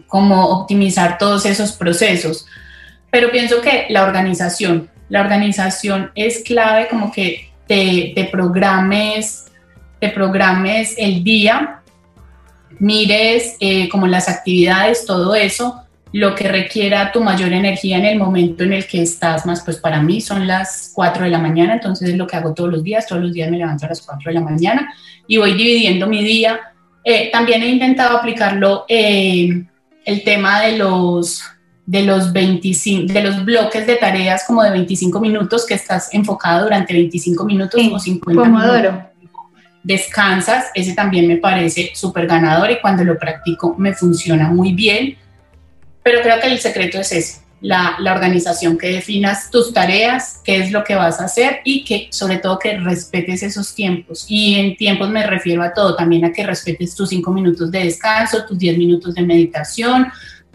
como 0.05 0.45
optimizar 0.45 1.17
todos 1.17 1.47
esos 1.47 1.71
procesos 1.71 2.45
pero 3.11 3.31
pienso 3.31 3.61
que 3.61 3.85
la 3.89 4.03
organización, 4.03 4.89
la 5.09 5.21
organización 5.21 6.11
es 6.15 6.43
clave 6.43 6.87
como 6.87 7.11
que 7.11 7.49
te, 7.67 8.11
te 8.15 8.25
programes, 8.25 9.45
te 9.99 10.09
programes 10.09 10.95
el 10.97 11.23
día, 11.23 11.81
mires 12.79 13.55
eh, 13.59 13.89
como 13.89 14.07
las 14.07 14.29
actividades, 14.29 15.05
todo 15.05 15.35
eso, 15.35 15.83
lo 16.13 16.35
que 16.35 16.47
requiera 16.47 17.11
tu 17.11 17.21
mayor 17.21 17.51
energía 17.53 17.97
en 17.97 18.05
el 18.05 18.17
momento 18.17 18.63
en 18.63 18.73
el 18.73 18.87
que 18.87 19.01
estás 19.01 19.45
más, 19.45 19.61
pues 19.63 19.77
para 19.77 20.01
mí 20.01 20.21
son 20.21 20.47
las 20.47 20.91
4 20.93 21.25
de 21.25 21.29
la 21.29 21.39
mañana, 21.39 21.73
entonces 21.73 22.09
es 22.09 22.17
lo 22.17 22.27
que 22.27 22.37
hago 22.37 22.53
todos 22.53 22.71
los 22.71 22.83
días, 22.83 23.05
todos 23.05 23.21
los 23.21 23.33
días 23.33 23.51
me 23.51 23.57
levanto 23.57 23.85
a 23.85 23.89
las 23.89 24.01
4 24.01 24.29
de 24.29 24.33
la 24.33 24.41
mañana 24.41 24.93
y 25.27 25.37
voy 25.37 25.53
dividiendo 25.53 26.07
mi 26.07 26.23
día. 26.23 26.59
Eh, 27.03 27.29
también 27.31 27.61
he 27.63 27.67
intentado 27.67 28.17
aplicarlo 28.17 28.85
eh, 28.87 29.63
el 30.05 30.23
tema 30.23 30.61
de 30.61 30.77
los 30.77 31.43
de 31.87 32.03
los 32.03 32.33
25, 32.33 33.13
de 33.13 33.23
los 33.23 33.45
bloques 33.45 33.87
de 33.87 33.95
tareas 33.95 34.43
como 34.45 34.61
de 34.61 34.71
25 34.71 35.21
minutos 35.21 35.65
que 35.65 35.73
estás 35.73 36.13
enfocado 36.13 36.65
durante 36.65 36.93
25 36.93 37.45
minutos 37.45 37.81
o 37.91 37.97
50 37.97 38.43
minutos. 38.43 38.93
Descansas, 39.83 40.65
ese 40.75 40.93
también 40.93 41.29
me 41.29 41.37
parece 41.37 41.91
súper 41.95 42.27
ganador 42.27 42.69
y 42.71 42.81
cuando 42.81 43.05
lo 43.05 43.17
practico 43.17 43.73
me 43.77 43.93
funciona 43.93 44.49
muy 44.49 44.73
bien. 44.73 45.17
Pero 46.03 46.21
creo 46.21 46.41
que 46.41 46.47
el 46.47 46.59
secreto 46.59 46.99
es 46.99 47.13
ese, 47.13 47.39
la, 47.61 47.95
la, 47.99 48.11
organización, 48.11 48.77
que 48.77 48.87
definas 48.87 49.49
tus 49.49 49.71
tareas, 49.71 50.41
qué 50.43 50.57
es 50.57 50.73
lo 50.73 50.83
que 50.83 50.95
vas 50.95 51.21
a 51.21 51.25
hacer 51.25 51.61
y 51.63 51.85
que 51.85 52.09
sobre 52.11 52.39
todo 52.39 52.59
que 52.59 52.77
respetes 52.79 53.43
esos 53.43 53.73
tiempos. 53.73 54.25
Y 54.27 54.55
en 54.55 54.75
tiempos 54.75 55.09
me 55.09 55.25
refiero 55.25 55.63
a 55.63 55.73
todo, 55.73 55.95
también 55.95 56.25
a 56.25 56.33
que 56.33 56.45
respetes 56.45 56.93
tus 56.95 57.07
5 57.07 57.31
minutos 57.31 57.71
de 57.71 57.85
descanso, 57.85 58.45
tus 58.45 58.59
10 58.59 58.77
minutos 58.77 59.15
de 59.15 59.21
meditación, 59.21 60.07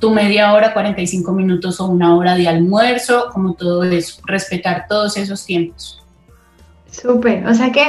tu 0.02 0.10
media 0.10 0.52
hora, 0.52 0.72
45 0.72 1.30
minutos 1.30 1.78
o 1.78 1.86
una 1.86 2.16
hora 2.16 2.34
de 2.34 2.48
almuerzo, 2.48 3.30
como 3.32 3.54
todo 3.54 3.84
eso, 3.84 4.20
respetar 4.26 4.86
todos 4.88 5.16
esos 5.16 5.46
tiempos. 5.46 6.02
Súper, 6.90 7.46
o 7.46 7.54
sea 7.54 7.70
que 7.70 7.84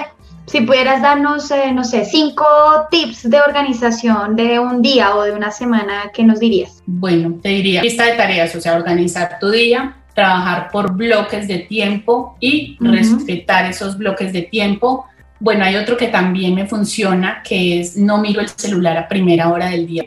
si 0.45 0.61
pudieras 0.61 1.01
darnos, 1.01 1.49
eh, 1.49 1.72
no 1.74 1.84
sé, 1.84 2.05
cinco 2.05 2.45
tips 2.91 3.32
de 3.32 3.41
organización 3.41 4.36
de 4.36 4.59
un 4.59 4.84
día 4.84 5.16
o 5.16 5.24
de 5.24 5.32
una 5.32 5.49
semana, 5.49 6.11
¿qué 6.14 6.24
nos 6.24 6.39
dirías? 6.39 6.84
Bueno, 6.86 7.39
te 7.41 7.49
diría 7.49 7.82
lista 7.82 8.05
de 8.05 8.14
tareas, 8.14 8.55
o 8.55 8.61
sea, 8.61 8.76
organizar 8.76 9.39
tu 9.39 9.49
día, 9.49 9.95
trabajar 10.14 10.70
por 10.70 10.93
bloques 10.93 11.47
de 11.47 11.59
tiempo 11.59 12.38
y 12.39 12.78
respetar 12.80 13.66
esos 13.66 13.97
bloques 13.97 14.32
de 14.32 14.43
tiempo. 14.43 15.07
Bueno, 15.39 15.66
hay 15.66 15.78
otro 15.78 15.97
que 15.97 16.09
también 16.09 16.53
me 16.53 16.68
funciona, 16.68 17.41
que 17.43 17.80
es 17.80 17.97
no 17.97 18.20
miro 18.20 18.39
el 18.39 18.49
celular 18.49 18.99
a 18.99 19.07
primera 19.07 19.49
hora 19.49 19.70
del 19.70 19.88
día. 19.88 20.03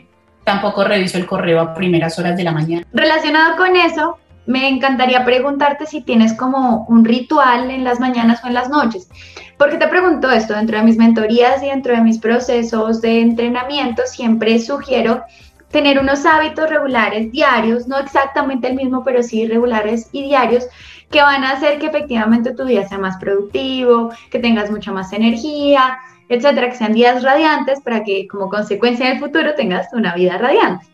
Tampoco 0.47 0.85
reviso 0.85 1.17
el 1.17 1.25
correo 1.25 1.59
a 1.59 1.73
primeras 1.73 2.17
horas 2.17 2.37
de 2.37 2.43
la 2.45 2.53
mañana. 2.53 2.87
Relacionado 2.93 3.57
con 3.57 3.75
eso, 3.75 4.17
me 4.45 4.69
encantaría 4.69 5.25
preguntarte 5.25 5.85
si 5.85 5.99
tienes 5.99 6.33
como 6.33 6.85
un 6.87 7.03
ritual 7.03 7.69
en 7.69 7.83
las 7.83 7.99
mañanas 7.99 8.41
o 8.41 8.47
en 8.47 8.53
las 8.53 8.69
noches. 8.69 9.09
¿Por 9.57 9.71
qué 9.71 9.75
te 9.75 9.89
pregunto 9.89 10.31
esto? 10.31 10.53
Dentro 10.53 10.77
de 10.77 10.85
mis 10.85 10.95
mentorías 10.95 11.61
y 11.63 11.65
dentro 11.65 11.93
de 11.93 12.01
mis 12.01 12.17
procesos 12.19 13.01
de 13.01 13.19
entrenamiento 13.19 14.03
siempre 14.05 14.57
sugiero 14.59 15.25
tener 15.69 15.99
unos 15.99 16.25
hábitos 16.25 16.69
regulares 16.69 17.29
diarios, 17.29 17.89
no 17.89 17.97
exactamente 17.97 18.69
el 18.69 18.75
mismo, 18.75 19.03
pero 19.03 19.23
sí 19.23 19.45
regulares 19.47 20.07
y 20.13 20.23
diarios, 20.23 20.65
que 21.11 21.21
van 21.21 21.43
a 21.43 21.51
hacer 21.51 21.77
que 21.77 21.87
efectivamente 21.87 22.53
tu 22.53 22.63
día 22.63 22.87
sea 22.87 22.99
más 22.99 23.17
productivo, 23.17 24.11
que 24.31 24.39
tengas 24.39 24.71
mucha 24.71 24.93
más 24.93 25.11
energía, 25.11 25.99
etcétera, 26.29 26.69
que 26.69 26.75
sean 26.75 26.93
días 26.93 27.23
radiantes 27.23 27.81
para 27.81 28.03
que 28.03 28.27
como 28.27 28.49
consecuencia 28.49 29.07
en 29.07 29.13
el 29.13 29.19
futuro 29.19 29.55
tengas 29.55 29.87
una 29.93 30.15
vida 30.15 30.37
radiante. 30.37 30.85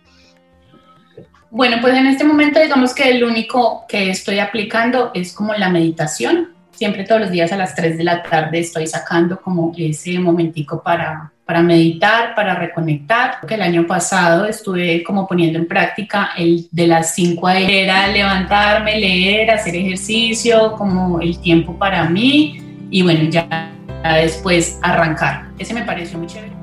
Bueno, 1.49 1.77
pues 1.81 1.93
en 1.95 2.07
este 2.07 2.23
momento 2.23 2.59
digamos 2.59 2.95
que 2.95 3.09
el 3.11 3.23
único 3.23 3.85
que 3.87 4.09
estoy 4.09 4.39
aplicando 4.39 5.11
es 5.13 5.33
como 5.33 5.53
la 5.53 5.69
meditación. 5.69 6.49
Siempre 6.71 7.03
todos 7.03 7.21
los 7.21 7.31
días 7.31 7.51
a 7.51 7.57
las 7.57 7.75
3 7.75 7.95
de 7.95 8.03
la 8.03 8.23
tarde 8.23 8.59
estoy 8.59 8.87
sacando 8.87 9.39
como 9.39 9.71
ese 9.77 10.17
momentico 10.17 10.81
para, 10.81 11.31
para 11.45 11.61
meditar, 11.61 12.33
para 12.33 12.55
reconectar. 12.55 13.39
Que 13.47 13.53
el 13.53 13.61
año 13.61 13.85
pasado 13.85 14.45
estuve 14.45 15.03
como 15.03 15.27
poniendo 15.27 15.59
en 15.59 15.67
práctica 15.67 16.31
el 16.35 16.67
de 16.71 16.87
las 16.87 17.13
5 17.13 17.45
a 17.45 17.59
era 17.59 18.07
levantarme, 18.07 18.99
leer, 18.99 19.51
hacer 19.51 19.75
ejercicio, 19.75 20.73
como 20.75 21.21
el 21.21 21.39
tiempo 21.39 21.77
para 21.77 22.09
mí 22.09 22.87
y 22.89 23.01
bueno, 23.01 23.29
ya 23.29 23.71
después 24.11 24.79
arrancar. 24.81 25.47
Ese 25.57 25.73
me 25.73 25.83
pareció 25.83 26.17
muy 26.17 26.27
chévere. 26.27 26.53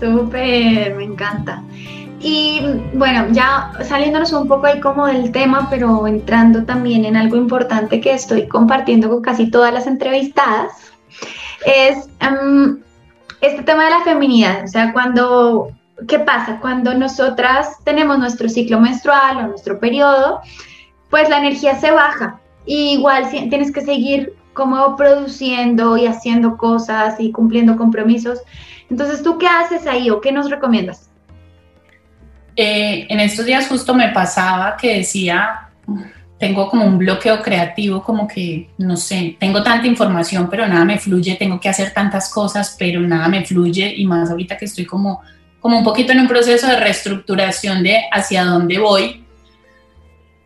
Súper, 0.00 0.94
me 0.94 1.04
encanta. 1.04 1.62
Y 2.20 2.60
bueno, 2.94 3.26
ya 3.32 3.72
saliéndonos 3.82 4.32
un 4.32 4.48
poco 4.48 4.66
ahí 4.66 4.80
como 4.80 5.06
del 5.06 5.30
tema, 5.30 5.68
pero 5.70 6.06
entrando 6.06 6.64
también 6.64 7.04
en 7.04 7.16
algo 7.16 7.36
importante 7.36 8.00
que 8.00 8.14
estoy 8.14 8.48
compartiendo 8.48 9.10
con 9.10 9.20
casi 9.20 9.50
todas 9.50 9.74
las 9.74 9.86
entrevistadas, 9.86 10.72
es 11.66 12.08
em, 12.20 12.78
este 13.42 13.62
tema 13.62 13.84
de 13.84 13.90
la 13.90 14.00
feminidad. 14.00 14.64
O 14.64 14.68
sea, 14.68 14.92
cuando, 14.94 15.68
¿qué 16.08 16.18
pasa? 16.18 16.60
Cuando 16.60 16.94
nosotras 16.94 17.76
tenemos 17.84 18.18
nuestro 18.18 18.48
ciclo 18.48 18.80
menstrual 18.80 19.36
o 19.36 19.48
nuestro 19.48 19.78
periodo, 19.78 20.40
pues 21.10 21.28
la 21.28 21.38
energía 21.38 21.78
se 21.78 21.90
baja. 21.90 22.40
Y 22.64 22.94
igual 22.94 23.28
tienes 23.28 23.70
que 23.70 23.82
seguir 23.82 24.32
como 24.54 24.96
produciendo 24.96 25.96
y 25.96 26.06
haciendo 26.06 26.56
cosas 26.56 27.16
y 27.18 27.32
cumpliendo 27.32 27.76
compromisos. 27.76 28.40
Entonces, 28.88 29.22
¿tú 29.22 29.38
qué 29.38 29.46
haces 29.46 29.86
ahí 29.86 30.10
o 30.10 30.20
qué 30.20 30.32
nos 30.32 30.50
recomiendas? 30.50 31.10
Eh, 32.56 33.06
en 33.08 33.20
estos 33.20 33.44
días 33.44 33.66
justo 33.66 33.94
me 33.94 34.10
pasaba 34.10 34.76
que 34.76 34.98
decía, 34.98 35.68
tengo 36.38 36.68
como 36.68 36.84
un 36.84 36.98
bloqueo 36.98 37.42
creativo, 37.42 38.02
como 38.02 38.28
que, 38.28 38.70
no 38.78 38.96
sé, 38.96 39.36
tengo 39.40 39.62
tanta 39.62 39.86
información, 39.86 40.48
pero 40.50 40.66
nada 40.66 40.84
me 40.84 40.98
fluye, 40.98 41.36
tengo 41.36 41.58
que 41.58 41.68
hacer 41.68 41.92
tantas 41.92 42.30
cosas, 42.30 42.76
pero 42.78 43.00
nada 43.00 43.28
me 43.28 43.44
fluye, 43.44 43.94
y 43.96 44.06
más 44.06 44.30
ahorita 44.30 44.56
que 44.56 44.66
estoy 44.66 44.84
como, 44.84 45.22
como 45.58 45.78
un 45.78 45.84
poquito 45.84 46.12
en 46.12 46.20
un 46.20 46.28
proceso 46.28 46.66
de 46.66 46.76
reestructuración 46.76 47.82
de 47.82 48.02
hacia 48.12 48.44
dónde 48.44 48.78
voy. 48.78 49.23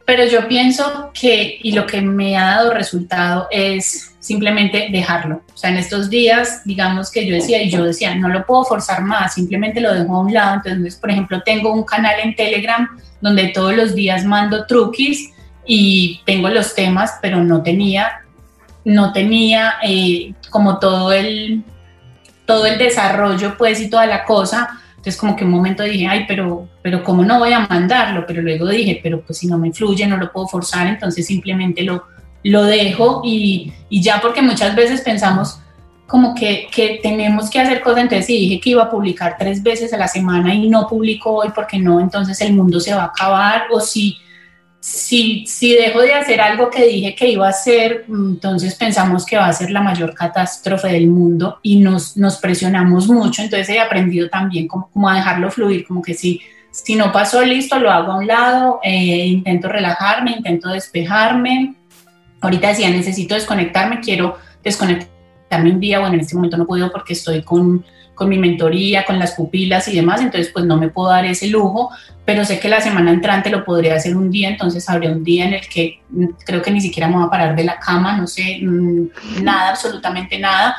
Pero 0.09 0.25
yo 0.25 0.49
pienso 0.49 1.11
que, 1.13 1.59
y 1.63 1.73
lo 1.73 1.85
que 1.85 2.01
me 2.01 2.35
ha 2.39 2.57
dado 2.57 2.73
resultado 2.73 3.47
es 3.51 4.17
simplemente 4.19 4.89
dejarlo. 4.91 5.43
O 5.53 5.57
sea, 5.59 5.69
en 5.69 5.77
estos 5.77 6.09
días, 6.09 6.63
digamos 6.65 7.11
que 7.11 7.27
yo 7.27 7.35
decía, 7.35 7.63
y 7.63 7.69
yo 7.69 7.85
decía, 7.85 8.15
no 8.15 8.29
lo 8.29 8.47
puedo 8.47 8.65
forzar 8.65 9.03
más, 9.03 9.35
simplemente 9.35 9.83
lo 9.83 9.93
dejo 9.93 10.17
a 10.17 10.21
un 10.21 10.33
lado. 10.33 10.63
Entonces, 10.65 10.97
por 10.97 11.11
ejemplo, 11.11 11.43
tengo 11.43 11.75
un 11.75 11.83
canal 11.85 12.21
en 12.21 12.35
Telegram 12.35 12.89
donde 13.21 13.49
todos 13.49 13.77
los 13.77 13.95
días 13.95 14.25
mando 14.25 14.65
truquis 14.65 15.31
y 15.67 16.23
tengo 16.25 16.49
los 16.49 16.75
temas, 16.75 17.17
pero 17.21 17.45
no 17.45 17.63
tenía, 17.63 18.23
no 18.87 19.13
tenía 19.13 19.75
eh, 19.83 20.33
como 20.49 20.79
todo 20.79 21.13
el, 21.13 21.63
todo 22.47 22.65
el 22.65 22.79
desarrollo, 22.79 23.59
pues, 23.59 23.79
y 23.83 23.91
toda 23.91 24.07
la 24.07 24.25
cosa. 24.25 24.71
Entonces, 24.89 25.19
como 25.19 25.37
que 25.37 25.45
un 25.45 25.51
momento 25.51 25.83
dije, 25.83 26.07
ay, 26.07 26.25
pero, 26.27 26.67
pero 26.89 27.05
¿cómo 27.05 27.23
no 27.23 27.39
voy 27.39 27.53
a 27.53 27.67
mandarlo? 27.67 28.25
Pero 28.27 28.41
luego 28.41 28.67
dije, 28.67 28.99
pero 29.03 29.21
pues 29.21 29.41
si 29.41 29.47
no 29.47 29.59
me 29.59 29.71
fluye, 29.75 30.07
no 30.07 30.17
lo 30.17 30.33
puedo 30.33 30.49
forzar, 30.49 30.87
entonces 30.87 31.27
simplemente 31.27 31.83
lo, 31.83 32.05
lo 32.45 32.63
dejo 32.63 33.21
y, 33.23 33.71
ya 33.91 34.23
porque 34.23 34.41
muchas 34.41 34.75
veces 34.75 35.03
pensamos 35.03 35.61
como 36.07 36.35
que, 36.35 36.71
tenemos 37.03 37.51
que 37.51 37.61
hacer 37.61 37.83
cosas, 37.83 38.05
entonces 38.05 38.25
si 38.25 38.39
dije 38.39 38.59
que 38.59 38.71
iba 38.71 38.85
a 38.85 38.91
publicar 38.91 39.37
tres 39.39 39.63
veces 39.63 39.93
a 39.93 39.99
la 39.99 40.09
semana 40.09 40.55
y 40.55 40.71
no 40.71 40.89
publico 40.89 41.31
hoy 41.31 41.51
porque 41.55 41.79
no, 41.79 42.01
entonces 42.01 42.41
el 42.41 42.55
mundo 42.55 42.81
se 42.81 42.95
va 42.95 43.03
a 43.03 43.07
acabar 43.09 43.65
o 43.71 43.81
si, 43.81 44.17
si, 44.81 45.45
si 45.47 45.75
dejo 45.75 46.01
de 46.01 46.15
hacer 46.15 46.41
algo 46.41 46.71
que 46.71 46.87
dije 46.87 47.15
que 47.15 47.29
iba 47.29 47.49
a 47.49 47.51
hacer, 47.51 48.07
entonces 48.09 48.77
pensamos 48.77 49.27
que 49.27 49.37
va 49.37 49.47
a 49.47 49.53
ser 49.53 49.71
la 49.71 49.83
mayor 49.83 50.15
catástrofe 50.15 50.89
del 50.89 51.09
mundo 51.09 51.59
y 51.63 51.81
nos, 51.81 52.17
nos 52.17 52.39
presionamos 52.39 53.09
mucho, 53.09 53.43
entonces 53.43 53.69
he 53.69 53.79
aprendido 53.79 54.31
también 54.31 54.67
como, 54.67 54.91
como 54.91 55.11
a 55.11 55.17
dejarlo 55.17 55.51
fluir, 55.51 55.87
como 55.87 56.01
que 56.01 56.15
si, 56.15 56.41
si 56.71 56.95
no 56.95 57.13
pasó 57.13 57.43
listo, 57.43 57.79
lo 57.79 57.91
hago 57.91 58.13
a 58.13 58.17
un 58.19 58.27
lado, 58.27 58.81
eh, 58.83 59.27
intento 59.27 59.69
relajarme, 59.69 60.33
intento 60.33 60.69
despejarme, 60.69 61.75
Ahorita 62.41 62.69
decía, 62.69 62.91
necesito 62.91 63.35
desconectarme, 63.35 64.01
quiero 64.01 64.37
desconectarme 64.63 65.73
un 65.73 65.81
día, 65.81 65.99
bueno, 65.99 66.15
en 66.15 66.21
este 66.21 66.37
momento 66.37 66.57
no 66.57 66.67
puedo 66.67 66.91
porque 66.93 67.15
estoy 67.15 67.43
con, 67.43 67.85
con 68.15 68.29
mi 68.29 68.39
mentoría, 68.39 69.05
con 69.05 69.19
las 69.19 69.33
pupilas 69.33 69.89
y 69.89 69.97
demás, 69.97 70.21
entonces 70.21 70.53
pues 70.53 70.65
no 70.65 70.77
me 70.77 70.89
puedo 70.89 71.09
dar 71.09 71.25
ese 71.25 71.49
lujo, 71.49 71.91
pero 72.25 72.45
sé 72.45 72.61
que 72.61 72.69
la 72.69 72.81
semana 72.81 73.11
entrante 73.11 73.51
lo 73.51 73.65
podría 73.65 73.97
hacer 73.97 74.17
un 74.17 74.31
día, 74.31 74.51
entonces 74.51 74.89
habría 74.89 75.11
un 75.11 75.25
día 75.25 75.47
en 75.47 75.55
el 75.55 75.69
que 75.69 76.01
mm, 76.11 76.27
creo 76.45 76.63
que 76.63 76.71
ni 76.71 76.81
siquiera 76.81 77.09
me 77.09 77.17
voy 77.17 77.25
a 77.25 77.31
parar 77.31 77.57
de 77.57 77.65
la 77.65 77.79
cama, 77.79 78.17
no 78.17 78.27
sé, 78.27 78.61
mm, 78.63 79.43
nada, 79.43 79.71
absolutamente 79.71 80.39
nada, 80.39 80.77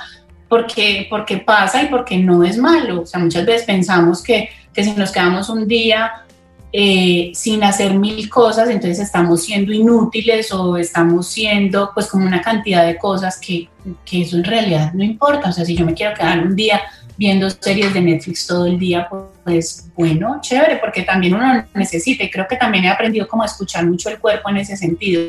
porque, 0.47 1.07
porque 1.09 1.37
pasa 1.37 1.83
y 1.83 1.87
porque 1.87 2.17
no 2.17 2.43
es 2.43 2.57
malo. 2.57 3.01
O 3.01 3.05
sea, 3.05 3.19
muchas 3.19 3.45
veces 3.45 3.63
pensamos 3.67 4.23
que, 4.23 4.49
que 4.73 4.83
si 4.83 4.91
nos 4.91 5.11
quedamos 5.11 5.49
un 5.49 5.67
día 5.67 6.25
eh, 6.71 7.31
sin 7.33 7.63
hacer 7.63 7.95
mil 7.95 8.29
cosas, 8.29 8.69
entonces 8.69 8.99
estamos 8.99 9.43
siendo 9.43 9.73
inútiles 9.73 10.51
o 10.51 10.77
estamos 10.77 11.27
siendo 11.27 11.91
pues 11.93 12.07
como 12.07 12.25
una 12.27 12.41
cantidad 12.41 12.85
de 12.85 12.97
cosas 12.97 13.39
que, 13.39 13.69
que, 14.05 14.21
eso 14.21 14.37
en 14.37 14.43
realidad 14.43 14.93
no 14.93 15.03
importa. 15.03 15.49
O 15.49 15.51
sea, 15.51 15.65
si 15.65 15.75
yo 15.75 15.85
me 15.85 15.95
quiero 15.95 16.13
quedar 16.13 16.39
un 16.45 16.55
día 16.55 16.81
viendo 17.17 17.49
series 17.49 17.93
de 17.93 18.01
Netflix 18.01 18.45
todo 18.45 18.67
el 18.67 18.77
día, 18.77 19.09
pues 19.43 19.89
bueno, 19.95 20.37
chévere, 20.41 20.77
porque 20.77 21.01
también 21.01 21.33
uno 21.33 21.65
necesita 21.73 22.23
y 22.23 22.29
creo 22.29 22.47
que 22.47 22.55
también 22.55 22.85
he 22.85 22.89
aprendido 22.89 23.27
como 23.27 23.43
escuchar 23.43 23.85
mucho 23.87 24.09
el 24.09 24.19
cuerpo 24.19 24.49
en 24.49 24.57
ese 24.57 24.77
sentido. 24.77 25.23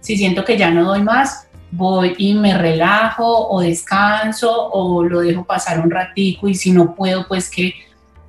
Si 0.00 0.16
siento 0.16 0.44
que 0.44 0.56
ya 0.56 0.70
no 0.70 0.84
doy 0.84 1.02
más, 1.02 1.48
voy 1.72 2.14
y 2.18 2.34
me 2.34 2.56
relajo 2.56 3.48
o 3.48 3.60
descanso 3.60 4.68
o 4.70 5.02
lo 5.02 5.20
dejo 5.20 5.44
pasar 5.44 5.80
un 5.80 5.90
ratico 5.90 6.48
y 6.48 6.54
si 6.54 6.70
no 6.70 6.94
puedo, 6.94 7.26
pues 7.26 7.50
que 7.50 7.74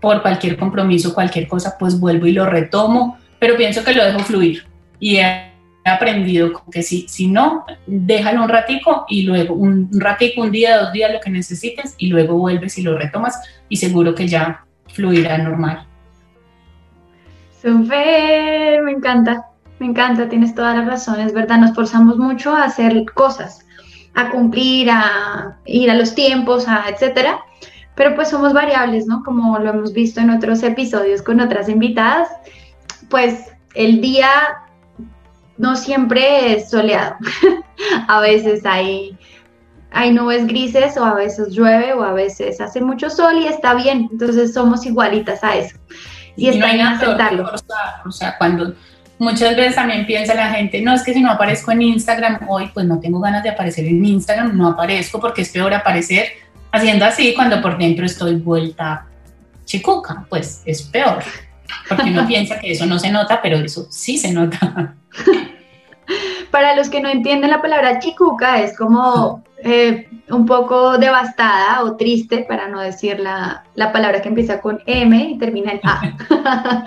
por 0.05 0.21
cualquier 0.21 0.55
compromiso, 0.55 1.15
cualquier 1.15 1.47
cosa, 1.47 1.77
pues 1.79 1.99
vuelvo 1.99 2.27
y 2.27 2.31
lo 2.31 2.45
retomo, 2.45 3.17
pero 3.39 3.57
pienso 3.57 3.83
que 3.83 3.91
lo 3.91 4.05
dejo 4.05 4.19
fluir 4.19 4.63
y 4.99 5.15
he 5.15 5.51
aprendido 5.83 6.61
que 6.71 6.83
si, 6.83 7.07
si 7.07 7.25
no, 7.25 7.65
déjalo 7.87 8.43
un 8.43 8.49
ratico 8.49 9.07
y 9.09 9.23
luego 9.23 9.55
un 9.55 9.89
ratico, 9.91 10.43
un 10.43 10.51
día, 10.51 10.77
dos 10.77 10.93
días, 10.93 11.11
lo 11.11 11.19
que 11.19 11.31
necesites 11.31 11.95
y 11.97 12.05
luego 12.05 12.37
vuelves 12.37 12.77
y 12.77 12.83
lo 12.83 12.95
retomas 12.95 13.41
y 13.67 13.77
seguro 13.77 14.13
que 14.13 14.27
ya 14.27 14.63
fluirá 14.89 15.39
normal. 15.39 15.87
Súper, 17.59 18.83
me 18.83 18.91
encanta, 18.91 19.47
me 19.79 19.87
encanta, 19.87 20.29
tienes 20.29 20.53
toda 20.53 20.75
la 20.75 20.85
razón, 20.85 21.19
es 21.19 21.33
verdad, 21.33 21.57
nos 21.57 21.73
forzamos 21.73 22.19
mucho 22.19 22.55
a 22.55 22.65
hacer 22.65 23.05
cosas, 23.15 23.65
a 24.13 24.29
cumplir, 24.29 24.87
a 24.91 25.57
ir 25.65 25.89
a 25.89 25.95
los 25.95 26.13
tiempos, 26.13 26.67
a 26.67 26.89
etcétera, 26.89 27.39
pero 27.95 28.15
pues 28.15 28.29
somos 28.29 28.53
variables, 28.53 29.07
¿no? 29.07 29.23
Como 29.23 29.57
lo 29.57 29.69
hemos 29.69 29.93
visto 29.93 30.19
en 30.19 30.29
otros 30.29 30.61
episodios 30.63 31.21
con 31.21 31.39
otras 31.39 31.69
invitadas, 31.69 32.27
pues 33.09 33.51
el 33.73 34.01
día 34.01 34.29
no 35.57 35.75
siempre 35.75 36.53
es 36.53 36.69
soleado. 36.69 37.15
a 38.07 38.19
veces 38.19 38.65
hay, 38.65 39.17
hay 39.91 40.11
nubes 40.11 40.45
grises 40.47 40.97
o 40.97 41.05
a 41.05 41.13
veces 41.13 41.53
llueve 41.53 41.93
o 41.93 42.03
a 42.03 42.13
veces 42.13 42.59
hace 42.59 42.81
mucho 42.81 43.09
sol 43.09 43.37
y 43.37 43.47
está 43.47 43.73
bien. 43.75 44.09
Entonces 44.11 44.53
somos 44.53 44.85
igualitas 44.85 45.43
a 45.43 45.55
eso. 45.55 45.77
y, 46.35 46.49
está 46.49 46.73
bien 46.73 46.87
aceptarlo. 46.87 47.49
O 48.05 48.11
sea, 48.11 48.37
cuando 48.37 48.73
muchas 49.19 49.55
veces 49.55 49.75
también 49.75 50.05
piensa 50.05 50.33
la 50.33 50.49
gente, 50.49 50.81
no 50.81 50.93
es 50.93 51.03
que 51.03 51.13
si 51.13 51.21
no 51.21 51.31
aparezco 51.31 51.71
en 51.71 51.81
Instagram 51.81 52.39
hoy, 52.49 52.69
pues 52.73 52.85
no 52.85 52.99
tengo 52.99 53.21
ganas 53.21 53.43
de 53.43 53.49
aparecer 53.51 53.85
en 53.85 54.03
Instagram, 54.03 54.57
no 54.57 54.67
aparezco 54.67 55.21
porque 55.21 55.43
es 55.43 55.49
peor 55.49 55.73
aparecer 55.73 56.27
haciendo 56.75 57.05
así 57.05 57.33
cuando 57.33 57.61
por 57.61 57.77
dentro 57.77 58.05
estoy 58.05 58.35
vuelta 58.35 59.07
chicuca, 59.65 60.25
pues 60.29 60.61
es 60.65 60.83
peor. 60.83 61.23
Porque 61.89 62.09
uno 62.09 62.27
piensa 62.27 62.59
que 62.59 62.71
eso 62.71 62.85
no 62.85 62.99
se 62.99 63.11
nota, 63.11 63.41
pero 63.41 63.57
eso 63.57 63.87
sí 63.89 64.17
se 64.17 64.31
nota. 64.31 64.95
Para 66.51 66.75
los 66.75 66.89
que 66.89 67.01
no 67.01 67.09
entienden 67.09 67.49
la 67.49 67.61
palabra 67.61 67.99
chicuca, 67.99 68.61
es 68.61 68.77
como 68.77 69.43
eh, 69.57 70.07
un 70.29 70.45
poco 70.45 70.97
devastada 70.97 71.83
o 71.83 71.97
triste, 71.97 72.45
para 72.47 72.67
no 72.67 72.79
decir 72.79 73.19
la, 73.19 73.65
la, 73.73 73.91
palabra 73.91 74.21
que 74.21 74.29
empieza 74.29 74.61
con 74.61 74.79
M 74.85 75.31
y 75.31 75.37
termina 75.37 75.71
en 75.71 75.81
A. 75.83 76.15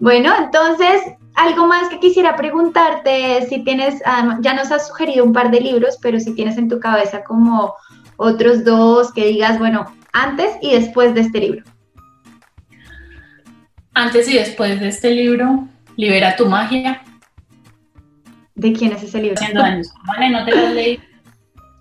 bueno, 0.00 0.34
entonces, 0.36 1.00
algo 1.36 1.66
más 1.66 1.88
que 1.88 2.00
quisiera 2.00 2.36
preguntarte, 2.36 3.46
si 3.48 3.60
tienes, 3.60 4.02
ya 4.40 4.54
nos 4.54 4.72
has 4.72 4.88
sugerido 4.88 5.24
un 5.24 5.32
par 5.32 5.50
de 5.50 5.60
libros, 5.60 5.98
pero 6.02 6.18
si 6.20 6.34
tienes 6.34 6.58
en 6.58 6.68
tu 6.68 6.80
cabeza 6.80 7.22
como 7.24 7.76
otros 8.16 8.64
dos 8.64 9.12
que 9.12 9.26
digas, 9.26 9.58
bueno, 9.58 9.94
antes 10.12 10.56
y 10.60 10.72
después 10.72 11.14
de 11.14 11.22
este 11.22 11.40
libro. 11.40 11.64
Antes 13.94 14.28
y 14.28 14.34
después 14.34 14.80
de 14.80 14.88
este 14.88 15.10
libro, 15.10 15.68
Libera 15.96 16.36
tu 16.36 16.46
magia. 16.46 17.02
¿De 18.54 18.72
quién 18.72 18.92
es 18.92 19.02
ese 19.02 19.20
libro? 19.20 19.40
Años. 19.62 19.88
Vale, 20.06 20.30
no 20.30 20.44
te 20.44 20.54
lo 20.54 20.68
leí. 20.74 21.00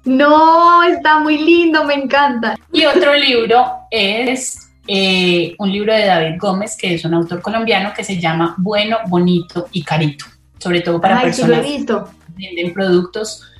No, 0.04 0.82
está 0.82 1.20
muy 1.20 1.38
lindo, 1.38 1.84
me 1.86 1.94
encanta. 1.94 2.58
Y 2.74 2.86
otro 2.86 3.14
libro 3.14 3.64
es 3.92 4.72
eh, 4.88 5.54
un 5.60 5.72
libro 5.72 5.94
de 5.94 6.06
David 6.06 6.40
Gómez, 6.40 6.76
que 6.76 6.96
es 6.96 7.06
un 7.06 7.14
autor 7.14 7.40
colombiano 7.40 7.94
que 7.96 8.04
se 8.04 8.20
llama 8.20 8.56
Bueno, 8.58 8.98
Bonito 9.08 9.68
y 9.72 9.84
Carito, 9.84 10.26
sobre 10.58 10.82
todo 10.82 11.00
para 11.00 11.22
personas 11.22 11.62
que 11.62 11.86
venden 12.30 12.74
productos 12.74 13.51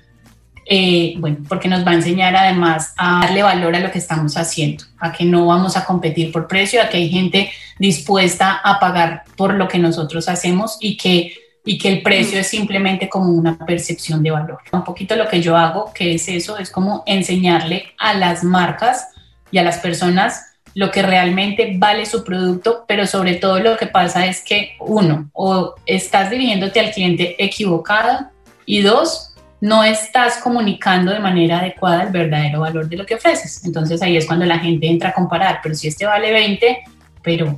eh, 0.74 1.16
bueno, 1.18 1.40
porque 1.50 1.68
nos 1.68 1.86
va 1.86 1.92
a 1.92 1.96
enseñar 1.96 2.34
además 2.34 2.94
a 2.96 3.20
darle 3.20 3.44
valor 3.44 3.76
a 3.76 3.82
lo 3.82 3.92
que 3.92 3.98
estamos 3.98 4.38
haciendo, 4.38 4.86
a 5.00 5.12
que 5.12 5.26
no 5.26 5.46
vamos 5.46 5.76
a 5.76 5.84
competir 5.84 6.32
por 6.32 6.48
precio, 6.48 6.82
a 6.82 6.88
que 6.88 6.96
hay 6.96 7.10
gente 7.10 7.52
dispuesta 7.78 8.62
a 8.64 8.80
pagar 8.80 9.24
por 9.36 9.56
lo 9.56 9.68
que 9.68 9.80
nosotros 9.80 10.30
hacemos 10.30 10.78
y 10.80 10.96
que, 10.96 11.34
y 11.66 11.78
que 11.78 11.90
el 11.90 12.02
precio 12.02 12.40
es 12.40 12.48
simplemente 12.48 13.10
como 13.10 13.34
una 13.34 13.58
percepción 13.58 14.24
de 14.24 14.32
valor. 14.32 14.60
Un 14.72 14.86
poquito 14.86 15.18
lo 15.18 15.28
que 15.28 15.42
yo 15.42 15.58
hago, 15.58 15.92
que 15.94 16.16
es 16.16 16.30
eso, 16.30 16.58
es 16.58 16.72
como 16.72 17.04
enseñarle 17.06 17.92
a 17.98 18.14
las 18.14 18.46
marcas 18.46 19.10
y 19.52 19.58
a 19.58 19.64
las 19.64 19.80
personas 19.80 20.54
lo 20.74 20.90
que 20.90 21.02
realmente 21.02 21.74
vale 21.76 22.06
su 22.06 22.24
producto, 22.24 22.86
pero 22.88 23.06
sobre 23.08 23.36
todo 23.36 23.60
lo 23.60 23.76
que 23.76 23.88
pasa 23.88 24.26
es 24.26 24.42
que 24.42 24.78
uno, 24.80 25.30
o 25.34 25.76
estás 25.86 26.30
dirigiéndote 26.30 26.80
al 26.80 26.92
cliente 26.92 27.36
equivocado 27.44 28.30
y 28.66 28.82
dos, 28.84 29.31
no 29.62 29.84
estás 29.84 30.38
comunicando 30.38 31.12
de 31.12 31.20
manera 31.20 31.60
adecuada 31.60 32.04
el 32.04 32.10
verdadero 32.10 32.62
valor 32.62 32.90
de 32.90 32.98
lo 32.98 33.06
que 33.06 33.16
ofreces. 33.16 33.64
Entonces 33.64 34.02
ahí 34.02 34.18
es 34.18 34.26
cuando 34.26 34.46
la 34.46 34.60
gente 34.60 34.88
entra 34.88 35.10
a 35.10 35.14
comparar, 35.14 35.60
pero 35.62 35.76
si 35.76 35.88
este 35.88 36.06
vale 36.06 36.32
20, 36.32 36.80
pero, 37.22 37.58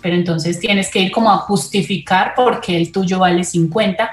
pero 0.00 0.16
entonces 0.16 0.58
tienes 0.58 0.90
que 0.90 1.00
ir 1.00 1.12
como 1.12 1.30
a 1.30 1.36
justificar 1.36 2.34
por 2.34 2.60
qué 2.62 2.76
el 2.78 2.90
tuyo 2.90 3.18
vale 3.18 3.44
50, 3.44 4.10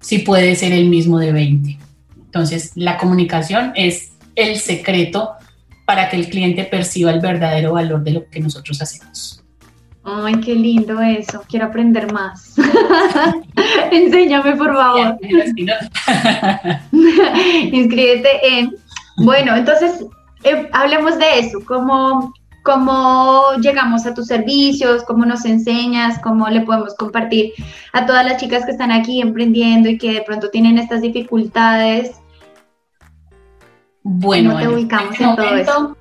si 0.00 0.18
puede 0.18 0.54
ser 0.54 0.72
el 0.72 0.88
mismo 0.88 1.18
de 1.18 1.32
20. 1.32 1.78
Entonces 2.16 2.72
la 2.74 2.98
comunicación 2.98 3.72
es 3.74 4.12
el 4.34 4.58
secreto 4.58 5.32
para 5.86 6.10
que 6.10 6.16
el 6.16 6.28
cliente 6.28 6.64
perciba 6.64 7.10
el 7.10 7.20
verdadero 7.20 7.72
valor 7.72 8.02
de 8.04 8.10
lo 8.10 8.28
que 8.28 8.40
nosotros 8.40 8.82
hacemos. 8.82 9.42
Ay, 10.08 10.36
qué 10.36 10.54
lindo 10.54 11.00
eso. 11.00 11.42
Quiero 11.48 11.66
aprender 11.66 12.12
más. 12.12 12.54
Enséñame, 13.90 14.54
por 14.54 14.72
favor. 14.72 15.18
Inscríbete 17.72 18.28
en. 18.48 18.76
Bueno, 19.16 19.56
entonces, 19.56 20.06
eh, 20.44 20.68
hablemos 20.72 21.18
de 21.18 21.40
eso. 21.40 21.58
¿Cómo, 21.66 22.32
¿Cómo 22.62 23.42
llegamos 23.60 24.06
a 24.06 24.14
tus 24.14 24.28
servicios? 24.28 25.02
¿Cómo 25.02 25.26
nos 25.26 25.44
enseñas? 25.44 26.20
¿Cómo 26.22 26.48
le 26.50 26.60
podemos 26.60 26.94
compartir 26.94 27.52
a 27.92 28.06
todas 28.06 28.24
las 28.24 28.40
chicas 28.40 28.64
que 28.64 28.70
están 28.70 28.92
aquí 28.92 29.20
emprendiendo 29.20 29.88
y 29.88 29.98
que 29.98 30.12
de 30.12 30.22
pronto 30.22 30.50
tienen 30.50 30.78
estas 30.78 31.02
dificultades? 31.02 32.12
Bueno, 34.04 34.50
¿Cómo 34.50 34.62
te 34.62 34.68
ubicamos 34.68 35.10
este 35.10 35.24
en 35.24 35.34
todo 35.34 35.56
eso? 35.56 35.96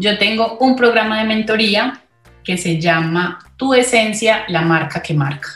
Yo 0.00 0.18
tengo 0.18 0.58
un 0.58 0.74
programa 0.74 1.18
de 1.18 1.24
mentoría 1.26 2.02
que 2.44 2.56
se 2.56 2.80
llama 2.80 3.38
Tu 3.56 3.74
Esencia, 3.74 4.44
la 4.48 4.62
marca 4.62 5.02
que 5.02 5.14
marca. 5.14 5.48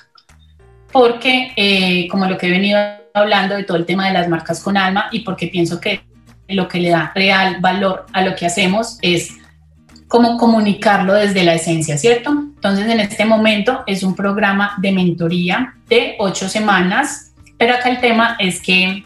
Porque, 0.92 1.52
eh, 1.56 2.08
como 2.08 2.26
lo 2.26 2.38
que 2.38 2.46
he 2.46 2.50
venido 2.50 2.78
hablando 3.14 3.56
de 3.56 3.64
todo 3.64 3.76
el 3.76 3.86
tema 3.86 4.06
de 4.06 4.12
las 4.12 4.28
marcas 4.28 4.60
con 4.60 4.76
alma 4.76 5.06
y 5.12 5.20
porque 5.20 5.48
pienso 5.48 5.80
que 5.80 6.02
lo 6.48 6.68
que 6.68 6.80
le 6.80 6.90
da 6.90 7.12
real 7.14 7.58
valor 7.60 8.06
a 8.12 8.22
lo 8.22 8.34
que 8.34 8.46
hacemos 8.46 8.98
es 9.02 9.34
cómo 10.08 10.36
comunicarlo 10.36 11.14
desde 11.14 11.44
la 11.44 11.54
esencia, 11.54 11.96
¿cierto? 11.96 12.30
Entonces, 12.30 12.88
en 12.88 13.00
este 13.00 13.24
momento 13.24 13.82
es 13.86 14.02
un 14.02 14.14
programa 14.14 14.74
de 14.78 14.92
mentoría 14.92 15.74
de 15.88 16.16
ocho 16.18 16.48
semanas, 16.48 17.32
pero 17.58 17.74
acá 17.74 17.88
el 17.88 18.00
tema 18.00 18.36
es 18.38 18.60
que 18.60 19.04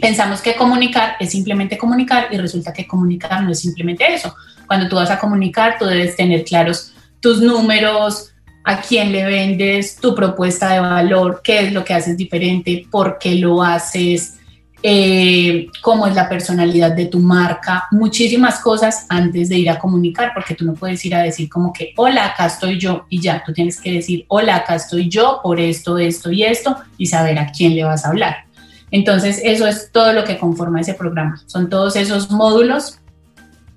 pensamos 0.00 0.40
que 0.40 0.54
comunicar 0.54 1.16
es 1.20 1.30
simplemente 1.30 1.76
comunicar 1.76 2.28
y 2.30 2.38
resulta 2.38 2.72
que 2.72 2.86
comunicar 2.86 3.42
no 3.42 3.50
es 3.50 3.60
simplemente 3.60 4.12
eso. 4.12 4.34
Cuando 4.66 4.88
tú 4.88 4.96
vas 4.96 5.10
a 5.10 5.18
comunicar, 5.18 5.76
tú 5.78 5.84
debes 5.84 6.16
tener 6.16 6.44
claros 6.44 6.91
tus 7.22 7.40
números, 7.40 8.32
a 8.64 8.80
quién 8.80 9.12
le 9.12 9.24
vendes, 9.24 9.96
tu 9.96 10.14
propuesta 10.14 10.72
de 10.72 10.80
valor, 10.80 11.40
qué 11.42 11.60
es 11.60 11.72
lo 11.72 11.84
que 11.84 11.94
haces 11.94 12.16
diferente, 12.16 12.86
por 12.90 13.18
qué 13.18 13.36
lo 13.36 13.62
haces, 13.62 14.38
eh, 14.82 15.68
cómo 15.80 16.06
es 16.06 16.14
la 16.14 16.28
personalidad 16.28 16.92
de 16.92 17.06
tu 17.06 17.20
marca, 17.20 17.86
muchísimas 17.92 18.58
cosas 18.58 19.06
antes 19.08 19.48
de 19.48 19.58
ir 19.58 19.70
a 19.70 19.78
comunicar, 19.78 20.32
porque 20.34 20.54
tú 20.54 20.64
no 20.64 20.74
puedes 20.74 21.04
ir 21.04 21.14
a 21.14 21.22
decir 21.22 21.48
como 21.48 21.72
que, 21.72 21.92
hola, 21.96 22.26
acá 22.26 22.46
estoy 22.46 22.78
yo 22.78 23.06
y 23.08 23.20
ya, 23.20 23.42
tú 23.44 23.52
tienes 23.52 23.80
que 23.80 23.92
decir, 23.92 24.24
hola, 24.28 24.56
acá 24.56 24.74
estoy 24.74 25.08
yo 25.08 25.40
por 25.42 25.60
esto, 25.60 25.98
esto 25.98 26.30
y 26.30 26.42
esto, 26.42 26.76
y 26.98 27.06
saber 27.06 27.38
a 27.38 27.50
quién 27.50 27.74
le 27.74 27.84
vas 27.84 28.04
a 28.04 28.08
hablar. 28.08 28.44
Entonces, 28.90 29.40
eso 29.42 29.66
es 29.66 29.90
todo 29.90 30.12
lo 30.12 30.24
que 30.24 30.38
conforma 30.38 30.80
ese 30.80 30.94
programa. 30.94 31.40
Son 31.46 31.70
todos 31.70 31.96
esos 31.96 32.30
módulos 32.30 32.98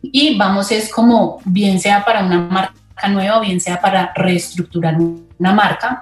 y 0.01 0.37
vamos, 0.37 0.71
es 0.71 0.91
como 0.91 1.39
bien 1.45 1.79
sea 1.79 2.03
para 2.03 2.25
una 2.25 2.41
marca 2.41 2.73
nueva, 3.09 3.39
bien 3.39 3.59
sea 3.59 3.79
para 3.79 4.11
reestructurar 4.15 4.95
una 4.97 5.53
marca, 5.53 6.01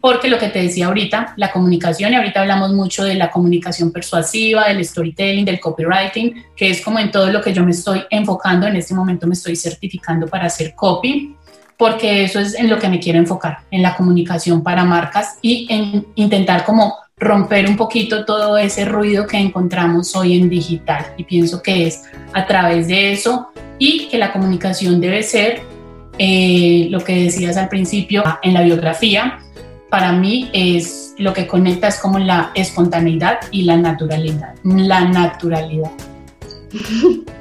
porque 0.00 0.28
lo 0.28 0.36
que 0.36 0.48
te 0.48 0.60
decía 0.60 0.86
ahorita, 0.86 1.34
la 1.36 1.52
comunicación, 1.52 2.12
y 2.12 2.16
ahorita 2.16 2.40
hablamos 2.40 2.72
mucho 2.72 3.04
de 3.04 3.14
la 3.14 3.30
comunicación 3.30 3.92
persuasiva, 3.92 4.66
del 4.66 4.84
storytelling, 4.84 5.44
del 5.44 5.60
copywriting, 5.60 6.44
que 6.56 6.70
es 6.70 6.80
como 6.80 6.98
en 6.98 7.12
todo 7.12 7.30
lo 7.30 7.40
que 7.40 7.52
yo 7.52 7.64
me 7.64 7.70
estoy 7.70 8.02
enfocando, 8.10 8.66
en 8.66 8.74
este 8.74 8.94
momento 8.94 9.28
me 9.28 9.34
estoy 9.34 9.54
certificando 9.54 10.26
para 10.26 10.46
hacer 10.46 10.74
copy, 10.74 11.36
porque 11.76 12.24
eso 12.24 12.40
es 12.40 12.54
en 12.54 12.68
lo 12.68 12.78
que 12.78 12.88
me 12.88 12.98
quiero 12.98 13.18
enfocar, 13.18 13.58
en 13.70 13.82
la 13.82 13.96
comunicación 13.96 14.62
para 14.62 14.84
marcas 14.84 15.38
y 15.40 15.68
en 15.70 16.06
intentar 16.16 16.64
como 16.64 16.96
romper 17.16 17.68
un 17.68 17.76
poquito 17.76 18.24
todo 18.24 18.58
ese 18.58 18.84
ruido 18.84 19.26
que 19.28 19.38
encontramos 19.38 20.16
hoy 20.16 20.36
en 20.36 20.48
digital. 20.48 21.14
Y 21.16 21.24
pienso 21.24 21.62
que 21.62 21.86
es 21.86 22.02
a 22.32 22.44
través 22.46 22.88
de 22.88 23.12
eso 23.12 23.48
y 23.78 24.08
que 24.08 24.18
la 24.18 24.32
comunicación 24.32 25.00
debe 25.00 25.22
ser 25.22 25.62
eh, 26.18 26.88
lo 26.90 27.00
que 27.00 27.24
decías 27.24 27.56
al 27.56 27.68
principio 27.68 28.22
en 28.42 28.54
la 28.54 28.62
biografía, 28.62 29.38
para 29.90 30.12
mí 30.12 30.50
es 30.52 31.14
lo 31.18 31.32
que 31.32 31.46
conecta 31.46 31.88
es 31.88 31.98
como 31.98 32.18
la 32.18 32.50
espontaneidad 32.54 33.40
y 33.50 33.62
la 33.62 33.76
naturalidad. 33.76 34.54
La 34.64 35.04
naturalidad. 35.04 35.90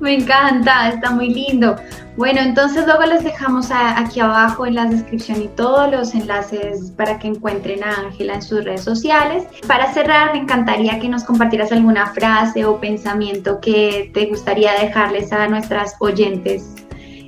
Me 0.00 0.14
encanta, 0.14 0.88
está 0.88 1.10
muy 1.10 1.32
lindo. 1.32 1.76
Bueno, 2.20 2.42
entonces 2.42 2.84
luego 2.84 3.06
les 3.06 3.24
dejamos 3.24 3.68
aquí 3.70 4.20
abajo 4.20 4.66
en 4.66 4.74
la 4.74 4.84
descripción 4.84 5.40
y 5.40 5.48
todos 5.56 5.90
los 5.90 6.14
enlaces 6.14 6.92
para 6.94 7.18
que 7.18 7.28
encuentren 7.28 7.82
a 7.82 7.94
Ángela 7.94 8.34
en 8.34 8.42
sus 8.42 8.62
redes 8.62 8.82
sociales. 8.82 9.44
Para 9.66 9.90
cerrar, 9.94 10.34
me 10.34 10.40
encantaría 10.40 10.98
que 10.98 11.08
nos 11.08 11.24
compartieras 11.24 11.72
alguna 11.72 12.08
frase 12.12 12.66
o 12.66 12.78
pensamiento 12.78 13.58
que 13.62 14.10
te 14.12 14.26
gustaría 14.26 14.74
dejarles 14.74 15.32
a 15.32 15.48
nuestras 15.48 15.94
oyentes 15.98 16.74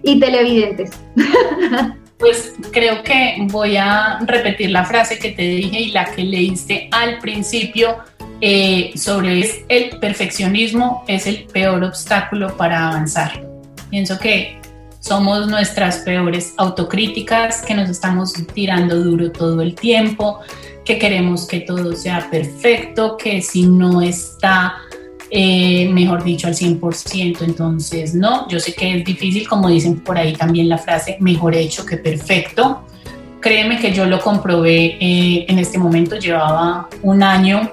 y 0.02 0.20
televidentes. 0.20 0.90
Pues 2.18 2.54
creo 2.70 3.02
que 3.02 3.36
voy 3.50 3.76
a 3.76 4.20
repetir 4.20 4.70
la 4.70 4.84
frase 4.84 5.18
que 5.18 5.32
te 5.32 5.42
dije 5.42 5.80
y 5.80 5.90
la 5.90 6.04
que 6.04 6.22
leíste 6.22 6.88
al 6.92 7.18
principio 7.18 7.96
eh, 8.40 8.92
sobre 8.94 9.64
el 9.68 9.98
perfeccionismo 9.98 11.02
es 11.08 11.26
el 11.26 11.46
peor 11.52 11.82
obstáculo 11.82 12.56
para 12.56 12.90
avanzar. 12.90 13.44
Pienso 13.90 14.20
que 14.20 14.61
somos 15.02 15.48
nuestras 15.48 15.98
peores 15.98 16.54
autocríticas, 16.56 17.62
que 17.62 17.74
nos 17.74 17.90
estamos 17.90 18.32
tirando 18.54 19.02
duro 19.02 19.32
todo 19.32 19.60
el 19.60 19.74
tiempo, 19.74 20.38
que 20.84 20.96
queremos 20.96 21.46
que 21.46 21.60
todo 21.60 21.96
sea 21.96 22.28
perfecto, 22.30 23.16
que 23.16 23.42
si 23.42 23.66
no 23.66 24.00
está 24.00 24.76
eh, 25.28 25.88
mejor 25.88 26.22
dicho, 26.22 26.46
al 26.46 26.54
100%. 26.54 27.42
Entonces, 27.42 28.14
no, 28.14 28.48
yo 28.48 28.60
sé 28.60 28.74
que 28.74 28.98
es 28.98 29.04
difícil, 29.04 29.48
como 29.48 29.68
dicen 29.68 29.98
por 29.98 30.16
ahí 30.16 30.34
también 30.34 30.68
la 30.68 30.78
frase, 30.78 31.16
mejor 31.18 31.56
hecho 31.56 31.84
que 31.84 31.96
perfecto. 31.96 32.86
Créeme 33.40 33.80
que 33.80 33.92
yo 33.92 34.06
lo 34.06 34.20
comprobé 34.20 34.98
eh, 35.00 35.46
en 35.48 35.58
este 35.58 35.78
momento, 35.78 36.16
llevaba 36.16 36.88
un 37.02 37.24
año 37.24 37.72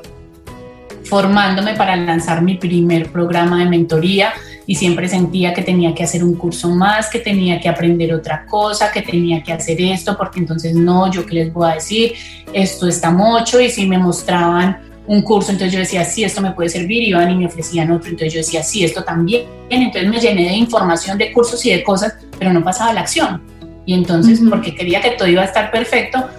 formándome 1.03 1.75
para 1.75 1.95
lanzar 1.95 2.41
mi 2.41 2.55
primer 2.55 3.11
programa 3.11 3.59
de 3.59 3.65
mentoría 3.65 4.33
y 4.69 4.75
siempre 4.75 5.09
sentía 5.09 5.51
que 5.51 5.63
tenía 5.63 5.95
que 5.95 6.03
hacer 6.03 6.23
un 6.23 6.35
curso 6.35 6.69
más, 6.69 7.09
que 7.09 7.17
tenía 7.17 7.59
que 7.59 7.67
aprender 7.67 8.13
otra 8.13 8.45
cosa, 8.45 8.91
que 8.91 9.01
tenía 9.01 9.41
que 9.41 9.51
hacer 9.51 9.81
esto, 9.81 10.15
porque 10.15 10.37
entonces 10.37 10.75
no, 10.75 11.11
yo 11.11 11.25
qué 11.25 11.33
les 11.33 11.51
voy 11.51 11.71
a 11.71 11.73
decir, 11.73 12.13
esto 12.53 12.87
está 12.87 13.09
mucho 13.09 13.59
y 13.59 13.71
si 13.71 13.87
me 13.87 13.97
mostraban 13.97 14.77
un 15.07 15.23
curso, 15.23 15.51
entonces 15.51 15.73
yo 15.73 15.79
decía, 15.79 16.05
sí, 16.05 16.23
esto 16.23 16.39
me 16.39 16.51
puede 16.51 16.69
servir, 16.69 17.01
y 17.01 17.07
iban 17.07 17.31
y 17.31 17.35
me 17.35 17.47
ofrecían 17.47 17.89
otro, 17.89 18.11
entonces 18.11 18.31
yo 18.31 18.41
decía, 18.41 18.61
sí, 18.61 18.83
esto 18.83 19.03
también, 19.03 19.47
entonces 19.71 20.07
me 20.07 20.19
llené 20.19 20.43
de 20.43 20.57
información, 20.57 21.17
de 21.17 21.31
cursos 21.33 21.65
y 21.65 21.71
de 21.71 21.81
cosas, 21.81 22.17
pero 22.37 22.53
no 22.53 22.63
pasaba 22.63 22.93
la 22.93 23.01
acción. 23.01 23.41
Y 23.87 23.95
entonces, 23.95 24.39
porque 24.47 24.75
quería 24.75 25.01
que 25.01 25.09
todo 25.17 25.27
iba 25.27 25.41
a 25.41 25.45
estar 25.45 25.71
perfecto, 25.71 26.29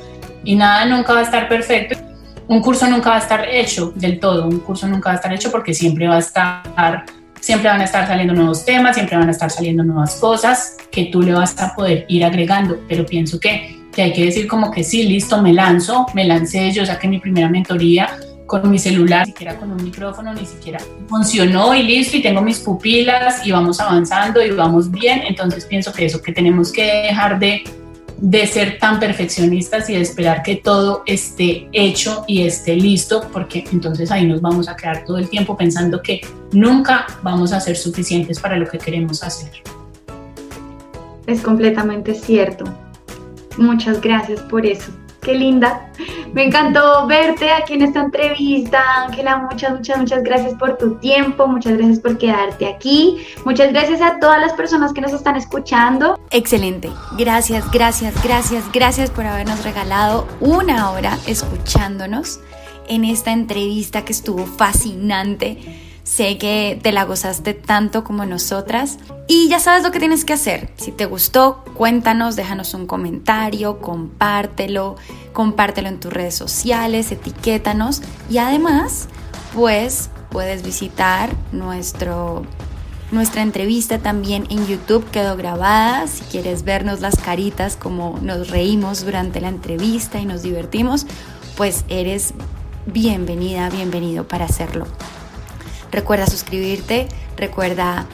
y 0.45 0.55
nada 0.55 0.85
nunca 0.85 1.15
va 1.15 1.19
a 1.19 1.25
estar 1.25 1.49
perfecto, 1.49 1.99
un 2.47 2.61
curso 2.61 2.87
nunca 2.87 3.11
va 3.11 3.17
a 3.17 3.21
estar 3.21 3.49
hecho 3.49 3.93
del 3.97 4.21
todo, 4.21 4.47
un 4.47 4.61
curso 4.61 4.87
nunca 4.87 5.09
va 5.09 5.15
a 5.15 5.17
estar 5.17 5.33
hecho 5.33 5.51
porque 5.51 5.75
siempre 5.75 6.07
va 6.07 6.15
a 6.15 6.21
estar, 6.21 7.05
siempre 7.41 7.69
van 7.69 7.81
a 7.81 7.85
estar 7.85 8.07
saliendo 8.07 8.35
nuevos 8.35 8.65
temas, 8.65 8.95
siempre 8.95 9.17
van 9.17 9.29
a 9.29 9.33
estar 9.33 9.51
saliendo 9.51 9.83
nuevas 9.83 10.17
cosas 10.17 10.77
que 10.91 11.07
tú 11.07 11.23
le 11.23 11.33
vas 11.33 11.59
a 11.61 11.75
poder 11.75 12.05
ir 12.09 12.25
agregando, 12.25 12.79
pero 12.89 13.05
pienso 13.07 13.41
que, 13.41 13.81
que 13.93 14.03
hay 14.03 14.13
que 14.13 14.25
decir 14.25 14.47
como 14.47 14.71
que 14.71 14.85
sí, 14.85 15.05
listo, 15.05 15.41
me 15.43 15.53
lanzo, 15.53 16.07
me 16.15 16.25
lancé, 16.25 16.71
yo 16.73 16.85
saqué 16.87 17.09
mi 17.09 17.19
primera 17.19 17.49
mentoría, 17.49 18.11
con 18.51 18.69
mi 18.69 18.81
celular, 18.81 19.27
ni 19.27 19.33
siquiera 19.33 19.57
con 19.57 19.71
un 19.71 19.85
micrófono, 19.85 20.35
ni 20.35 20.45
siquiera 20.45 20.81
funcionó 21.09 21.73
y 21.73 21.85
listo, 21.85 22.17
y 22.17 22.23
tengo 22.23 22.43
mis 22.43 22.59
pupilas 22.59 23.47
y 23.47 23.53
vamos 23.53 23.79
avanzando 23.79 24.45
y 24.45 24.51
vamos 24.51 24.91
bien. 24.91 25.23
Entonces 25.25 25.65
pienso 25.67 25.93
que 25.93 26.07
eso, 26.07 26.21
que 26.21 26.33
tenemos 26.33 26.73
que 26.73 26.83
dejar 26.83 27.39
de, 27.39 27.63
de 28.21 28.47
ser 28.47 28.79
tan 28.79 29.01
perfeccionistas 29.01 29.89
y 29.89 29.95
de 29.95 30.03
esperar 30.03 30.43
que 30.43 30.57
todo 30.57 31.03
esté 31.07 31.69
hecho 31.73 32.25
y 32.27 32.43
esté 32.43 32.77
listo, 32.77 33.29
porque 33.33 33.65
entonces 33.73 34.11
ahí 34.11 34.27
nos 34.27 34.41
vamos 34.41 34.69
a 34.69 34.77
quedar 34.77 35.05
todo 35.05 35.19
el 35.19 35.29
tiempo 35.29 35.57
pensando 35.57 36.03
que 36.03 36.21
nunca 36.53 37.07
vamos 37.23 37.53
a 37.53 37.61
ser 37.61 37.77
suficientes 37.77 38.39
para 38.39 38.57
lo 38.57 38.69
que 38.69 38.79
queremos 38.79 39.23
hacer. 39.23 39.51
Es 41.27 41.41
completamente 41.41 42.15
cierto. 42.15 42.65
Muchas 43.57 44.01
gracias 44.01 44.41
por 44.43 44.67
eso. 44.67 44.91
Qué 45.23 45.35
linda. 45.35 45.91
Me 46.33 46.45
encantó 46.45 47.07
verte 47.07 47.51
aquí 47.51 47.75
en 47.75 47.83
esta 47.83 48.01
entrevista, 48.01 48.83
Ángela. 49.05 49.49
Muchas, 49.51 49.73
muchas, 49.73 49.99
muchas 49.99 50.23
gracias 50.23 50.55
por 50.55 50.79
tu 50.79 50.95
tiempo. 50.97 51.47
Muchas 51.47 51.77
gracias 51.77 51.99
por 51.99 52.19
quedarte 52.19 52.67
aquí. 52.67 53.27
Muchas 53.45 53.73
gracias 53.73 54.01
a 54.01 54.19
todas 54.21 54.41
las 54.41 54.53
personas 54.53 54.93
que 54.93 55.01
nos 55.01 55.13
están 55.13 55.37
escuchando. 55.37 56.19
Excelente. 56.31 56.91
Gracias, 57.19 57.71
gracias, 57.71 58.23
gracias, 58.23 58.71
gracias 58.73 59.11
por 59.11 59.27
habernos 59.27 59.65
regalado 59.65 60.29
una 60.41 60.91
hora 60.91 61.19
escuchándonos 61.27 62.41
en 62.89 63.05
esta 63.05 63.33
entrevista 63.33 64.05
que 64.05 64.13
estuvo 64.13 64.47
fascinante 64.47 65.90
Sé 66.03 66.39
que 66.39 66.79
te 66.83 66.93
la 66.93 67.05
gozaste 67.05 67.55
tanto 67.55 68.05
como 68.05 68.25
nosotras. 68.27 68.99
Y 69.29 69.49
ya 69.49 69.61
sabes 69.61 69.83
lo 69.83 69.91
que 69.91 70.01
tienes 70.01 70.25
que 70.25 70.33
hacer. 70.33 70.73
Si 70.77 70.93
te 70.93 71.07
gustó, 71.07 71.65
cuéntanos, 71.75 72.37
déjanos 72.37 72.75
un 72.75 72.87
comentario, 72.87 73.79
compártelo, 73.81 74.97
compártelo 75.33 75.89
en 75.89 76.01
tus 76.01 76.13
redes 76.13 76.35
sociales, 76.35 77.13
etiquétanos. 77.13 78.03
Y 78.29 78.39
además, 78.39 79.09
pues 79.55 80.11
puedes 80.31 80.63
visitar 80.63 81.31
nuestro 81.53 82.45
nuestra 83.13 83.43
entrevista 83.43 83.99
también 83.99 84.47
en 84.51 84.67
YouTube 84.69 85.05
quedó 85.11 85.37
grabada. 85.37 86.07
Si 86.07 86.23
quieres 86.25 86.63
vernos 86.63 87.01
las 87.01 87.17
caritas 87.17 87.77
como 87.77 88.21
nos 88.23 88.51
reímos 88.51 89.05
durante 89.05 89.41
la 89.41 89.49
entrevista 89.49 90.21
y 90.21 90.27
nos 90.27 90.43
divertimos, 90.43 91.07
pues 91.57 91.85
eres 91.89 92.35
bienvenida, 92.87 93.69
bienvenido 93.69 94.29
para 94.29 94.45
hacerlo. 94.45 94.87
Recuerda 95.91 96.27
suscribirte, 96.27 97.09
recuerda 97.37 98.07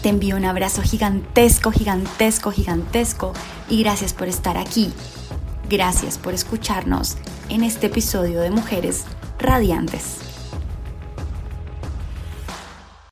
Te 0.01 0.09
envío 0.09 0.35
un 0.37 0.45
abrazo 0.45 0.81
gigantesco, 0.81 1.71
gigantesco, 1.71 2.51
gigantesco 2.51 3.33
y 3.69 3.83
gracias 3.83 4.13
por 4.13 4.27
estar 4.27 4.57
aquí. 4.57 4.91
Gracias 5.69 6.17
por 6.17 6.33
escucharnos 6.33 7.17
en 7.49 7.63
este 7.63 7.85
episodio 7.87 8.41
de 8.41 8.49
Mujeres 8.49 9.05
Radiantes. 9.39 10.28